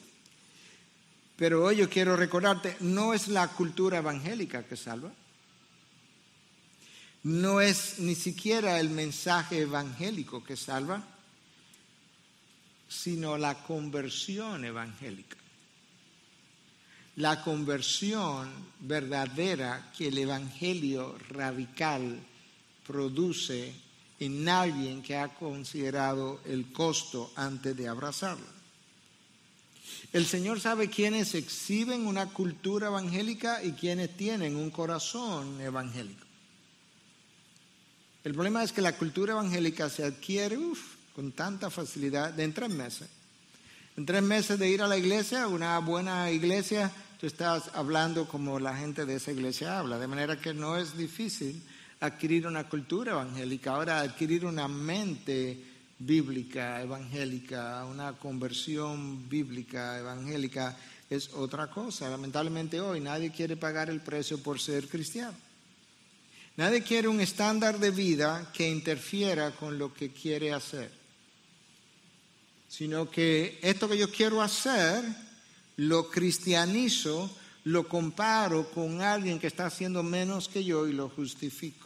Pero 1.37 1.63
hoy 1.63 1.77
yo 1.77 1.89
quiero 1.89 2.15
recordarte, 2.15 2.77
no 2.79 3.13
es 3.13 3.27
la 3.27 3.47
cultura 3.49 3.97
evangélica 3.97 4.63
que 4.63 4.77
salva. 4.77 5.11
No 7.23 7.59
es 7.59 7.99
ni 7.99 8.15
siquiera 8.15 8.79
el 8.79 8.89
mensaje 8.89 9.61
evangélico 9.61 10.43
que 10.43 10.55
salva, 10.55 11.03
sino 12.87 13.37
la 13.37 13.63
conversión 13.63 14.63
evangélica 14.63 15.37
la 17.17 17.41
conversión 17.41 18.51
verdadera 18.81 19.91
que 19.97 20.07
el 20.09 20.17
Evangelio 20.17 21.17
radical 21.29 22.19
produce 22.85 23.73
en 24.19 24.47
alguien 24.49 25.01
que 25.01 25.15
ha 25.15 25.29
considerado 25.29 26.41
el 26.45 26.71
costo 26.73 27.31
antes 27.35 27.75
de 27.75 27.87
abrazarlo. 27.87 28.54
El 30.15 30.25
Señor 30.25 30.61
sabe 30.61 30.89
quiénes 30.89 31.35
exhiben 31.35 32.07
una 32.07 32.27
cultura 32.27 32.87
evangélica 32.87 33.61
y 33.61 33.73
quiénes 33.73 34.15
tienen 34.15 34.55
un 34.55 34.69
corazón 34.69 35.59
evangélico. 35.59 36.25
El 38.23 38.33
problema 38.33 38.63
es 38.63 38.71
que 38.71 38.81
la 38.81 38.95
cultura 38.95 39.33
evangélica 39.33 39.89
se 39.89 40.05
adquiere 40.05 40.57
con 41.13 41.33
tanta 41.33 41.69
facilidad 41.69 42.39
en 42.39 42.53
tres 42.53 42.69
meses. 42.69 43.09
En 43.97 44.05
tres 44.05 44.23
meses 44.23 44.57
de 44.57 44.69
ir 44.69 44.81
a 44.81 44.87
la 44.87 44.97
iglesia, 44.97 45.49
una 45.49 45.77
buena 45.79 46.31
iglesia, 46.31 46.89
tú 47.19 47.27
estás 47.27 47.71
hablando 47.73 48.25
como 48.25 48.57
la 48.57 48.73
gente 48.73 49.05
de 49.05 49.15
esa 49.15 49.33
iglesia 49.33 49.79
habla, 49.79 49.99
de 49.99 50.07
manera 50.07 50.39
que 50.39 50.53
no 50.53 50.77
es 50.77 50.95
difícil 50.97 51.61
adquirir 51.99 52.47
una 52.47 52.69
cultura 52.69 53.11
evangélica. 53.11 53.73
Ahora, 53.73 53.99
adquirir 53.99 54.45
una 54.45 54.69
mente 54.69 55.74
bíblica, 55.99 56.81
evangélica, 56.81 57.85
una 57.85 58.13
conversión 58.13 59.27
bíblica, 59.29 59.99
evangélica, 59.99 60.77
es 61.09 61.33
otra 61.33 61.67
cosa. 61.67 62.09
Lamentablemente 62.09 62.81
hoy 62.81 62.99
nadie 62.99 63.31
quiere 63.31 63.55
pagar 63.55 63.89
el 63.89 64.01
precio 64.01 64.41
por 64.41 64.59
ser 64.59 64.87
cristiano. 64.87 65.37
Nadie 66.57 66.83
quiere 66.83 67.07
un 67.07 67.19
estándar 67.19 67.79
de 67.79 67.91
vida 67.91 68.51
que 68.53 68.69
interfiera 68.69 69.51
con 69.51 69.77
lo 69.77 69.93
que 69.93 70.11
quiere 70.11 70.53
hacer, 70.53 70.89
sino 72.69 73.11
que 73.11 73.59
esto 73.61 73.89
que 73.89 73.97
yo 73.97 74.09
quiero 74.09 74.41
hacer 74.41 75.03
lo 75.77 76.09
cristianizo, 76.09 77.29
lo 77.65 77.87
comparo 77.87 78.69
con 78.71 79.01
alguien 79.01 79.39
que 79.39 79.47
está 79.47 79.65
haciendo 79.65 80.01
menos 80.01 80.47
que 80.47 80.63
yo 80.63 80.87
y 80.87 80.93
lo 80.93 81.09
justifico. 81.09 81.84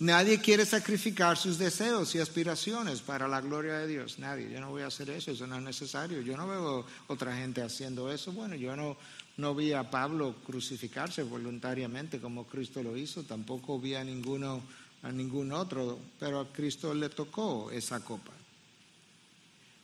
Nadie 0.00 0.40
quiere 0.40 0.64
sacrificar 0.64 1.36
sus 1.36 1.58
deseos 1.58 2.14
y 2.14 2.18
aspiraciones 2.18 3.00
para 3.00 3.28
la 3.28 3.40
gloria 3.40 3.74
de 3.74 3.86
Dios. 3.86 4.18
Nadie. 4.18 4.50
Yo 4.50 4.60
no 4.60 4.70
voy 4.70 4.82
a 4.82 4.86
hacer 4.86 5.10
eso, 5.10 5.30
eso 5.30 5.46
no 5.46 5.56
es 5.56 5.62
necesario. 5.62 6.20
Yo 6.22 6.36
no 6.36 6.48
veo 6.48 6.86
otra 7.08 7.36
gente 7.36 7.62
haciendo 7.62 8.10
eso. 8.10 8.32
Bueno, 8.32 8.54
yo 8.54 8.74
no, 8.76 8.96
no 9.36 9.54
vi 9.54 9.72
a 9.72 9.90
Pablo 9.90 10.36
crucificarse 10.46 11.22
voluntariamente 11.22 12.18
como 12.20 12.46
Cristo 12.46 12.82
lo 12.82 12.96
hizo. 12.96 13.24
Tampoco 13.24 13.78
vi 13.78 13.94
a 13.94 14.04
ninguno, 14.04 14.62
a 15.02 15.12
ningún 15.12 15.52
otro, 15.52 15.98
pero 16.18 16.40
a 16.40 16.52
Cristo 16.52 16.94
le 16.94 17.10
tocó 17.10 17.70
esa 17.70 18.00
copa. 18.00 18.32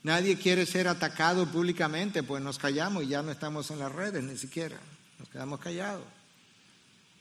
Nadie 0.02 0.38
quiere 0.38 0.66
ser 0.66 0.86
atacado 0.86 1.46
públicamente, 1.46 2.22
pues 2.22 2.42
nos 2.42 2.58
callamos 2.58 3.04
y 3.04 3.08
ya 3.08 3.22
no 3.22 3.32
estamos 3.32 3.70
en 3.70 3.80
las 3.80 3.92
redes 3.92 4.22
ni 4.22 4.38
siquiera. 4.38 4.78
Nos 5.18 5.28
quedamos 5.28 5.58
callados. 5.58 6.15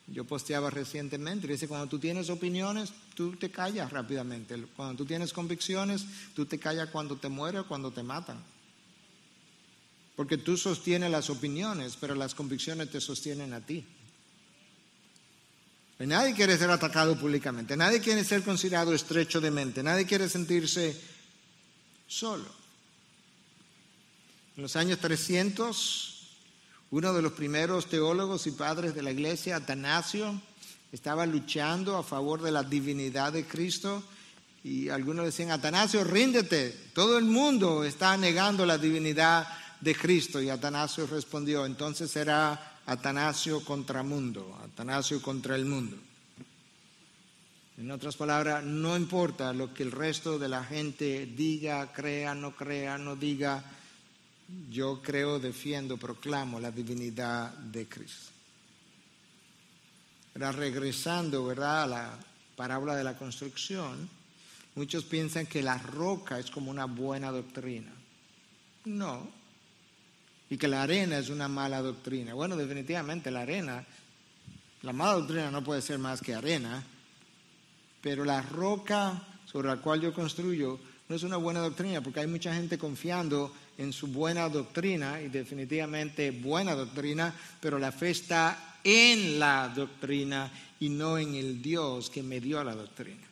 Yo 0.07 0.23
posteaba 0.23 0.69
recientemente, 0.69 1.47
dice, 1.47 1.67
cuando 1.67 1.87
tú 1.87 1.97
tienes 1.97 2.29
opiniones, 2.29 2.93
tú 3.15 3.35
te 3.35 3.49
callas 3.49 3.91
rápidamente. 3.91 4.55
Cuando 4.75 4.95
tú 4.95 5.05
tienes 5.05 5.33
convicciones, 5.33 6.05
tú 6.35 6.45
te 6.45 6.59
callas 6.59 6.89
cuando 6.89 7.17
te 7.17 7.27
mueres 7.27 7.61
o 7.61 7.67
cuando 7.67 7.91
te 7.91 8.03
matan. 8.03 8.37
Porque 10.15 10.37
tú 10.37 10.57
sostienes 10.57 11.09
las 11.09 11.29
opiniones, 11.29 11.97
pero 11.99 12.13
las 12.13 12.35
convicciones 12.35 12.91
te 12.91 13.01
sostienen 13.01 13.53
a 13.53 13.61
ti. 13.61 13.83
Nadie 15.99 16.33
quiere 16.33 16.57
ser 16.57 16.69
atacado 16.69 17.17
públicamente, 17.17 17.77
nadie 17.77 18.01
quiere 18.01 18.23
ser 18.25 18.43
considerado 18.43 18.93
estrecho 18.93 19.39
de 19.39 19.49
mente, 19.49 19.81
nadie 19.81 20.05
quiere 20.05 20.27
sentirse 20.27 20.99
solo. 22.05 22.45
En 24.57 24.63
los 24.63 24.75
años 24.75 24.99
300, 24.99 26.14
uno 26.91 27.13
de 27.13 27.21
los 27.21 27.33
primeros 27.33 27.87
teólogos 27.87 28.47
y 28.47 28.51
padres 28.51 28.95
de 28.95 29.03
la 29.03 29.11
iglesia, 29.11 29.57
Atanasio, 29.57 30.41
estaba 30.91 31.25
luchando 31.25 31.97
a 31.97 32.03
favor 32.03 32.41
de 32.41 32.51
la 32.51 32.63
divinidad 32.63 33.33
de 33.33 33.45
Cristo 33.45 34.03
y 34.63 34.89
algunos 34.89 35.25
decían, 35.25 35.51
Atanasio, 35.51 36.03
ríndete, 36.03 36.71
todo 36.93 37.19
el 37.19 37.25
mundo 37.25 37.83
está 37.83 38.17
negando 38.17 38.65
la 38.65 38.79
divinidad 38.79 39.47
de 39.79 39.93
Cristo. 39.93 40.41
Y 40.41 40.49
Atanasio 40.49 41.05
respondió, 41.05 41.67
entonces 41.67 42.09
será 42.09 42.79
Atanasio 42.87 43.63
contra 43.63 44.01
mundo, 44.01 44.59
Atanasio 44.63 45.21
contra 45.21 45.55
el 45.55 45.65
mundo. 45.65 45.95
En 47.77 47.91
otras 47.91 48.15
palabras, 48.15 48.63
no 48.63 48.97
importa 48.97 49.53
lo 49.53 49.71
que 49.71 49.83
el 49.83 49.91
resto 49.91 50.39
de 50.39 50.49
la 50.49 50.63
gente 50.63 51.25
diga, 51.27 51.93
crea, 51.93 52.33
no 52.33 52.55
crea, 52.55 52.97
no 52.97 53.15
diga, 53.15 53.63
yo 54.69 55.01
creo, 55.01 55.39
defiendo, 55.39 55.97
proclamo 55.97 56.59
la 56.59 56.71
divinidad 56.71 57.51
de 57.53 57.87
Cristo. 57.87 58.31
Era 60.35 60.51
regresando, 60.51 61.45
¿verdad?, 61.45 61.83
a 61.83 61.87
la 61.87 62.19
parábola 62.55 62.95
de 62.95 63.03
la 63.03 63.17
construcción, 63.17 64.09
muchos 64.75 65.03
piensan 65.05 65.45
que 65.45 65.63
la 65.63 65.77
roca 65.77 66.39
es 66.39 66.51
como 66.51 66.71
una 66.71 66.85
buena 66.85 67.31
doctrina. 67.31 67.91
No. 68.85 69.27
Y 70.49 70.57
que 70.57 70.67
la 70.67 70.83
arena 70.83 71.17
es 71.17 71.29
una 71.29 71.47
mala 71.47 71.81
doctrina. 71.81 72.33
Bueno, 72.33 72.55
definitivamente 72.55 73.31
la 73.31 73.41
arena, 73.41 73.85
la 74.83 74.93
mala 74.93 75.13
doctrina 75.13 75.49
no 75.49 75.63
puede 75.63 75.81
ser 75.81 75.97
más 75.97 76.21
que 76.21 76.35
arena, 76.35 76.83
pero 78.01 78.23
la 78.23 78.41
roca 78.41 79.23
sobre 79.45 79.69
la 79.69 79.77
cual 79.77 80.01
yo 80.01 80.13
construyo 80.13 80.79
no 81.07 81.15
es 81.15 81.23
una 81.23 81.37
buena 81.37 81.61
doctrina, 81.61 82.01
porque 82.01 82.19
hay 82.19 82.27
mucha 82.27 82.53
gente 82.53 82.77
confiando 82.77 83.53
en 83.77 83.91
su 83.91 84.07
buena 84.07 84.47
doctrina, 84.49 85.21
y 85.21 85.29
definitivamente 85.29 86.31
buena 86.31 86.75
doctrina, 86.75 87.33
pero 87.59 87.77
la 87.77 87.91
fe 87.91 88.11
está 88.11 88.79
en 88.83 89.39
la 89.39 89.71
doctrina 89.75 90.51
y 90.79 90.89
no 90.89 91.17
en 91.17 91.35
el 91.35 91.61
Dios 91.61 92.09
que 92.09 92.23
me 92.23 92.39
dio 92.39 92.63
la 92.63 92.75
doctrina. 92.75 93.23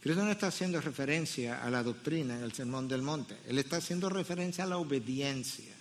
Cristo 0.00 0.24
no 0.24 0.30
está 0.30 0.46
haciendo 0.46 0.80
referencia 0.80 1.62
a 1.62 1.70
la 1.70 1.82
doctrina 1.82 2.36
en 2.36 2.42
el 2.42 2.52
Sermón 2.52 2.88
del 2.88 3.02
Monte, 3.02 3.36
Él 3.46 3.58
está 3.58 3.76
haciendo 3.76 4.08
referencia 4.08 4.64
a 4.64 4.68
la 4.68 4.78
obediencia. 4.78 5.74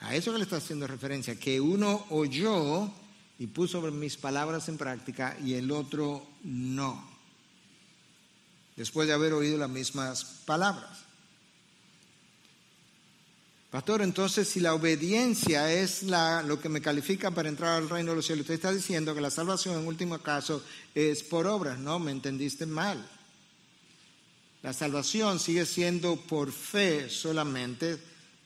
A 0.00 0.14
eso 0.14 0.32
que 0.32 0.38
le 0.38 0.44
está 0.44 0.56
haciendo 0.56 0.86
referencia, 0.86 1.38
que 1.38 1.60
uno 1.60 2.06
oyó 2.10 2.90
y 3.38 3.46
puso 3.46 3.80
mis 3.90 4.16
palabras 4.16 4.68
en 4.68 4.78
práctica 4.78 5.36
y 5.42 5.54
el 5.54 5.70
otro 5.70 6.26
no 6.44 7.15
después 8.76 9.08
de 9.08 9.14
haber 9.14 9.32
oído 9.32 9.58
las 9.58 9.70
mismas 9.70 10.24
palabras. 10.44 11.06
Pastor, 13.70 14.02
entonces 14.02 14.48
si 14.48 14.60
la 14.60 14.74
obediencia 14.74 15.72
es 15.72 16.02
lo 16.02 16.60
que 16.60 16.68
me 16.68 16.80
califica 16.80 17.30
para 17.30 17.48
entrar 17.48 17.72
al 17.72 17.88
reino 17.88 18.12
de 18.12 18.16
los 18.16 18.26
cielos, 18.26 18.42
usted 18.42 18.54
está 18.54 18.72
diciendo 18.72 19.14
que 19.14 19.20
la 19.20 19.30
salvación 19.30 19.78
en 19.78 19.86
último 19.86 20.18
caso 20.18 20.62
es 20.94 21.22
por 21.22 21.46
obras, 21.46 21.78
no, 21.78 21.98
me 21.98 22.12
entendiste 22.12 22.64
mal. 22.64 23.04
La 24.62 24.72
salvación 24.72 25.38
sigue 25.38 25.66
siendo 25.66 26.16
por 26.16 26.52
fe 26.52 27.10
solamente, 27.10 27.98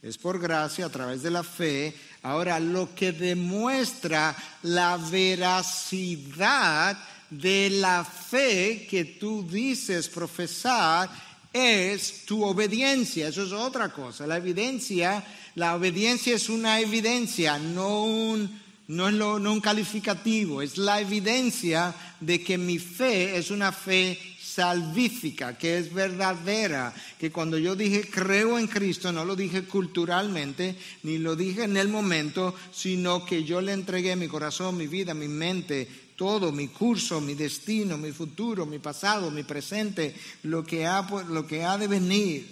es 0.03 0.18
por 0.18 0.41
gracia 0.41 0.87
a 0.87 0.91
través 0.91 1.22
de 1.22 1.31
la 1.31 1.45
fe. 1.45 1.95
Ahora, 2.22 2.59
lo 2.59 2.95
que 2.95 3.12
demuestra 3.12 4.35
la 4.62 4.97
veracidad 4.97 6.99
de 7.31 7.70
la 7.70 8.05
fe 8.05 8.87
que 8.91 9.05
tú 9.05 9.47
dices 9.49 10.09
profesar 10.09 11.09
es 11.53 12.24
tu 12.26 12.45
obediencia. 12.45 13.28
Eso 13.28 13.45
es 13.45 13.53
otra 13.53 13.91
cosa. 13.91 14.26
La 14.26 14.37
evidencia, 14.37 15.24
la 15.55 15.74
obediencia 15.74 16.35
es 16.35 16.49
una 16.49 16.81
evidencia, 16.81 17.59
no 17.59 18.05
un, 18.05 18.61
no 18.89 19.09
es 19.09 19.14
no 19.14 19.37
un 19.37 19.61
calificativo. 19.61 20.62
Es 20.62 20.76
la 20.76 21.01
evidencia 21.01 21.95
de 22.20 22.43
que 22.43 22.59
mi 22.59 22.78
fe 22.78 23.37
es 23.37 23.51
una 23.51 23.72
fe 23.72 24.18
salvífica, 24.61 25.57
que 25.57 25.78
es 25.78 25.95
verdadera, 25.95 26.93
que 27.18 27.31
cuando 27.31 27.57
yo 27.57 27.76
dije 27.76 28.09
creo 28.11 28.59
en 28.59 28.66
Cristo, 28.66 29.12
no 29.12 29.24
lo 29.24 29.37
dije 29.37 29.62
culturalmente, 29.62 30.76
ni 31.05 31.18
lo 31.18 31.37
dije 31.37 31.64
en 31.64 31.76
el 31.76 31.89
momento, 31.89 32.55
sino 32.72 33.24
que 33.24 33.45
yo 33.45 33.61
le 33.61 33.72
entregué 33.72 34.16
mi 34.16 34.26
corazón, 34.26 34.76
mi 34.76 34.89
vida, 34.89 35.14
mi 35.14 35.28
mente, 35.28 35.89
todo, 36.21 36.53
mi 36.53 36.68
curso, 36.68 37.18
mi 37.18 37.33
destino, 37.33 37.97
mi 37.97 38.12
futuro, 38.12 38.66
mi 38.66 38.79
pasado, 38.79 39.31
mi 39.31 39.43
presente, 39.43 40.14
lo 40.43 40.62
que 40.62 40.85
ha, 40.85 41.01
lo 41.01 41.47
que 41.47 41.64
ha 41.64 41.79
de 41.79 41.89
venir. 41.89 42.45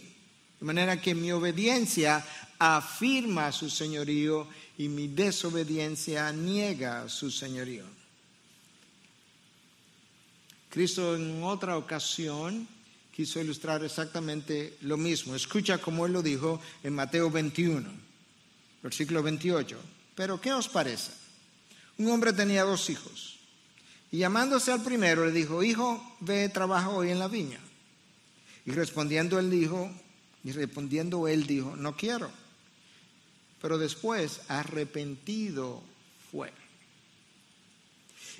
De 0.59 0.65
manera 0.65 0.99
que 0.99 1.15
mi 1.15 1.31
obediencia 1.33 2.25
afirma 2.59 3.53
su 3.53 3.69
señorío 3.69 4.49
y 4.79 4.89
mi 4.89 5.09
desobediencia 5.09 6.33
niega 6.33 7.11
su 7.11 7.31
señorío. 7.31 7.85
Cristo 10.71 11.15
en 11.15 11.45
otra 11.45 11.77
ocasión 11.77 12.67
quiso 13.15 13.39
ilustrar 13.39 13.85
exactamente 13.85 14.79
lo 14.81 14.97
mismo. 14.97 15.35
Escucha 15.35 15.77
como 15.77 16.07
él 16.07 16.15
lo 16.15 16.23
dijo 16.23 16.59
en 16.83 16.95
Mateo 16.95 17.31
21, 17.31 17.87
versículo 18.83 19.23
28. 19.23 19.79
Pero 20.15 20.41
¿qué 20.41 20.55
os 20.55 20.69
parece? 20.69 21.13
Un 21.99 22.11
hombre 22.11 22.33
tenía 22.33 22.65
dos 22.65 22.89
hijos. 22.89 23.38
Y 24.11 24.19
llamándose 24.19 24.73
al 24.73 24.83
primero 24.83 25.27
le 25.27 25.33
dijo, 25.33 25.63
hijo, 25.63 26.17
ve, 26.21 26.49
trabaja 26.49 26.89
hoy 26.89 27.11
en 27.11 27.19
la 27.19 27.29
viña. 27.29 27.61
Y 28.65 28.73
respondiendo 28.73 29.39
él 29.39 29.51
dijo, 29.51 29.91
y 30.45 30.53
respondiendo 30.53 31.29
él 31.29 31.47
dijo, 31.47 31.77
no 31.77 31.97
quiero. 31.97 32.31
Pero 33.61 33.77
después 33.77 34.41
arrepentido 34.49 35.83
fue. 36.31 36.53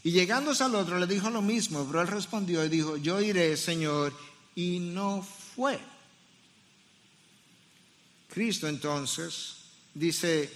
Y 0.05 0.13
llegándose 0.13 0.65
al 0.65 0.75
otro 0.75 0.99
le 0.99 1.07
dijo 1.07 1.29
lo 1.29 1.43
mismo, 1.43 1.85
pero 1.87 2.01
él 2.01 2.09
respondió 2.09 2.65
y 2.65 2.69
dijo, 2.69 2.97
yo 2.97 3.21
iré, 3.21 3.57
Señor, 3.57 4.15
y 4.55 4.79
no 4.79 5.23
fue. 5.23 5.79
Cristo 8.29 8.69
entonces 8.69 9.57
dice, 9.95 10.51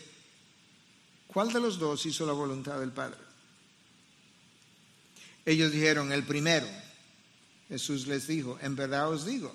¿cuál 1.27 1.53
de 1.53 1.61
los 1.61 1.79
dos 1.79 2.07
hizo 2.07 2.25
la 2.25 2.33
voluntad 2.33 2.79
del 2.79 2.93
Padre? 2.93 3.22
Ellos 5.45 5.72
dijeron, 5.72 6.12
el 6.12 6.24
primero. 6.24 6.66
Jesús 7.68 8.07
les 8.07 8.26
dijo, 8.26 8.59
en 8.62 8.76
verdad 8.76 9.11
os 9.11 9.24
digo. 9.24 9.53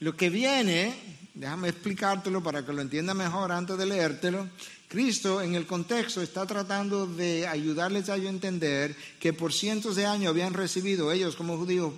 Lo 0.00 0.16
que 0.16 0.28
viene, 0.28 0.94
déjame 1.34 1.68
explicártelo 1.68 2.42
para 2.42 2.64
que 2.64 2.72
lo 2.72 2.82
entienda 2.82 3.14
mejor 3.14 3.52
antes 3.52 3.78
de 3.78 3.86
leértelo. 3.86 4.48
Cristo 4.88 5.40
en 5.40 5.54
el 5.54 5.66
contexto 5.66 6.20
está 6.20 6.46
tratando 6.46 7.06
de 7.06 7.46
ayudarles 7.46 8.08
a 8.08 8.16
entender 8.16 8.94
que 9.18 9.32
por 9.32 9.52
cientos 9.52 9.96
de 9.96 10.06
años 10.06 10.30
habían 10.30 10.52
recibido 10.52 11.10
ellos 11.10 11.36
como 11.36 11.56
judíos, 11.56 11.94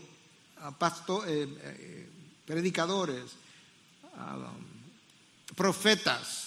pastor, 0.79 1.29
eh, 1.29 1.49
eh, 1.63 2.09
predicadores, 2.47 3.23
profetas, 5.55 6.46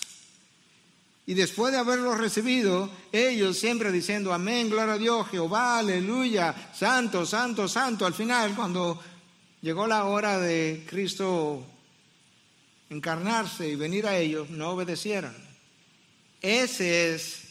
y 1.30 1.36
después 1.36 1.72
de 1.72 1.78
haberlo 1.78 2.16
recibido, 2.16 2.90
ellos 3.12 3.56
siempre 3.56 3.92
diciendo 3.92 4.34
amén, 4.34 4.68
gloria 4.68 4.96
a 4.96 4.98
Dios, 4.98 5.28
Jehová, 5.28 5.78
aleluya, 5.78 6.72
santo, 6.74 7.24
santo, 7.24 7.68
santo. 7.68 8.08
Al 8.08 8.16
final, 8.16 8.56
cuando 8.56 9.00
llegó 9.62 9.86
la 9.86 10.06
hora 10.06 10.40
de 10.40 10.88
Cristo 10.90 11.64
encarnarse 12.90 13.70
y 13.70 13.76
venir 13.76 14.08
a 14.08 14.18
ellos, 14.18 14.50
no 14.50 14.72
obedecieron. 14.72 15.36
Ese 16.42 17.14
es 17.14 17.44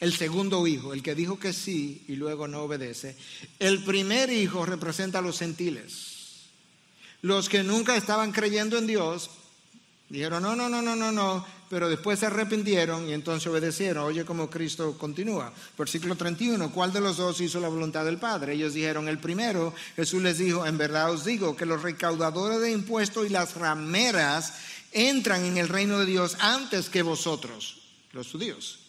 el 0.00 0.12
segundo 0.12 0.66
hijo, 0.66 0.92
el 0.92 1.00
que 1.00 1.14
dijo 1.14 1.38
que 1.38 1.52
sí 1.52 2.02
y 2.08 2.16
luego 2.16 2.48
no 2.48 2.62
obedece. 2.62 3.14
El 3.60 3.84
primer 3.84 4.30
hijo 4.30 4.66
representa 4.66 5.20
a 5.20 5.22
los 5.22 5.38
gentiles, 5.38 6.48
los 7.22 7.48
que 7.48 7.62
nunca 7.62 7.94
estaban 7.94 8.32
creyendo 8.32 8.76
en 8.76 8.88
Dios, 8.88 9.30
Dijeron, 10.10 10.42
no, 10.42 10.56
no, 10.56 10.68
no, 10.68 10.82
no, 10.82 10.96
no, 10.96 11.12
no, 11.12 11.46
pero 11.70 11.88
después 11.88 12.18
se 12.18 12.26
arrepintieron 12.26 13.08
y 13.08 13.12
entonces 13.12 13.46
obedecieron. 13.46 14.02
Oye, 14.02 14.24
como 14.24 14.50
Cristo 14.50 14.98
continúa. 14.98 15.52
Versículo 15.78 16.16
31, 16.16 16.72
¿cuál 16.72 16.92
de 16.92 17.00
los 17.00 17.16
dos 17.16 17.40
hizo 17.40 17.60
la 17.60 17.68
voluntad 17.68 18.04
del 18.04 18.18
Padre? 18.18 18.54
Ellos 18.54 18.74
dijeron, 18.74 19.06
el 19.06 19.20
primero, 19.20 19.72
Jesús 19.94 20.20
les 20.20 20.38
dijo, 20.38 20.66
en 20.66 20.76
verdad 20.76 21.12
os 21.12 21.24
digo 21.24 21.56
que 21.56 21.66
los 21.66 21.80
recaudadores 21.80 22.60
de 22.60 22.72
impuestos 22.72 23.24
y 23.24 23.28
las 23.28 23.54
rameras 23.54 24.54
entran 24.90 25.44
en 25.44 25.58
el 25.58 25.68
reino 25.68 26.00
de 26.00 26.06
Dios 26.06 26.36
antes 26.40 26.88
que 26.88 27.02
vosotros, 27.02 27.82
los 28.10 28.32
judíos. 28.32 28.80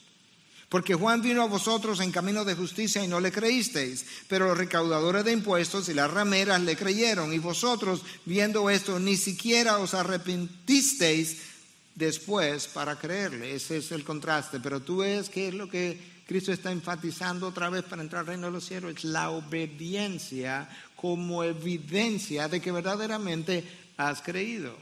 Porque 0.67 0.95
Juan 0.95 1.21
vino 1.21 1.43
a 1.43 1.47
vosotros 1.47 1.99
en 1.99 2.11
camino 2.11 2.45
de 2.45 2.55
justicia 2.55 3.03
y 3.03 3.07
no 3.07 3.19
le 3.19 3.31
creísteis, 3.31 4.07
pero 4.27 4.47
los 4.47 4.57
recaudadores 4.57 5.23
de 5.23 5.33
impuestos 5.33 5.87
y 5.87 5.93
las 5.93 6.09
rameras 6.09 6.61
le 6.61 6.75
creyeron, 6.75 7.31
y 7.31 7.37
vosotros, 7.37 8.01
viendo 8.25 8.71
esto, 8.71 8.97
ni 8.97 9.17
siquiera 9.17 9.77
os 9.77 9.93
arrepentisteis 9.93 11.50
después 11.95 12.67
para 12.67 12.97
creerle. 12.97 13.55
Ese 13.55 13.77
es 13.77 13.91
el 13.91 14.03
contraste. 14.03 14.59
Pero 14.59 14.81
tú 14.81 14.97
ves 14.97 15.29
que 15.29 15.49
es 15.49 15.53
lo 15.53 15.69
que 15.69 15.99
Cristo 16.25 16.53
está 16.53 16.71
enfatizando 16.71 17.47
otra 17.47 17.69
vez 17.69 17.83
para 17.83 18.01
entrar 18.01 18.21
al 18.21 18.27
reino 18.27 18.47
de 18.47 18.53
los 18.53 18.65
cielos, 18.65 18.95
es 18.95 19.03
la 19.03 19.31
obediencia 19.31 20.69
como 20.95 21.43
evidencia 21.43 22.47
de 22.47 22.61
que 22.61 22.71
verdaderamente 22.71 23.63
has 23.97 24.21
creído. 24.21 24.77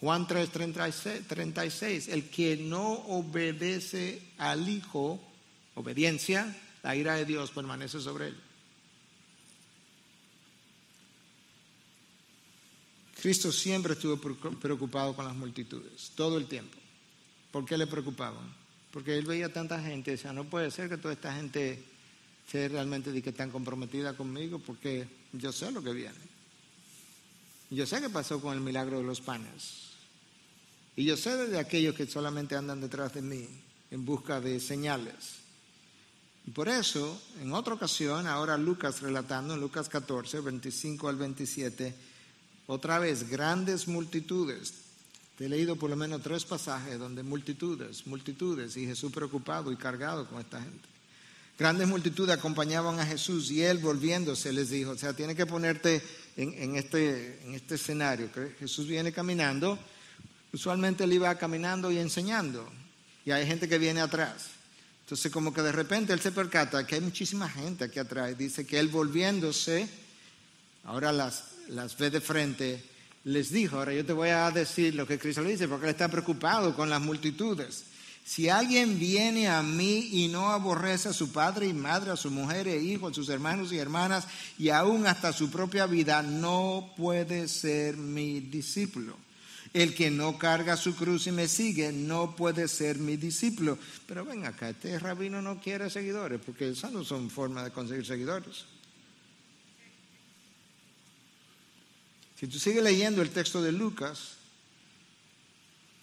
Juan 0.00 0.26
3, 0.26 0.50
36, 0.50 2.08
el 2.08 2.28
que 2.28 2.56
no 2.58 2.92
obedece 2.92 4.22
al 4.38 4.68
Hijo, 4.68 5.20
obediencia, 5.74 6.54
la 6.82 6.94
ira 6.94 7.16
de 7.16 7.24
Dios 7.24 7.50
permanece 7.50 7.98
sobre 8.00 8.28
él. 8.28 8.45
Cristo 13.20 13.50
siempre 13.50 13.94
estuvo 13.94 14.18
preocupado 14.18 15.14
con 15.16 15.24
las 15.24 15.34
multitudes, 15.34 16.12
todo 16.14 16.36
el 16.36 16.46
tiempo. 16.46 16.76
¿Por 17.50 17.64
qué 17.64 17.78
le 17.78 17.86
preocupaban? 17.86 18.54
Porque 18.92 19.16
él 19.16 19.24
veía 19.24 19.52
tanta 19.52 19.80
gente 19.80 20.10
y 20.10 20.14
decía, 20.14 20.32
no 20.32 20.44
puede 20.44 20.70
ser 20.70 20.88
que 20.88 20.98
toda 20.98 21.14
esta 21.14 21.34
gente 21.34 21.82
esté 22.44 22.68
realmente 22.68 23.10
de 23.12 23.22
que 23.22 23.30
están 23.30 23.50
comprometida 23.50 24.16
conmigo 24.16 24.58
porque 24.58 25.08
yo 25.32 25.52
sé 25.52 25.70
lo 25.72 25.82
que 25.82 25.92
viene. 25.92 26.36
Yo 27.70 27.86
sé 27.86 28.00
qué 28.00 28.08
pasó 28.08 28.40
con 28.40 28.54
el 28.54 28.60
milagro 28.60 28.98
de 28.98 29.04
los 29.04 29.20
panes. 29.20 29.86
Y 30.94 31.04
yo 31.04 31.16
sé 31.16 31.36
de 31.36 31.58
aquellos 31.58 31.94
que 31.94 32.06
solamente 32.06 32.54
andan 32.54 32.80
detrás 32.80 33.14
de 33.14 33.22
mí 33.22 33.48
en 33.90 34.04
busca 34.04 34.40
de 34.40 34.60
señales. 34.60 35.36
Y 36.46 36.50
por 36.52 36.68
eso, 36.68 37.20
en 37.42 37.52
otra 37.52 37.74
ocasión, 37.74 38.26
ahora 38.26 38.56
Lucas 38.56 39.00
relatando, 39.00 39.54
en 39.54 39.60
Lucas 39.60 39.88
14, 39.88 40.40
25 40.40 41.08
al 41.08 41.16
27, 41.16 41.94
otra 42.66 42.98
vez, 42.98 43.28
grandes 43.28 43.88
multitudes. 43.88 44.74
Te 45.36 45.46
he 45.46 45.48
leído 45.48 45.76
por 45.76 45.90
lo 45.90 45.96
menos 45.96 46.22
tres 46.22 46.44
pasajes 46.44 46.98
donde 46.98 47.22
multitudes, 47.22 48.06
multitudes, 48.06 48.76
y 48.76 48.86
Jesús 48.86 49.12
preocupado 49.12 49.70
y 49.70 49.76
cargado 49.76 50.26
con 50.26 50.40
esta 50.40 50.60
gente. 50.60 50.88
Grandes 51.58 51.88
multitudes 51.88 52.36
acompañaban 52.36 53.00
a 53.00 53.06
Jesús 53.06 53.50
y 53.50 53.62
él 53.62 53.78
volviéndose 53.78 54.52
les 54.52 54.70
dijo, 54.70 54.90
o 54.90 54.98
sea, 54.98 55.14
tiene 55.14 55.34
que 55.34 55.46
ponerte 55.46 56.02
en, 56.36 56.52
en, 56.54 56.76
este, 56.76 57.40
este 57.54 57.76
escenario, 57.76 58.30
Jesús 58.58 58.86
viene 58.86 59.12
caminando 59.12 59.78
Usualmente 60.56 61.04
él 61.04 61.12
iba 61.12 61.34
caminando 61.34 61.90
y 61.90 61.98
enseñando. 61.98 62.66
Y 63.26 63.30
hay 63.30 63.46
gente 63.46 63.68
que 63.68 63.78
viene 63.78 64.00
atrás. 64.00 64.46
Entonces 65.04 65.30
como 65.30 65.52
que 65.52 65.60
de 65.60 65.70
repente 65.70 66.14
él 66.14 66.20
se 66.20 66.32
percata 66.32 66.86
que 66.86 66.94
hay 66.94 67.02
muchísima 67.02 67.46
gente 67.46 67.84
aquí 67.84 67.98
atrás. 67.98 68.38
Dice 68.38 68.66
que 68.66 68.78
él 68.78 68.88
volviéndose, 68.88 69.86
ahora 70.84 71.12
las, 71.12 71.44
las 71.68 71.96
ve 71.96 72.10
de 72.10 72.20
frente, 72.20 72.82
les 73.24 73.50
dijo, 73.50 73.76
ahora 73.76 73.92
yo 73.92 74.04
te 74.04 74.12
voy 74.12 74.28
a 74.28 74.50
decir 74.50 74.94
lo 74.94 75.06
que 75.06 75.18
Cristo 75.18 75.42
le 75.42 75.50
dice, 75.50 75.66
porque 75.66 75.86
él 75.86 75.90
está 75.90 76.08
preocupado 76.08 76.74
con 76.76 76.88
las 76.88 77.00
multitudes. 77.00 77.86
Si 78.24 78.48
alguien 78.48 78.98
viene 78.98 79.48
a 79.48 79.62
mí 79.62 80.08
y 80.12 80.28
no 80.28 80.50
aborrece 80.50 81.08
a 81.08 81.12
su 81.12 81.30
padre 81.30 81.66
y 81.66 81.72
madre, 81.72 82.10
a 82.10 82.16
su 82.16 82.30
mujer 82.30 82.66
e 82.66 82.76
hijo, 82.76 83.06
a 83.06 83.14
sus 83.14 83.28
hermanos 83.28 83.72
y 83.72 83.78
hermanas, 83.78 84.26
y 84.58 84.70
aún 84.70 85.06
hasta 85.06 85.32
su 85.32 85.48
propia 85.48 85.86
vida, 85.86 86.22
no 86.22 86.92
puede 86.96 87.46
ser 87.46 87.96
mi 87.96 88.40
discípulo. 88.40 89.16
El 89.72 89.94
que 89.94 90.10
no 90.10 90.38
carga 90.38 90.76
su 90.76 90.96
cruz 90.96 91.26
y 91.26 91.32
me 91.32 91.48
sigue 91.48 91.92
no 91.92 92.34
puede 92.34 92.66
ser 92.66 92.98
mi 92.98 93.16
discípulo. 93.16 93.78
Pero 94.06 94.24
ven 94.24 94.44
acá, 94.44 94.70
este 94.70 94.98
rabino 94.98 95.40
no 95.40 95.60
quiere 95.60 95.90
seguidores, 95.90 96.40
porque 96.44 96.70
esas 96.70 96.90
no 96.90 97.04
son 97.04 97.30
formas 97.30 97.64
de 97.64 97.70
conseguir 97.70 98.06
seguidores. 98.06 98.64
Si 102.38 102.46
tú 102.46 102.58
sigues 102.58 102.82
leyendo 102.82 103.22
el 103.22 103.30
texto 103.30 103.62
de 103.62 103.72
Lucas, 103.72 104.36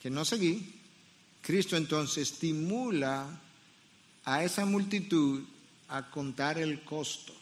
que 0.02 0.10
no 0.10 0.26
seguí, 0.26 0.80
Cristo 1.42 1.78
entonces 1.78 2.32
estimula 2.32 3.40
a 4.26 4.44
esa 4.44 4.66
multitud 4.66 5.44
a 5.90 6.10
contar 6.10 6.58
el 6.58 6.84
costo 6.84 7.34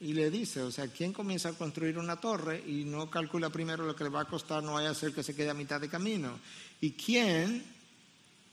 y 0.00 0.12
le 0.12 0.30
dice, 0.30 0.60
o 0.60 0.70
sea, 0.70 0.88
¿quién 0.88 1.12
comienza 1.12 1.48
a 1.48 1.52
construir 1.54 1.98
una 1.98 2.16
torre 2.16 2.62
y 2.66 2.84
no 2.84 3.08
calcula 3.08 3.48
primero 3.48 3.86
lo 3.86 3.96
que 3.96 4.04
le 4.04 4.10
va 4.10 4.20
a 4.20 4.28
costar, 4.28 4.62
no 4.62 4.74
vaya 4.74 4.90
a 4.90 4.94
ser 4.94 5.14
que 5.14 5.22
se 5.22 5.34
quede 5.34 5.50
a 5.50 5.54
mitad 5.54 5.80
de 5.80 5.88
camino? 5.88 6.38
¿Y 6.80 6.92
quién 6.92 7.64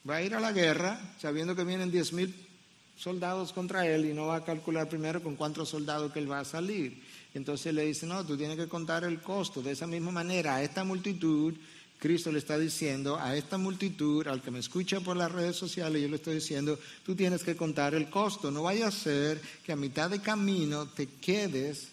va 0.10 0.16
a 0.16 0.22
ir 0.22 0.34
a 0.34 0.40
la 0.40 0.54
guerra 0.54 1.00
sabiendo 1.20 1.56
que 1.56 1.66
vienen 1.66 1.92
10 1.92 2.14
mil 2.14 2.48
soldados 2.96 3.52
contra 3.52 3.86
él 3.86 4.06
y 4.06 4.14
no 4.14 4.28
va 4.28 4.38
a 4.38 4.46
calcular 4.46 4.88
primero 4.88 5.22
con 5.22 5.36
cuántos 5.36 5.70
soldados 5.70 6.14
que 6.14 6.20
él 6.20 6.32
va 6.32 6.40
a 6.40 6.46
salir? 6.46 7.04
Entonces 7.34 7.74
le 7.74 7.86
dice, 7.86 8.06
no, 8.06 8.26
tú 8.26 8.36
tienes 8.38 8.58
que 8.58 8.68
contar 8.68 9.04
el 9.04 9.22
costo. 9.22 9.62
De 9.62 9.72
esa 9.72 9.88
misma 9.88 10.12
manera, 10.12 10.56
a 10.56 10.64
esta 10.64 10.84
multitud 10.84 11.54
Cristo 12.02 12.32
le 12.32 12.40
está 12.40 12.58
diciendo 12.58 13.16
a 13.16 13.36
esta 13.36 13.60
multitud, 13.60 14.26
al 14.26 14.42
que 14.42 14.50
me 14.50 14.58
escucha 14.58 15.00
por 15.02 15.16
las 15.16 15.32
redes 15.32 15.56
sociales, 15.56 16.02
yo 16.02 16.08
le 16.08 16.16
estoy 16.16 16.34
diciendo, 16.34 16.80
tú 17.06 17.16
tienes 17.16 17.44
que 17.44 17.56
contar 17.56 17.94
el 17.94 18.10
costo. 18.10 18.50
No 18.50 18.64
vaya 18.64 18.88
a 18.88 18.92
ser 18.92 19.40
que 19.64 19.72
a 19.72 19.76
mitad 19.76 20.10
de 20.10 20.20
camino 20.20 20.88
te 20.88 21.06
quedes 21.06 21.90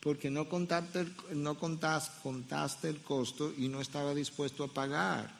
porque 0.00 0.30
no, 0.30 0.46
contaste, 0.46 1.06
no 1.32 1.58
contaste 1.58 2.90
el 2.90 2.98
costo 2.98 3.50
y 3.56 3.68
no 3.68 3.80
estaba 3.80 4.14
dispuesto 4.14 4.62
a 4.62 4.68
pagar 4.68 5.34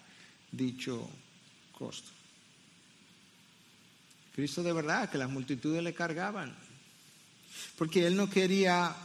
dicho 0.51 1.07
costo. 1.79 2.09
Cristo 4.35 4.63
de 4.63 4.73
verdad 4.73 5.11
que 5.11 5.19
las 5.19 5.29
multitudes 5.29 5.83
le 5.83 5.93
cargaban, 5.93 6.57
porque 7.77 8.07
él 8.07 8.17
no 8.17 8.31
quería 8.31 8.97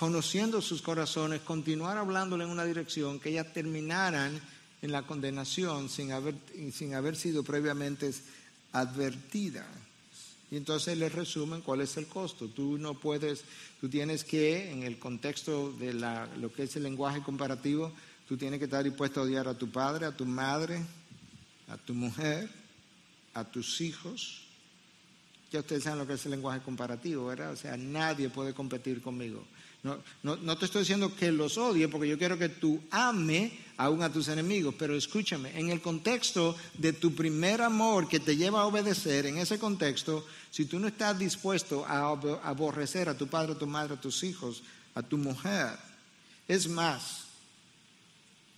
conociendo 0.00 0.62
sus 0.62 0.80
corazones, 0.80 1.42
continuar 1.42 1.98
hablándole 1.98 2.44
en 2.44 2.50
una 2.50 2.64
dirección, 2.64 3.20
que 3.20 3.28
ellas 3.28 3.52
terminaran 3.52 4.40
en 4.80 4.92
la 4.92 5.02
condenación 5.02 5.90
sin 5.90 6.12
haber, 6.12 6.36
sin 6.72 6.94
haber 6.94 7.16
sido 7.16 7.42
previamente 7.42 8.10
advertidas. 8.72 9.66
Y 10.50 10.56
entonces 10.56 10.96
les 10.96 11.12
resumen 11.12 11.60
cuál 11.60 11.82
es 11.82 11.98
el 11.98 12.06
costo. 12.06 12.48
Tú 12.48 12.78
no 12.78 12.94
puedes, 12.94 13.44
tú 13.78 13.90
tienes 13.90 14.24
que, 14.24 14.72
en 14.72 14.84
el 14.84 14.98
contexto 14.98 15.70
de 15.72 15.92
la, 15.92 16.26
lo 16.38 16.50
que 16.50 16.62
es 16.62 16.74
el 16.76 16.84
lenguaje 16.84 17.20
comparativo, 17.20 17.92
tú 18.26 18.38
tienes 18.38 18.58
que 18.58 18.64
estar 18.64 18.82
dispuesto 18.82 19.20
a 19.20 19.24
odiar 19.24 19.48
a 19.48 19.58
tu 19.58 19.70
padre, 19.70 20.06
a 20.06 20.16
tu 20.16 20.24
madre, 20.24 20.82
a 21.68 21.76
tu 21.76 21.92
mujer, 21.92 22.48
a 23.34 23.44
tus 23.44 23.82
hijos. 23.82 24.46
Ya 25.52 25.60
ustedes 25.60 25.82
saben 25.84 25.98
lo 25.98 26.06
que 26.06 26.14
es 26.14 26.24
el 26.24 26.30
lenguaje 26.30 26.62
comparativo, 26.62 27.26
¿verdad? 27.26 27.52
O 27.52 27.56
sea, 27.56 27.76
nadie 27.76 28.30
puede 28.30 28.54
competir 28.54 29.02
conmigo. 29.02 29.44
No, 29.82 29.98
no, 30.22 30.58
te 30.58 30.66
estoy 30.66 30.80
diciendo 30.82 31.14
que 31.16 31.32
los 31.32 31.56
odie, 31.56 31.88
porque 31.88 32.08
yo 32.08 32.18
quiero 32.18 32.36
que 32.36 32.50
tú 32.50 32.82
ame 32.90 33.58
aún 33.78 34.02
a 34.02 34.12
tus 34.12 34.28
enemigos, 34.28 34.74
pero 34.78 34.94
escúchame, 34.94 35.58
en 35.58 35.70
el 35.70 35.80
contexto 35.80 36.54
de 36.74 36.92
tu 36.92 37.14
primer 37.14 37.62
amor 37.62 38.06
que 38.06 38.20
te 38.20 38.36
lleva 38.36 38.60
a 38.60 38.66
obedecer, 38.66 39.24
en 39.24 39.38
ese 39.38 39.58
contexto, 39.58 40.26
si 40.50 40.66
tú 40.66 40.78
no 40.78 40.88
estás 40.88 41.18
dispuesto 41.18 41.86
a 41.86 42.10
aborrecer 42.10 43.08
a 43.08 43.16
tu 43.16 43.26
padre, 43.26 43.52
a 43.52 43.58
tu 43.58 43.66
madre, 43.66 43.94
a 43.94 44.00
tus 44.00 44.22
hijos, 44.22 44.62
a 44.94 45.02
tu 45.02 45.16
mujer, 45.16 45.78
es 46.46 46.68
más, 46.68 47.24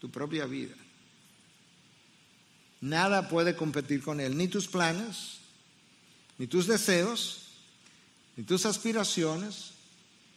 tu 0.00 0.10
propia 0.10 0.46
vida. 0.46 0.74
Nada 2.80 3.28
puede 3.28 3.54
competir 3.54 4.02
con 4.02 4.18
él, 4.18 4.36
ni 4.36 4.48
tus 4.48 4.66
planes, 4.66 5.38
ni 6.36 6.48
tus 6.48 6.66
deseos, 6.66 7.42
ni 8.36 8.42
tus 8.42 8.66
aspiraciones, 8.66 9.71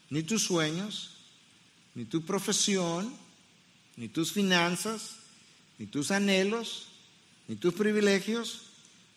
ni 0.09 0.23
tus 0.23 0.43
sueños, 0.43 1.17
ni 1.93 2.05
tu 2.05 2.23
profesión, 2.23 3.13
ni 3.97 4.07
tus 4.07 4.31
finanzas, 4.31 5.17
ni 5.77 5.85
tus 5.85 6.11
anhelos, 6.11 6.87
ni 7.47 7.55
tus 7.55 7.73
privilegios, 7.73 8.61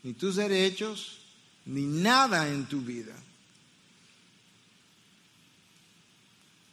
ni 0.03 0.13
tus 0.13 0.37
derechos, 0.37 1.19
ni 1.65 1.83
nada 1.83 2.49
en 2.49 2.67
tu 2.67 2.81
vida 2.81 3.15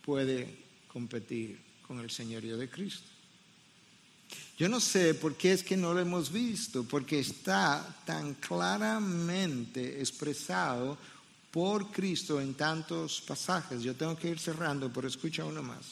puede 0.05 0.55
competir 0.88 1.59
con 1.82 1.99
el 1.99 2.11
señorío 2.11 2.57
de 2.57 2.70
Cristo. 2.70 3.07
Yo 4.57 4.70
no 4.70 4.80
sé 4.80 5.16
por 5.16 5.36
qué 5.36 5.51
es 5.51 5.63
que 5.63 5.76
no 5.76 5.93
lo 5.93 5.99
hemos 5.99 6.32
visto, 6.32 6.84
porque 6.84 7.20
está 7.20 8.03
tan 8.05 8.36
claramente 8.36 9.99
expresado 9.99 10.97
por 11.56 11.89
Cristo 11.89 12.41
en 12.41 12.53
tantos 12.53 13.22
pasajes. 13.22 13.82
Yo 13.82 13.95
tengo 13.95 14.18
que 14.18 14.28
ir 14.28 14.39
cerrando, 14.39 14.91
pero 14.91 15.08
escucha 15.08 15.45
uno 15.45 15.64
más. 15.64 15.86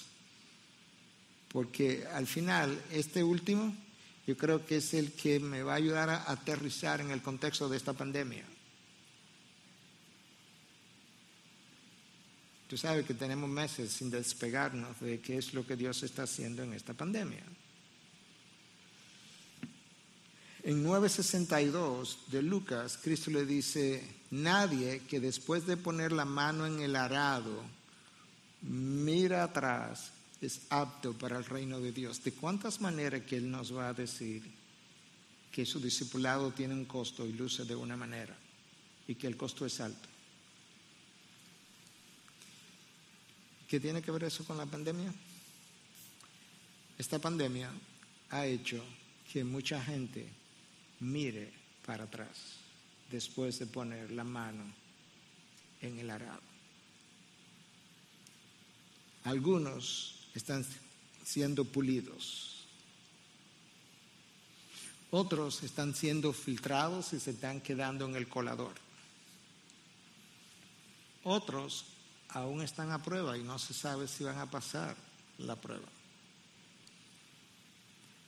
porque 1.47 2.03
al 2.11 2.27
final 2.27 2.83
este 2.91 3.23
último 3.23 3.73
yo 4.27 4.35
creo 4.35 4.65
que 4.65 4.77
es 4.77 4.93
el 4.93 5.13
que 5.13 5.39
me 5.39 5.63
va 5.63 5.73
a 5.73 5.75
ayudar 5.75 6.09
a 6.09 6.29
aterrizar 6.29 6.99
en 6.99 7.11
el 7.11 7.21
contexto 7.21 7.69
de 7.69 7.77
esta 7.77 7.93
pandemia. 7.93 8.43
Tú 12.67 12.75
sabes 12.75 13.05
que 13.05 13.13
tenemos 13.13 13.49
meses 13.49 13.93
sin 13.93 14.09
despegarnos 14.09 14.99
de 14.99 15.21
qué 15.21 15.37
es 15.37 15.53
lo 15.53 15.65
que 15.65 15.77
Dios 15.77 16.03
está 16.03 16.23
haciendo 16.23 16.63
en 16.63 16.73
esta 16.73 16.93
pandemia. 16.93 17.43
En 20.63 20.81
962 20.81 22.19
de 22.27 22.41
Lucas, 22.41 22.97
Cristo 23.01 23.29
le 23.31 23.45
dice, 23.45 24.01
nadie 24.31 25.01
que 25.09 25.19
después 25.19 25.65
de 25.67 25.75
poner 25.75 26.13
la 26.13 26.23
mano 26.23 26.65
en 26.65 26.79
el 26.79 26.95
arado 26.95 27.61
mira 28.61 29.43
atrás 29.43 30.13
es 30.39 30.61
apto 30.69 31.17
para 31.17 31.37
el 31.37 31.43
reino 31.43 31.81
de 31.81 31.91
Dios. 31.91 32.23
¿De 32.23 32.31
cuántas 32.31 32.79
maneras 32.79 33.23
que 33.23 33.35
Él 33.35 33.51
nos 33.51 33.75
va 33.75 33.89
a 33.89 33.93
decir 33.93 34.41
que 35.51 35.65
su 35.65 35.81
discipulado 35.81 36.51
tiene 36.51 36.73
un 36.73 36.85
costo 36.85 37.25
y 37.25 37.33
luce 37.33 37.65
de 37.65 37.75
una 37.75 37.97
manera 37.97 38.35
y 39.05 39.15
que 39.15 39.27
el 39.27 39.35
costo 39.35 39.65
es 39.65 39.81
alto? 39.81 40.07
¿Qué 43.67 43.81
tiene 43.81 44.01
que 44.01 44.11
ver 44.11 44.23
eso 44.23 44.45
con 44.45 44.57
la 44.57 44.65
pandemia? 44.65 45.13
Esta 46.97 47.19
pandemia 47.19 47.69
ha 48.29 48.45
hecho 48.45 48.81
que 49.31 49.43
mucha 49.43 49.83
gente 49.83 50.42
mire 51.03 51.51
para 51.85 52.05
atrás 52.05 52.57
después 53.11 53.59
de 53.59 53.67
poner 53.67 54.11
la 54.11 54.23
mano 54.23 54.63
en 55.81 55.99
el 55.99 56.09
arado. 56.09 56.41
Algunos 59.23 60.27
están 60.33 60.65
siendo 61.23 61.65
pulidos. 61.65 62.65
Otros 65.11 65.61
están 65.63 65.93
siendo 65.93 66.33
filtrados 66.33 67.13
y 67.13 67.19
se 67.19 67.31
están 67.31 67.61
quedando 67.61 68.05
en 68.05 68.15
el 68.15 68.27
colador. 68.27 68.73
Otros 71.23 71.85
aún 72.29 72.61
están 72.61 72.91
a 72.91 73.01
prueba 73.01 73.37
y 73.37 73.43
no 73.43 73.59
se 73.59 73.73
sabe 73.73 74.07
si 74.07 74.23
van 74.23 74.39
a 74.39 74.49
pasar 74.49 74.97
la 75.37 75.55
prueba. 75.55 75.87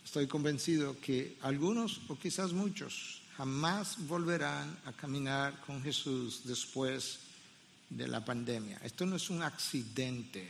Estoy 0.06 0.28
convencido 0.28 0.96
que 1.02 1.36
algunos 1.42 2.00
o 2.08 2.16
quizás 2.16 2.54
muchos 2.54 3.24
jamás 3.36 3.98
volverán 4.08 4.78
a 4.86 4.94
caminar 4.94 5.60
con 5.66 5.82
Jesús 5.82 6.42
después 6.46 7.20
de 7.90 8.08
la 8.08 8.24
pandemia. 8.24 8.80
Esto 8.84 9.08
no 9.08 9.16
es 9.16 9.32
un 9.32 9.42
accidente 9.42 10.48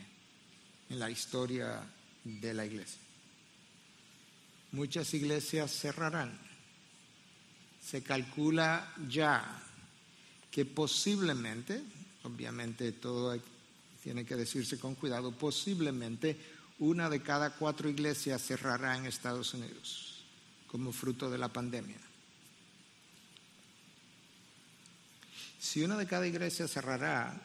en 0.90 0.98
la 0.98 1.10
historia 1.10 1.82
de 2.22 2.54
la 2.54 2.66
iglesia. 2.66 3.00
Muchas 4.72 5.12
iglesias 5.14 5.72
cerrarán. 5.72 6.38
Se 7.82 8.02
calcula 8.02 8.92
ya 9.08 9.62
que 10.50 10.66
posiblemente, 10.66 11.82
obviamente 12.24 12.92
todo 12.92 13.40
tiene 14.02 14.26
que 14.26 14.36
decirse 14.36 14.78
con 14.78 14.94
cuidado, 14.94 15.32
posiblemente 15.32 16.36
una 16.78 17.08
de 17.08 17.22
cada 17.22 17.50
cuatro 17.50 17.88
iglesias 17.88 18.42
cerrará 18.42 18.96
en 18.96 19.06
Estados 19.06 19.54
Unidos 19.54 20.24
como 20.66 20.92
fruto 20.92 21.30
de 21.30 21.38
la 21.38 21.48
pandemia. 21.48 21.98
Si 25.58 25.82
una 25.82 25.96
de 25.96 26.06
cada 26.06 26.26
iglesia 26.26 26.68
cerrará, 26.68 27.40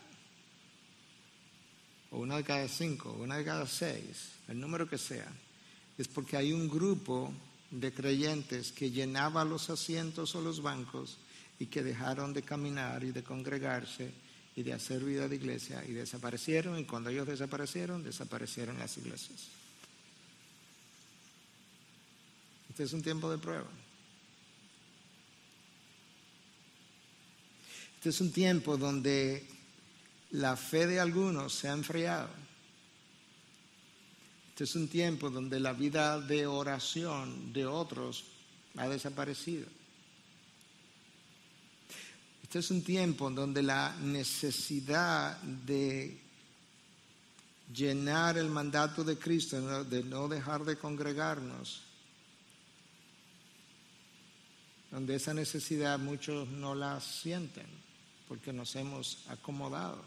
o 2.11 2.19
una 2.19 2.37
de 2.37 2.43
cada 2.43 2.67
cinco, 2.67 3.09
o 3.11 3.23
una 3.23 3.37
de 3.37 3.45
cada 3.45 3.65
seis, 3.65 4.33
el 4.47 4.59
número 4.59 4.87
que 4.87 4.97
sea, 4.97 5.27
es 5.97 6.07
porque 6.07 6.37
hay 6.37 6.51
un 6.51 6.67
grupo 6.67 7.33
de 7.71 7.93
creyentes 7.93 8.71
que 8.71 8.91
llenaba 8.91 9.45
los 9.45 9.69
asientos 9.69 10.35
o 10.35 10.41
los 10.41 10.61
bancos 10.61 11.17
y 11.57 11.67
que 11.67 11.83
dejaron 11.83 12.33
de 12.33 12.43
caminar 12.43 13.03
y 13.03 13.11
de 13.11 13.23
congregarse 13.23 14.11
y 14.55 14.63
de 14.63 14.73
hacer 14.73 15.03
vida 15.03 15.27
de 15.27 15.35
iglesia 15.35 15.83
y 15.85 15.93
desaparecieron 15.93 16.77
y 16.77 16.85
cuando 16.85 17.09
ellos 17.09 17.27
desaparecieron, 17.27 18.03
desaparecieron 18.03 18.77
las 18.77 18.97
iglesias. 18.97 19.47
Este 22.69 22.83
es 22.83 22.93
un 22.93 23.01
tiempo 23.01 23.29
de 23.29 23.37
prueba. 23.37 23.69
Este 27.95 28.09
es 28.09 28.21
un 28.21 28.31
tiempo 28.31 28.77
donde 28.77 29.45
la 30.31 30.57
fe 30.57 30.87
de 30.87 30.99
algunos 30.99 31.53
se 31.53 31.69
ha 31.69 31.73
enfriado. 31.73 32.29
Este 34.49 34.63
es 34.63 34.75
un 34.75 34.87
tiempo 34.87 35.29
donde 35.29 35.59
la 35.59 35.73
vida 35.73 36.19
de 36.19 36.47
oración 36.47 37.53
de 37.53 37.65
otros 37.65 38.25
ha 38.77 38.87
desaparecido. 38.87 39.67
Este 42.51 42.59
es 42.59 42.71
un 42.71 42.83
tiempo 42.83 43.29
en 43.29 43.35
donde 43.35 43.63
la 43.63 43.95
necesidad 44.01 45.41
de 45.41 46.19
llenar 47.73 48.37
el 48.37 48.49
mandato 48.49 49.05
de 49.05 49.17
Cristo, 49.17 49.85
de 49.85 50.03
no 50.03 50.27
dejar 50.27 50.65
de 50.65 50.77
congregarnos, 50.77 51.81
donde 54.91 55.15
esa 55.15 55.33
necesidad 55.33 55.97
muchos 55.97 56.49
no 56.49 56.75
la 56.75 56.99
sienten 56.99 57.67
porque 58.27 58.51
nos 58.51 58.75
hemos 58.75 59.19
acomodado. 59.29 60.03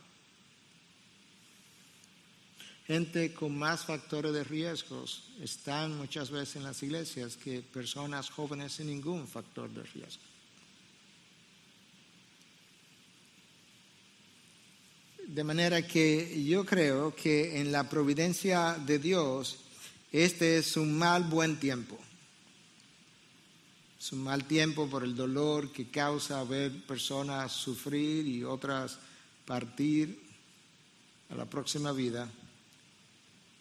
Gente 2.86 3.32
con 3.32 3.56
más 3.56 3.86
factores 3.86 4.34
de 4.34 4.44
riesgos 4.44 5.30
están 5.40 5.96
muchas 5.96 6.30
veces 6.30 6.56
en 6.56 6.64
las 6.64 6.82
iglesias 6.82 7.38
que 7.38 7.62
personas 7.62 8.28
jóvenes 8.28 8.74
sin 8.74 8.88
ningún 8.88 9.26
factor 9.26 9.70
de 9.70 9.82
riesgo. 9.84 10.33
De 15.26 15.42
manera 15.42 15.86
que 15.86 16.44
yo 16.44 16.66
creo 16.66 17.14
que 17.14 17.60
en 17.60 17.72
la 17.72 17.88
providencia 17.88 18.74
de 18.74 18.98
Dios, 18.98 19.56
este 20.12 20.58
es 20.58 20.76
un 20.76 20.98
mal 20.98 21.24
buen 21.24 21.58
tiempo. 21.58 21.98
Es 23.98 24.12
un 24.12 24.22
mal 24.22 24.44
tiempo 24.44 24.88
por 24.88 25.02
el 25.02 25.16
dolor 25.16 25.72
que 25.72 25.88
causa 25.88 26.44
ver 26.44 26.84
personas 26.86 27.52
sufrir 27.52 28.26
y 28.26 28.44
otras 28.44 28.98
partir 29.46 30.20
a 31.30 31.34
la 31.34 31.46
próxima 31.46 31.92
vida. 31.92 32.30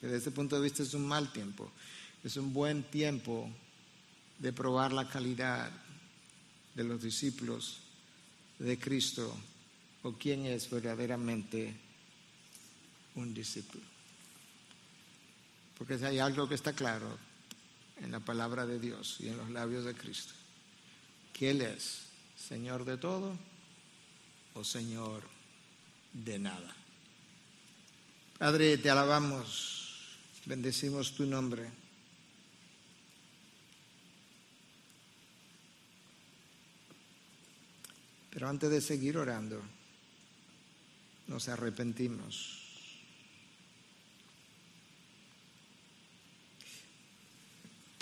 Desde 0.02 0.18
este 0.18 0.32
punto 0.32 0.58
de 0.58 0.64
vista 0.64 0.84
es 0.84 0.94
un 0.94 1.08
mal 1.08 1.32
tiempo. 1.32 1.72
Es 2.26 2.36
un 2.36 2.52
buen 2.52 2.84
tiempo 2.84 3.50
de 4.38 4.52
probar 4.52 4.92
la 4.92 5.08
calidad 5.08 5.72
de 6.76 6.84
los 6.84 7.02
discípulos 7.02 7.78
de 8.60 8.78
Cristo 8.78 9.34
o 10.04 10.14
quién 10.14 10.46
es 10.46 10.70
verdaderamente 10.70 11.74
un 13.16 13.34
discípulo. 13.34 13.84
Porque 15.78 15.98
si 15.98 16.06
hay 16.06 16.20
algo 16.20 16.48
que 16.48 16.56
está 16.56 16.74
claro 16.74 17.18
en 18.02 18.12
la 18.12 18.20
palabra 18.20 18.66
de 18.66 18.80
Dios 18.80 19.18
y 19.20 19.30
en 19.30 19.38
los 19.38 19.50
labios 19.50 19.86
de 19.86 19.96
Cristo, 19.96 20.34
que 21.32 21.52
Él 21.52 21.62
es 21.62 22.04
Señor 22.38 22.86
de 22.86 22.98
todo 22.98 23.38
o 24.54 24.64
Señor 24.64 25.24
de 26.12 26.38
nada. 26.38 26.76
Padre, 28.38 28.78
te 28.78 28.90
alabamos, 28.90 30.18
bendecimos 30.46 31.14
tu 31.16 31.26
nombre. 31.26 31.70
Pero 38.30 38.50
antes 38.50 38.70
de 38.70 38.82
seguir 38.82 39.18
orando, 39.18 39.62
nos 41.28 41.48
arrepentimos. 41.50 42.60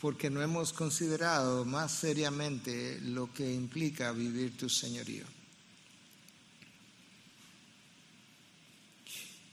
Porque 0.01 0.29
no 0.29 0.41
hemos 0.41 0.73
considerado 0.73 1.63
más 1.63 1.91
seriamente 1.91 2.99
lo 3.01 3.31
que 3.31 3.53
implica 3.53 4.11
vivir 4.11 4.57
tu 4.57 4.67
señorío. 4.67 5.25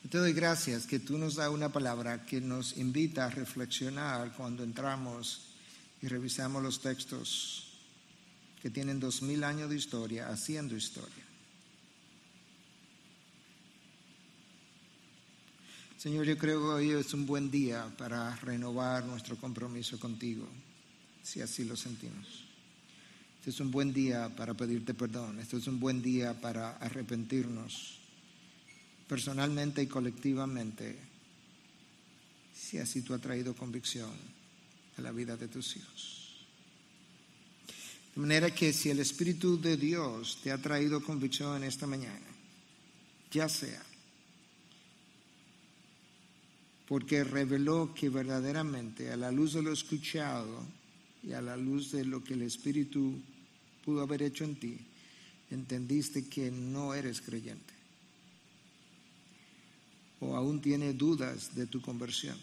Te 0.08 0.16
doy 0.16 0.32
gracias 0.32 0.86
que 0.86 1.00
tú 1.00 1.18
nos 1.18 1.34
das 1.34 1.50
una 1.50 1.68
palabra 1.68 2.24
que 2.24 2.40
nos 2.40 2.78
invita 2.78 3.26
a 3.26 3.30
reflexionar 3.30 4.32
cuando 4.34 4.64
entramos 4.64 5.48
y 6.00 6.08
revisamos 6.08 6.62
los 6.62 6.80
textos 6.80 7.68
que 8.62 8.70
tienen 8.70 9.00
dos 9.00 9.20
mil 9.20 9.44
años 9.44 9.68
de 9.68 9.76
historia 9.76 10.30
haciendo 10.30 10.74
historia. 10.74 11.27
Señor, 15.98 16.26
yo 16.26 16.38
creo 16.38 16.60
que 16.60 16.66
hoy 16.66 16.90
es 16.92 17.12
un 17.12 17.26
buen 17.26 17.50
día 17.50 17.92
para 17.98 18.36
renovar 18.36 19.04
nuestro 19.04 19.36
compromiso 19.36 19.98
contigo, 19.98 20.46
si 21.24 21.40
así 21.40 21.64
lo 21.64 21.76
sentimos. 21.76 22.44
Este 23.40 23.50
es 23.50 23.58
un 23.58 23.72
buen 23.72 23.92
día 23.92 24.28
para 24.36 24.54
pedirte 24.54 24.94
perdón, 24.94 25.40
este 25.40 25.56
es 25.56 25.66
un 25.66 25.80
buen 25.80 26.00
día 26.00 26.40
para 26.40 26.76
arrepentirnos 26.76 27.98
personalmente 29.08 29.82
y 29.82 29.88
colectivamente 29.88 30.96
si 32.54 32.78
así 32.78 33.02
tú 33.02 33.12
has 33.12 33.20
traído 33.20 33.56
convicción 33.56 34.12
a 34.98 35.02
la 35.02 35.10
vida 35.10 35.36
de 35.36 35.48
tus 35.48 35.76
hijos. 35.76 36.46
De 38.14 38.20
manera 38.20 38.54
que 38.54 38.72
si 38.72 38.90
el 38.90 39.00
Espíritu 39.00 39.60
de 39.60 39.76
Dios 39.76 40.38
te 40.44 40.52
ha 40.52 40.58
traído 40.58 41.02
convicción 41.02 41.56
en 41.56 41.64
esta 41.64 41.88
mañana, 41.88 42.26
ya 43.32 43.48
sea 43.48 43.87
porque 46.88 47.22
reveló 47.22 47.92
que 47.94 48.08
verdaderamente 48.08 49.12
a 49.12 49.16
la 49.16 49.30
luz 49.30 49.52
de 49.52 49.62
lo 49.62 49.72
escuchado 49.72 50.64
y 51.22 51.32
a 51.32 51.42
la 51.42 51.56
luz 51.56 51.92
de 51.92 52.04
lo 52.04 52.24
que 52.24 52.34
el 52.34 52.42
Espíritu 52.42 53.20
pudo 53.84 54.02
haber 54.02 54.22
hecho 54.22 54.44
en 54.44 54.56
ti, 54.56 54.78
entendiste 55.50 56.28
que 56.28 56.50
no 56.50 56.94
eres 56.94 57.20
creyente 57.20 57.74
o 60.20 60.34
aún 60.34 60.60
tiene 60.60 60.94
dudas 60.94 61.54
de 61.54 61.66
tu 61.66 61.80
conversión. 61.80 62.36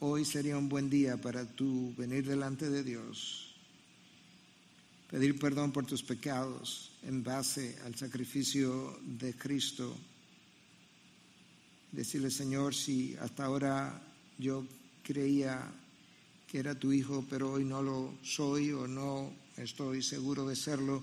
Hoy 0.00 0.24
sería 0.24 0.58
un 0.58 0.68
buen 0.68 0.90
día 0.90 1.16
para 1.16 1.46
tú 1.46 1.94
venir 1.96 2.26
delante 2.26 2.68
de 2.68 2.82
Dios 2.84 3.46
pedir 5.10 5.38
perdón 5.40 5.72
por 5.72 5.86
tus 5.86 6.04
pecados 6.04 6.92
en 7.02 7.24
base 7.24 7.76
al 7.84 7.96
sacrificio 7.96 8.96
de 9.02 9.34
Cristo. 9.34 9.96
Decirle, 11.92 12.30
Señor, 12.30 12.74
si 12.74 13.16
hasta 13.20 13.44
ahora 13.44 14.00
yo 14.38 14.64
creía 15.02 15.70
que 16.46 16.58
era 16.58 16.74
tu 16.74 16.92
hijo, 16.92 17.24
pero 17.28 17.52
hoy 17.52 17.64
no 17.64 17.82
lo 17.82 18.14
soy 18.22 18.72
o 18.72 18.86
no 18.86 19.32
estoy 19.56 20.02
seguro 20.02 20.46
de 20.46 20.56
serlo, 20.56 21.02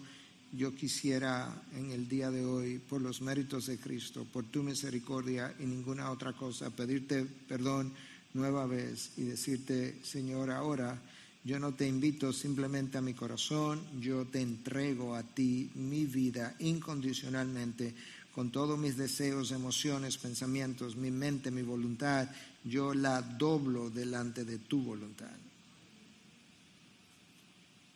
yo 0.53 0.73
quisiera 0.73 1.63
en 1.75 1.91
el 1.91 2.07
día 2.07 2.31
de 2.31 2.45
hoy, 2.45 2.79
por 2.79 3.01
los 3.01 3.21
méritos 3.21 3.67
de 3.67 3.77
Cristo, 3.77 4.25
por 4.31 4.45
tu 4.45 4.63
misericordia 4.63 5.53
y 5.59 5.65
ninguna 5.65 6.11
otra 6.11 6.33
cosa, 6.33 6.69
pedirte 6.69 7.25
perdón 7.25 7.93
nueva 8.33 8.65
vez 8.65 9.11
y 9.17 9.23
decirte, 9.23 9.97
Señor, 10.03 10.51
ahora 10.51 11.01
yo 11.43 11.59
no 11.59 11.73
te 11.73 11.87
invito 11.87 12.33
simplemente 12.33 12.97
a 12.97 13.01
mi 13.01 13.13
corazón, 13.13 13.81
yo 14.01 14.25
te 14.25 14.41
entrego 14.41 15.15
a 15.15 15.23
ti 15.23 15.69
mi 15.75 16.05
vida 16.05 16.55
incondicionalmente, 16.59 17.93
con 18.37 18.51
todos 18.51 18.77
mis 18.77 18.95
deseos, 18.95 19.49
emociones, 19.51 20.19
pensamientos, 20.19 20.95
mi 20.95 21.09
mente, 21.09 21.49
mi 21.49 21.63
voluntad, 21.63 22.29
yo 22.63 22.93
la 22.93 23.19
doblo 23.19 23.89
delante 23.89 24.45
de 24.45 24.59
tu 24.59 24.79
voluntad. 24.83 25.35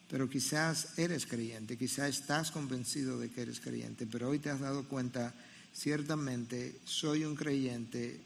Pero 0.09 0.27
quizás 0.27 0.97
eres 0.97 1.27
creyente, 1.27 1.77
quizás 1.77 2.09
estás 2.09 2.49
convencido 2.49 3.19
de 3.19 3.29
que 3.29 3.43
eres 3.43 3.59
creyente, 3.59 4.07
pero 4.07 4.29
hoy 4.29 4.39
te 4.39 4.49
has 4.49 4.59
dado 4.59 4.85
cuenta, 4.85 5.31
ciertamente 5.75 6.79
soy 6.85 7.23
un 7.23 7.35
creyente 7.35 8.19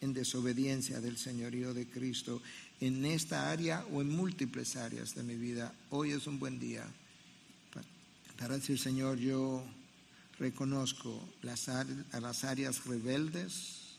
en 0.00 0.14
desobediencia 0.14 1.00
del 1.00 1.18
señorío 1.18 1.74
de 1.74 1.88
Cristo 1.88 2.40
en 2.80 3.04
esta 3.04 3.50
área 3.50 3.84
o 3.90 4.02
en 4.02 4.10
múltiples 4.10 4.76
áreas 4.76 5.16
de 5.16 5.24
mi 5.24 5.34
vida. 5.34 5.74
Hoy 5.90 6.12
es 6.12 6.28
un 6.28 6.38
buen 6.38 6.60
día 6.60 6.84
para 8.38 8.54
decir, 8.54 8.78
Señor, 8.78 9.18
yo 9.18 9.64
reconozco 10.38 11.28
las, 11.42 11.68
las 12.12 12.44
áreas 12.44 12.84
rebeldes 12.84 13.96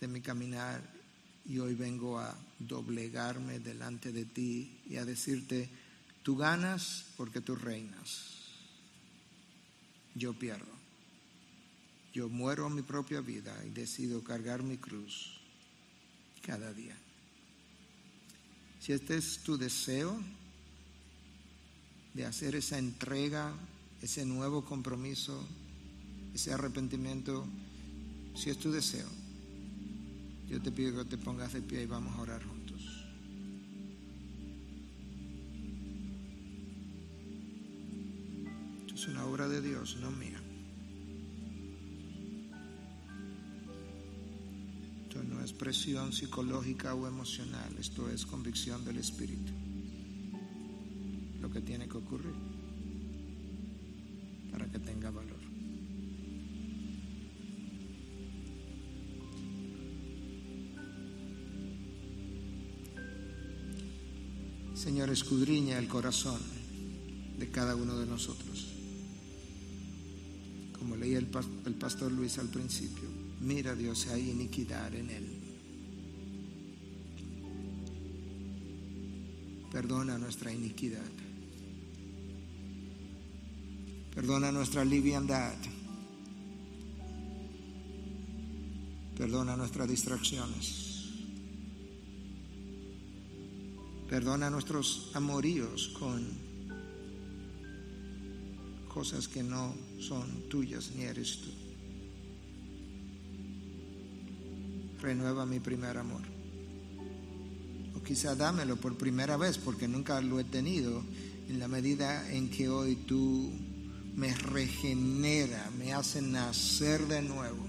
de 0.00 0.08
mi 0.08 0.20
caminar 0.20 0.82
y 1.48 1.58
hoy 1.58 1.74
vengo 1.74 2.18
a 2.18 2.36
doblegarme 2.58 3.60
delante 3.60 4.12
de 4.12 4.24
ti 4.24 4.80
y 4.88 4.96
a 4.96 5.04
decirte, 5.04 5.68
tú 6.22 6.36
ganas 6.36 7.06
porque 7.16 7.40
tú 7.40 7.54
reinas. 7.54 8.34
Yo 10.14 10.34
pierdo. 10.34 10.76
Yo 12.12 12.28
muero 12.28 12.68
mi 12.70 12.82
propia 12.82 13.20
vida 13.20 13.54
y 13.66 13.70
decido 13.70 14.24
cargar 14.24 14.62
mi 14.62 14.78
cruz 14.78 15.38
cada 16.42 16.72
día. 16.72 16.96
Si 18.80 18.92
este 18.92 19.16
es 19.16 19.40
tu 19.40 19.58
deseo 19.58 20.18
de 22.14 22.24
hacer 22.24 22.54
esa 22.54 22.78
entrega, 22.78 23.52
ese 24.06 24.24
nuevo 24.24 24.64
compromiso, 24.64 25.36
ese 26.32 26.52
arrepentimiento, 26.52 27.44
si 28.36 28.50
es 28.50 28.56
tu 28.56 28.70
deseo, 28.70 29.08
yo 30.48 30.62
te 30.62 30.70
pido 30.70 31.02
que 31.02 31.10
te 31.10 31.18
pongas 31.18 31.54
de 31.54 31.60
pie 31.60 31.82
y 31.82 31.86
vamos 31.86 32.14
a 32.14 32.20
orar 32.20 32.40
juntos. 32.44 32.80
Esto 38.82 38.94
es 38.94 39.08
una 39.08 39.24
obra 39.26 39.48
de 39.48 39.60
Dios, 39.60 39.96
no 40.00 40.12
mía. 40.12 40.40
no 45.16 45.40
es 45.42 45.52
presión 45.52 46.12
psicológica 46.12 46.94
o 46.94 47.08
emocional, 47.08 47.74
esto 47.80 48.08
es 48.10 48.24
convicción 48.24 48.84
del 48.84 48.98
Espíritu. 48.98 49.50
Lo 51.40 51.50
que 51.50 51.62
tiene 51.62 51.88
que 51.88 51.96
ocurrir 51.96 52.55
para 54.56 54.70
que 54.72 54.78
tenga 54.78 55.10
valor. 55.10 55.36
Señor, 64.74 65.10
escudriña 65.10 65.78
el 65.78 65.88
corazón 65.88 66.40
de 67.38 67.50
cada 67.50 67.76
uno 67.76 67.98
de 67.98 68.06
nosotros. 68.06 68.72
Como 70.78 70.96
leía 70.96 71.18
el, 71.18 71.26
pastor 71.26 72.10
Luis 72.12 72.38
al 72.38 72.48
principio, 72.48 73.10
Mira 73.42 73.74
Dios 73.74 73.98
si 73.98 74.08
hay 74.08 74.30
iniquidad 74.30 74.94
en 74.94 75.10
él. 75.10 75.26
Perdona 79.70 80.16
nuestra 80.16 80.50
iniquidad. 80.50 81.25
Perdona 84.16 84.50
nuestra 84.50 84.84
liviandad. 84.84 85.54
Perdona 89.16 89.56
nuestras 89.56 89.88
distracciones. 89.88 91.12
Perdona 94.10 94.50
nuestros 94.50 95.12
amoríos 95.14 95.94
con 95.98 96.26
cosas 98.92 99.28
que 99.28 99.44
no 99.44 99.72
son 100.00 100.48
tuyas 100.48 100.90
ni 100.96 101.04
eres 101.04 101.38
tú. 101.42 101.66
renueva 105.06 105.46
mi 105.46 105.60
primer 105.60 105.96
amor. 105.98 106.22
O 107.94 108.02
quizá 108.02 108.34
dámelo 108.34 108.74
por 108.76 108.98
primera 108.98 109.36
vez 109.36 109.58
porque 109.58 109.86
nunca 109.86 110.20
lo 110.20 110.40
he 110.40 110.44
tenido 110.44 111.02
en 111.48 111.58
la 111.58 111.68
medida 111.68 112.28
en 112.32 112.50
que 112.50 112.68
hoy 112.68 112.96
tú 113.06 113.52
me 114.16 114.34
regenera, 114.34 115.70
me 115.78 115.92
hace 115.92 116.22
nacer 116.22 117.06
de 117.06 117.22
nuevo. 117.22 117.64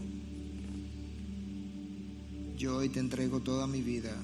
Yo 2.57 2.77
hoy 2.77 2.89
te 2.89 2.99
entrego 2.99 3.41
toda 3.41 3.67
mi 3.67 3.81
vida 3.81 4.15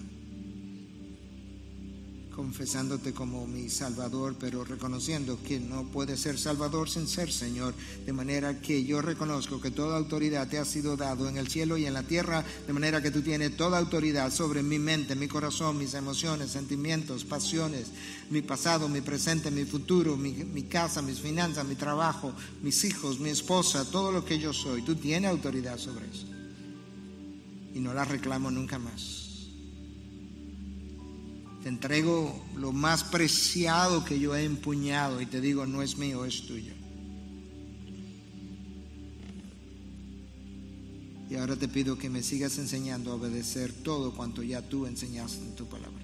confesándote 2.35 3.13
como 3.13 3.45
mi 3.47 3.69
Salvador, 3.69 4.35
pero 4.39 4.63
reconociendo 4.63 5.39
que 5.43 5.59
no 5.59 5.83
puede 5.83 6.17
ser 6.17 6.37
Salvador 6.37 6.89
sin 6.89 7.07
ser 7.07 7.31
Señor, 7.31 7.73
de 8.05 8.13
manera 8.13 8.59
que 8.59 8.83
yo 8.83 9.01
reconozco 9.01 9.61
que 9.61 9.71
toda 9.71 9.97
autoridad 9.97 10.47
te 10.47 10.59
ha 10.59 10.65
sido 10.65 10.97
dado 10.97 11.29
en 11.29 11.37
el 11.37 11.47
cielo 11.47 11.77
y 11.77 11.85
en 11.85 11.93
la 11.93 12.03
tierra, 12.03 12.43
de 12.65 12.73
manera 12.73 13.01
que 13.01 13.11
tú 13.11 13.21
tienes 13.21 13.55
toda 13.55 13.77
autoridad 13.77 14.31
sobre 14.31 14.63
mi 14.63 14.79
mente, 14.79 15.15
mi 15.15 15.27
corazón, 15.27 15.77
mis 15.77 15.93
emociones, 15.93 16.51
sentimientos, 16.51 17.23
pasiones, 17.23 17.87
mi 18.29 18.41
pasado, 18.41 18.89
mi 18.89 19.01
presente, 19.01 19.51
mi 19.51 19.65
futuro, 19.65 20.17
mi, 20.17 20.31
mi 20.31 20.63
casa, 20.63 21.01
mis 21.01 21.19
finanzas, 21.19 21.65
mi 21.65 21.75
trabajo, 21.75 22.33
mis 22.61 22.83
hijos, 22.83 23.19
mi 23.19 23.29
esposa, 23.29 23.85
todo 23.85 24.11
lo 24.11 24.25
que 24.25 24.39
yo 24.39 24.53
soy. 24.53 24.81
Tú 24.81 24.95
tienes 24.95 25.29
autoridad 25.29 25.77
sobre 25.77 26.05
eso. 26.07 26.27
Y 27.75 27.79
no 27.79 27.93
la 27.93 28.05
reclamo 28.05 28.51
nunca 28.51 28.77
más. 28.77 29.22
Te 31.63 31.69
entrego 31.69 32.43
lo 32.57 32.73
más 32.73 33.05
preciado 33.05 34.03
que 34.03 34.19
yo 34.19 34.35
he 34.35 34.43
empuñado 34.43 35.21
y 35.21 35.25
te 35.25 35.39
digo, 35.39 35.65
no 35.65 35.81
es 35.81 35.97
mío, 35.97 36.25
es 36.25 36.45
tuyo. 36.45 36.73
Y 41.29 41.35
ahora 41.35 41.55
te 41.55 41.69
pido 41.69 41.97
que 41.97 42.09
me 42.09 42.21
sigas 42.21 42.57
enseñando 42.57 43.11
a 43.11 43.15
obedecer 43.15 43.71
todo 43.71 44.13
cuanto 44.13 44.43
ya 44.43 44.61
tú 44.61 44.85
enseñaste 44.85 45.41
en 45.41 45.55
tu 45.55 45.65
palabra. 45.65 46.03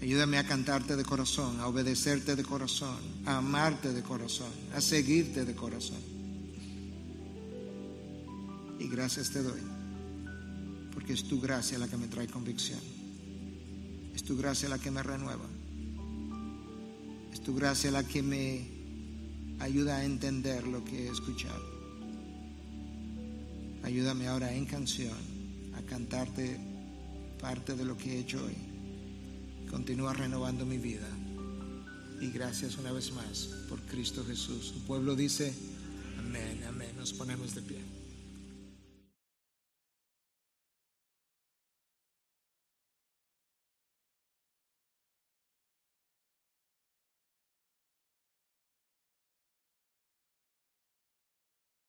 Ayúdame 0.00 0.38
a 0.38 0.46
cantarte 0.46 0.94
de 0.94 1.04
corazón, 1.04 1.58
a 1.58 1.66
obedecerte 1.66 2.36
de 2.36 2.44
corazón, 2.44 2.96
a 3.26 3.38
amarte 3.38 3.92
de 3.92 4.02
corazón, 4.02 4.52
a 4.74 4.80
seguirte 4.80 5.44
de 5.44 5.56
corazón. 5.56 5.98
Y 8.78 8.88
gracias 8.88 9.30
te 9.30 9.42
doy, 9.42 9.60
porque 10.94 11.12
es 11.14 11.24
tu 11.24 11.40
gracia 11.40 11.78
la 11.78 11.88
que 11.88 11.98
me 11.98 12.06
trae 12.06 12.28
convicción. 12.28 12.80
Es 14.20 14.26
tu 14.26 14.36
gracia 14.36 14.68
la 14.68 14.78
que 14.78 14.90
me 14.90 15.02
renueva. 15.02 15.46
Es 17.32 17.40
tu 17.40 17.54
gracia 17.54 17.90
la 17.90 18.04
que 18.04 18.22
me 18.22 18.68
ayuda 19.60 19.96
a 19.96 20.04
entender 20.04 20.66
lo 20.66 20.84
que 20.84 21.06
he 21.06 21.10
escuchado. 21.10 21.64
Ayúdame 23.82 24.28
ahora 24.28 24.52
en 24.52 24.66
canción 24.66 25.16
a 25.74 25.80
cantarte 25.88 26.60
parte 27.40 27.74
de 27.74 27.86
lo 27.86 27.96
que 27.96 28.12
he 28.12 28.18
hecho 28.18 28.44
hoy. 28.44 28.56
Continúa 29.70 30.12
renovando 30.12 30.66
mi 30.66 30.76
vida. 30.76 31.08
Y 32.20 32.30
gracias 32.30 32.76
una 32.76 32.92
vez 32.92 33.14
más 33.14 33.48
por 33.70 33.80
Cristo 33.86 34.22
Jesús. 34.26 34.66
Su 34.66 34.82
pueblo 34.82 35.16
dice, 35.16 35.54
amén, 36.18 36.62
amén. 36.68 36.90
Nos 36.98 37.14
ponemos 37.14 37.54
de 37.54 37.62
pie. 37.62 37.89